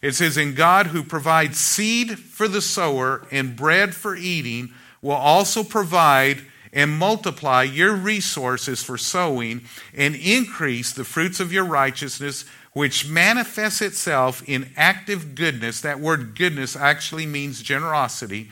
it 0.00 0.14
says, 0.14 0.36
In 0.36 0.54
God 0.54 0.88
who 0.88 1.02
provides 1.02 1.58
seed 1.58 2.18
for 2.18 2.48
the 2.48 2.62
sower 2.62 3.26
and 3.30 3.56
bread 3.56 3.94
for 3.94 4.14
eating 4.14 4.72
will 5.02 5.12
also 5.12 5.64
provide 5.64 6.42
and 6.72 6.90
multiply 6.90 7.62
your 7.62 7.94
resources 7.94 8.82
for 8.82 8.98
sowing 8.98 9.62
and 9.94 10.14
increase 10.14 10.92
the 10.92 11.04
fruits 11.04 11.40
of 11.40 11.52
your 11.52 11.64
righteousness, 11.64 12.44
which 12.74 13.08
manifests 13.08 13.80
itself 13.80 14.46
in 14.46 14.70
active 14.76 15.34
goodness. 15.34 15.80
That 15.80 15.98
word 15.98 16.36
goodness 16.36 16.76
actually 16.76 17.26
means 17.26 17.62
generosity 17.62 18.50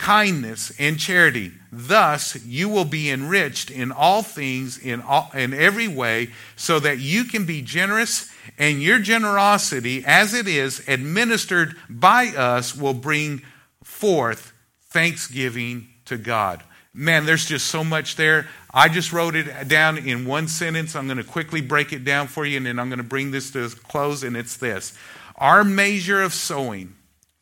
kindness, 0.00 0.72
and 0.78 0.98
charity. 0.98 1.52
Thus, 1.70 2.42
you 2.46 2.70
will 2.70 2.86
be 2.86 3.10
enriched 3.10 3.70
in 3.70 3.92
all 3.92 4.22
things, 4.22 4.78
in, 4.78 5.02
all, 5.02 5.30
in 5.34 5.52
every 5.52 5.88
way, 5.88 6.30
so 6.56 6.80
that 6.80 6.98
you 7.00 7.24
can 7.24 7.44
be 7.44 7.60
generous, 7.60 8.32
and 8.56 8.82
your 8.82 8.98
generosity, 8.98 10.02
as 10.06 10.32
it 10.32 10.48
is 10.48 10.82
administered 10.88 11.76
by 11.90 12.28
us, 12.28 12.74
will 12.74 12.94
bring 12.94 13.42
forth 13.84 14.54
thanksgiving 14.88 15.86
to 16.06 16.16
God. 16.16 16.62
Man, 16.94 17.26
there's 17.26 17.44
just 17.44 17.66
so 17.66 17.84
much 17.84 18.16
there. 18.16 18.48
I 18.72 18.88
just 18.88 19.12
wrote 19.12 19.36
it 19.36 19.68
down 19.68 19.98
in 19.98 20.24
one 20.24 20.48
sentence. 20.48 20.96
I'm 20.96 21.08
going 21.08 21.18
to 21.18 21.24
quickly 21.24 21.60
break 21.60 21.92
it 21.92 22.04
down 22.04 22.26
for 22.26 22.46
you, 22.46 22.56
and 22.56 22.64
then 22.64 22.78
I'm 22.78 22.88
going 22.88 22.98
to 22.98 23.04
bring 23.04 23.32
this 23.32 23.50
to 23.50 23.66
a 23.66 23.68
close, 23.68 24.22
and 24.22 24.34
it's 24.34 24.56
this 24.56 24.96
Our 25.36 25.62
measure 25.62 26.22
of 26.22 26.32
sowing, 26.32 26.94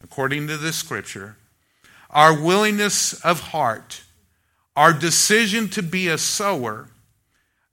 according 0.02 0.48
to 0.48 0.56
the 0.56 0.72
scripture, 0.72 1.36
our 2.10 2.38
willingness 2.38 3.14
of 3.24 3.40
heart, 3.40 4.02
our 4.76 4.92
decision 4.92 5.68
to 5.68 5.82
be 5.82 6.08
a 6.08 6.18
sower, 6.18 6.88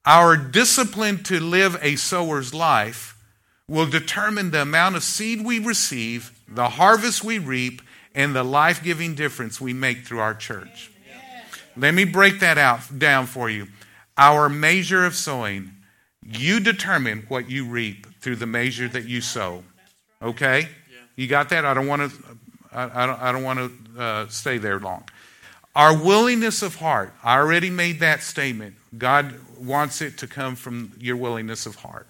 our 0.05 0.37
discipline 0.37 1.23
to 1.23 1.39
live 1.39 1.77
a 1.81 1.95
sower's 1.95 2.53
life 2.53 3.17
will 3.67 3.87
determine 3.87 4.51
the 4.51 4.61
amount 4.61 4.95
of 4.95 5.03
seed 5.03 5.43
we 5.43 5.59
receive, 5.59 6.39
the 6.47 6.69
harvest 6.69 7.23
we 7.23 7.39
reap, 7.39 7.81
and 8.13 8.35
the 8.35 8.43
life 8.43 8.83
giving 8.83 9.15
difference 9.15 9.59
we 9.59 9.73
make 9.73 10.05
through 10.05 10.19
our 10.19 10.33
church. 10.33 10.91
Let 11.77 11.93
me 11.93 12.05
break 12.05 12.39
that 12.39 12.57
out 12.57 12.99
down 12.99 13.25
for 13.25 13.49
you. 13.49 13.67
Our 14.17 14.47
measure 14.47 15.05
of 15.05 15.15
sowing, 15.15 15.71
you 16.23 16.59
determine 16.59 17.25
what 17.27 17.49
you 17.49 17.65
reap 17.65 18.21
through 18.21 18.37
the 18.37 18.45
measure 18.45 18.87
that 18.87 19.05
you 19.05 19.21
sow. 19.21 19.63
Okay? 20.21 20.69
You 21.15 21.27
got 21.27 21.49
that? 21.49 21.65
I 21.65 21.73
don't 21.73 21.87
want 21.87 22.11
to 22.11 22.34
I, 22.75 23.03
I 23.03 23.05
don't, 23.05 23.21
I 23.21 23.31
don't 23.31 23.43
want 23.43 23.59
to 23.95 24.01
uh, 24.01 24.27
stay 24.27 24.57
there 24.57 24.79
long. 24.79 25.03
Our 25.75 25.97
willingness 25.97 26.61
of 26.61 26.75
heart, 26.75 27.13
I 27.23 27.37
already 27.37 27.69
made 27.69 27.99
that 27.99 28.23
statement. 28.23 28.75
God 28.97 29.35
wants 29.59 30.01
it 30.01 30.17
to 30.19 30.27
come 30.27 30.55
from 30.55 30.93
your 30.99 31.17
willingness 31.17 31.65
of 31.65 31.75
heart. 31.75 32.07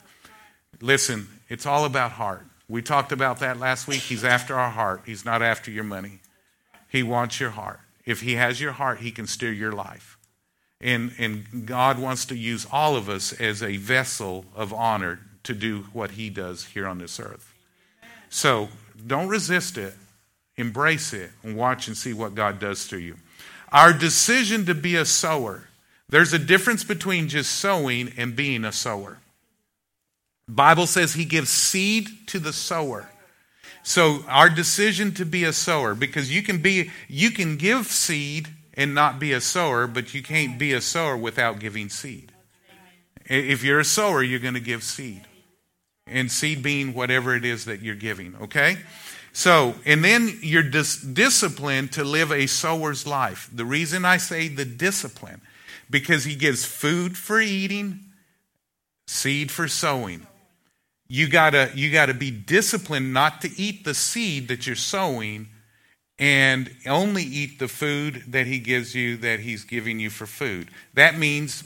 Listen, 0.81 1.27
it's 1.49 1.65
all 1.65 1.85
about 1.85 2.11
heart. 2.11 2.45
We 2.67 2.81
talked 2.81 3.11
about 3.11 3.39
that 3.39 3.59
last 3.59 3.87
week. 3.87 4.01
He's 4.01 4.23
after 4.23 4.55
our 4.55 4.71
heart, 4.71 5.03
He's 5.05 5.25
not 5.25 5.41
after 5.41 5.71
your 5.71 5.83
money. 5.83 6.19
He 6.89 7.03
wants 7.03 7.39
your 7.39 7.51
heart. 7.51 7.79
If 8.05 8.21
He 8.21 8.35
has 8.35 8.61
your 8.61 8.73
heart, 8.73 8.99
He 8.99 9.11
can 9.11 9.27
steer 9.27 9.51
your 9.51 9.71
life. 9.71 10.17
And, 10.81 11.13
and 11.17 11.65
God 11.65 11.99
wants 11.99 12.25
to 12.25 12.35
use 12.35 12.67
all 12.71 12.95
of 12.95 13.09
us 13.09 13.33
as 13.33 13.63
a 13.63 13.77
vessel 13.77 14.45
of 14.55 14.73
honor 14.73 15.19
to 15.43 15.53
do 15.53 15.87
what 15.93 16.11
He 16.11 16.29
does 16.29 16.65
here 16.65 16.87
on 16.87 16.97
this 16.99 17.19
earth. 17.19 17.53
So 18.29 18.69
don't 19.05 19.27
resist 19.27 19.77
it. 19.77 19.93
Embrace 20.57 21.13
it 21.13 21.31
and 21.43 21.57
watch 21.57 21.87
and 21.87 21.97
see 21.97 22.13
what 22.13 22.35
God 22.35 22.59
does 22.59 22.87
to 22.87 22.99
you. 22.99 23.17
our 23.71 23.91
decision 23.91 24.65
to 24.65 24.73
be 24.73 24.95
a 24.95 25.05
sower. 25.05 25.67
There's 26.07 26.33
a 26.33 26.39
difference 26.39 26.83
between 26.83 27.27
just 27.27 27.51
sowing 27.51 28.13
and 28.15 28.35
being 28.35 28.63
a 28.63 28.71
sower. 28.71 29.17
Bible 30.47 30.87
says 30.87 31.13
he 31.13 31.25
gives 31.25 31.49
seed 31.49 32.07
to 32.27 32.39
the 32.39 32.53
sower. 32.53 33.09
So 33.83 34.23
our 34.27 34.49
decision 34.49 35.13
to 35.15 35.25
be 35.25 35.43
a 35.43 35.53
sower 35.53 35.93
because 35.93 36.33
you 36.33 36.41
can 36.41 36.59
be 36.61 36.91
you 37.07 37.31
can 37.31 37.57
give 37.57 37.87
seed 37.87 38.47
and 38.75 38.95
not 38.95 39.19
be 39.19 39.31
a 39.33 39.41
sower, 39.41 39.87
but 39.87 40.13
you 40.13 40.23
can't 40.23 40.57
be 40.57 40.73
a 40.73 40.81
sower 40.81 41.17
without 41.17 41.59
giving 41.59 41.89
seed. 41.89 42.31
If 43.25 43.63
you're 43.63 43.79
a 43.79 43.85
sower, 43.85 44.21
you're 44.23 44.39
going 44.39 44.53
to 44.53 44.59
give 44.59 44.83
seed. 44.83 45.23
And 46.07 46.31
seed 46.31 46.61
being 46.61 46.93
whatever 46.93 47.35
it 47.35 47.43
is 47.43 47.65
that 47.65 47.81
you're 47.81 47.95
giving, 47.95 48.35
okay? 48.39 48.77
So, 49.35 49.75
and 49.83 50.01
then 50.01 50.39
you're 50.41 50.63
dis- 50.63 51.01
disciplined 51.01 51.91
to 51.91 52.05
live 52.05 52.31
a 52.31 52.47
sower's 52.47 53.05
life. 53.05 53.49
The 53.51 53.65
reason 53.65 54.05
I 54.05 54.15
say 54.15 54.47
the 54.47 54.63
discipline, 54.63 55.41
because 55.89 56.23
he 56.23 56.35
gives 56.35 56.63
food 56.63 57.17
for 57.17 57.41
eating, 57.41 57.99
seed 59.07 59.51
for 59.51 59.67
sowing. 59.67 60.25
You 61.09 61.27
gotta, 61.27 61.69
you 61.75 61.91
gotta 61.91 62.13
be 62.13 62.31
disciplined 62.31 63.13
not 63.13 63.41
to 63.41 63.49
eat 63.59 63.83
the 63.83 63.93
seed 63.93 64.47
that 64.47 64.65
you're 64.67 64.77
sowing 64.77 65.49
and 66.17 66.73
only 66.87 67.23
eat 67.23 67.59
the 67.59 67.67
food 67.67 68.23
that 68.29 68.47
he 68.47 68.57
gives 68.57 68.95
you 68.95 69.17
that 69.17 69.41
he's 69.41 69.65
giving 69.65 69.99
you 69.99 70.09
for 70.09 70.25
food. 70.25 70.69
That 70.93 71.17
means 71.17 71.65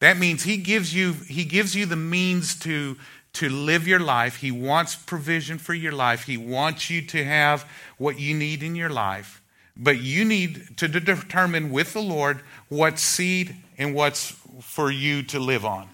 that 0.00 0.18
means 0.18 0.42
he 0.42 0.56
gives 0.56 0.92
you 0.92 1.12
he 1.12 1.44
gives 1.44 1.76
you 1.76 1.86
the 1.86 1.96
means 1.96 2.58
to 2.60 2.96
to 3.34 3.48
live 3.48 3.86
your 3.86 4.00
life. 4.00 4.36
He 4.36 4.50
wants 4.50 4.94
provision 4.94 5.58
for 5.58 5.74
your 5.74 5.92
life. 5.92 6.24
He 6.24 6.36
wants 6.36 6.88
you 6.88 7.02
to 7.02 7.24
have 7.24 7.68
what 7.98 8.18
you 8.18 8.34
need 8.34 8.62
in 8.62 8.74
your 8.74 8.90
life. 8.90 9.42
But 9.76 10.00
you 10.00 10.24
need 10.24 10.76
to 10.78 10.88
determine 10.88 11.70
with 11.70 11.92
the 11.92 12.02
Lord 12.02 12.40
what 12.68 12.98
seed 12.98 13.56
and 13.76 13.94
what's 13.94 14.36
for 14.60 14.90
you 14.90 15.22
to 15.24 15.38
live 15.38 15.64
on. 15.64 15.88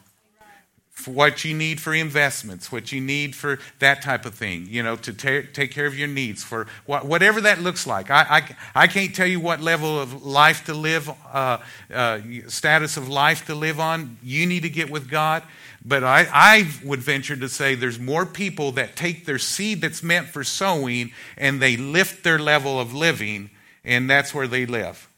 What 1.06 1.46
you 1.46 1.54
need 1.54 1.80
for 1.80 1.94
investments, 1.94 2.70
what 2.70 2.92
you 2.92 3.00
need 3.00 3.34
for 3.34 3.58
that 3.78 4.02
type 4.02 4.26
of 4.26 4.34
thing, 4.34 4.66
you 4.68 4.82
know, 4.82 4.96
to 4.96 5.14
ta- 5.14 5.48
take 5.54 5.70
care 5.70 5.86
of 5.86 5.98
your 5.98 6.08
needs, 6.08 6.44
for 6.44 6.66
wh- 6.84 7.02
whatever 7.02 7.40
that 7.40 7.62
looks 7.62 7.86
like. 7.86 8.10
I, 8.10 8.26
I, 8.74 8.82
I, 8.82 8.86
can't 8.86 9.14
tell 9.14 9.26
you 9.26 9.40
what 9.40 9.62
level 9.62 9.98
of 9.98 10.26
life 10.26 10.66
to 10.66 10.74
live, 10.74 11.10
uh, 11.32 11.56
uh, 11.90 12.20
status 12.48 12.98
of 12.98 13.08
life 13.08 13.46
to 13.46 13.54
live 13.54 13.80
on. 13.80 14.18
You 14.22 14.44
need 14.44 14.60
to 14.64 14.68
get 14.68 14.90
with 14.90 15.08
God. 15.08 15.42
But 15.84 16.04
I, 16.04 16.28
I 16.32 16.68
would 16.84 17.00
venture 17.00 17.36
to 17.36 17.48
say 17.48 17.74
there's 17.74 17.98
more 17.98 18.26
people 18.26 18.72
that 18.72 18.96
take 18.96 19.24
their 19.24 19.38
seed 19.38 19.80
that's 19.80 20.02
meant 20.02 20.28
for 20.28 20.44
sowing 20.44 21.12
and 21.38 21.60
they 21.60 21.76
lift 21.76 22.22
their 22.22 22.38
level 22.38 22.78
of 22.78 22.92
living, 22.92 23.50
and 23.82 24.08
that's 24.08 24.34
where 24.34 24.46
they 24.46 24.66
live. 24.66 25.08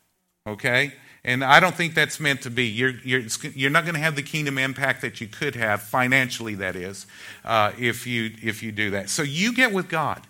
Okay? 0.46 0.92
And 1.24 1.44
I 1.44 1.60
don't 1.60 1.74
think 1.74 1.94
that's 1.94 2.18
meant 2.20 2.42
to 2.42 2.50
be. 2.50 2.66
You're, 2.66 2.94
you're, 3.04 3.22
you're 3.54 3.70
not 3.70 3.84
going 3.84 3.94
to 3.94 4.00
have 4.00 4.16
the 4.16 4.22
kingdom 4.22 4.58
impact 4.58 5.02
that 5.02 5.20
you 5.20 5.26
could 5.26 5.56
have, 5.56 5.82
financially, 5.82 6.56
that 6.56 6.76
is, 6.76 7.06
uh, 7.44 7.72
if, 7.78 8.06
you, 8.06 8.32
if 8.42 8.62
you 8.62 8.72
do 8.72 8.90
that. 8.90 9.08
So 9.08 9.22
you 9.22 9.52
get 9.52 9.72
with 9.72 9.88
God. 9.88 10.22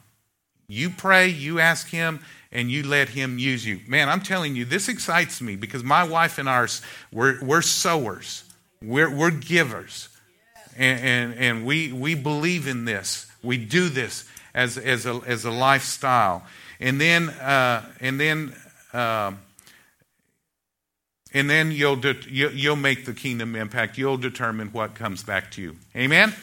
You 0.69 0.91
pray, 0.91 1.29
you 1.29 1.61
ask 1.61 1.89
Him, 1.89 2.21
and 2.51 2.71
you 2.71 2.83
let 2.83 3.11
Him 3.11 3.39
use 3.39 3.67
you. 3.67 3.81
Man, 3.87 4.09
I'm 4.09 4.21
telling 4.21 4.55
you, 4.55 4.65
this 4.65 4.89
excites 4.89 5.41
me 5.41 5.57
because 5.57 5.83
my 5.83 6.05
wife 6.05 6.39
and 6.39 6.49
ours, 6.49 6.83
we're, 7.11 7.43
we're 7.43 7.63
sowers, 7.63 8.45
we're, 8.83 9.15
we're 9.15 9.31
givers 9.31 10.09
and, 10.77 11.01
and, 11.01 11.35
and 11.35 11.67
we, 11.67 11.93
we 11.93 12.15
believe 12.15 12.67
in 12.67 12.85
this. 12.85 13.31
We 13.43 13.59
do 13.59 13.89
this 13.89 14.25
as, 14.55 14.79
as, 14.79 15.07
a, 15.07 15.21
as 15.27 15.45
a 15.45 15.51
lifestyle. 15.51 16.45
And 16.81 17.01
then, 17.01 17.29
uh, 17.31 17.85
and 18.01 18.19
then, 18.19 18.55
uh, 18.93 19.33
and 21.35 21.49
then 21.49 21.73
you'll, 21.73 21.97
de- 21.97 22.29
you'll 22.29 22.77
make 22.77 23.05
the 23.05 23.15
kingdom 23.15 23.57
impact. 23.57 23.97
You'll 23.97 24.19
determine 24.19 24.69
what 24.69 24.95
comes 24.95 25.23
back 25.23 25.51
to 25.53 25.63
you. 25.63 25.77
Amen? 25.97 26.35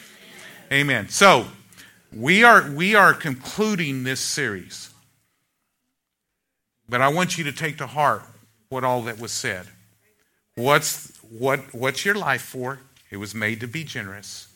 Amen. 0.72 1.08
So, 1.08 1.46
we 2.12 2.42
are, 2.42 2.68
we 2.70 2.94
are 2.94 3.14
concluding 3.14 4.02
this 4.02 4.20
series. 4.20 4.90
But 6.88 7.00
I 7.00 7.08
want 7.08 7.38
you 7.38 7.44
to 7.44 7.52
take 7.52 7.78
to 7.78 7.86
heart 7.86 8.22
what 8.68 8.82
all 8.82 9.02
that 9.02 9.20
was 9.20 9.30
said. 9.30 9.66
What's, 10.56 11.16
what, 11.30 11.72
what's 11.72 12.04
your 12.04 12.16
life 12.16 12.42
for? 12.42 12.80
It 13.10 13.16
was 13.16 13.34
made 13.34 13.60
to 13.60 13.66
be 13.66 13.84
generous. 13.84 14.48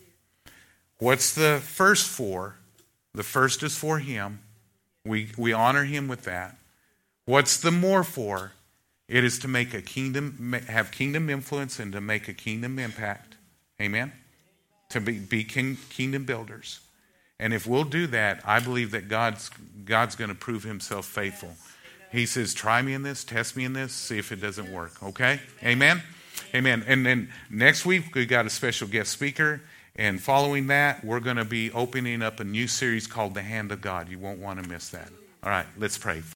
What's 0.98 1.34
the 1.34 1.60
first 1.62 2.08
for? 2.08 2.56
The 3.14 3.22
first 3.22 3.62
is 3.62 3.76
for 3.76 3.98
Him. 3.98 4.40
We, 5.04 5.30
we 5.36 5.52
honor 5.52 5.84
Him 5.84 6.08
with 6.08 6.22
that. 6.22 6.56
What's 7.26 7.56
the 7.56 7.70
more 7.70 8.04
for? 8.04 8.52
It 9.08 9.24
is 9.24 9.38
to 9.40 9.48
make 9.48 9.74
a 9.74 9.82
kingdom, 9.82 10.54
have 10.66 10.90
kingdom 10.90 11.28
influence 11.28 11.78
and 11.78 11.92
to 11.92 12.00
make 12.00 12.28
a 12.28 12.34
kingdom 12.34 12.78
impact. 12.78 13.36
Amen? 13.80 14.12
To 14.90 15.00
be, 15.00 15.18
be 15.18 15.44
king, 15.44 15.76
kingdom 15.90 16.24
builders. 16.24 16.80
And 17.38 17.52
if 17.52 17.66
we'll 17.66 17.84
do 17.84 18.06
that, 18.08 18.40
I 18.46 18.60
believe 18.60 18.92
that 18.92 19.08
God's, 19.08 19.50
God's 19.84 20.14
going 20.14 20.30
to 20.30 20.36
prove 20.36 20.62
Himself 20.62 21.06
faithful. 21.06 21.54
He 22.12 22.26
says, 22.26 22.54
try 22.54 22.80
me 22.80 22.94
in 22.94 23.02
this, 23.02 23.24
test 23.24 23.56
me 23.56 23.64
in 23.64 23.72
this, 23.72 23.92
see 23.92 24.18
if 24.18 24.30
it 24.30 24.40
doesn't 24.40 24.72
work. 24.72 25.02
Okay? 25.02 25.40
Amen? 25.64 26.00
Amen. 26.54 26.84
And 26.86 27.04
then 27.04 27.30
next 27.50 27.84
week, 27.84 28.14
we 28.14 28.26
got 28.26 28.46
a 28.46 28.50
special 28.50 28.88
guest 28.88 29.10
speaker. 29.12 29.60
And 29.96 30.20
following 30.20 30.66
that, 30.68 31.04
we're 31.04 31.20
going 31.20 31.36
to 31.36 31.44
be 31.44 31.70
opening 31.70 32.22
up 32.22 32.40
a 32.40 32.44
new 32.44 32.66
series 32.66 33.06
called 33.06 33.34
The 33.34 33.42
Hand 33.42 33.70
of 33.70 33.80
God. 33.80 34.08
You 34.08 34.18
won't 34.18 34.40
want 34.40 34.62
to 34.62 34.68
miss 34.68 34.88
that. 34.90 35.08
All 35.42 35.50
right, 35.50 35.66
let's 35.78 35.98
pray. 35.98 36.22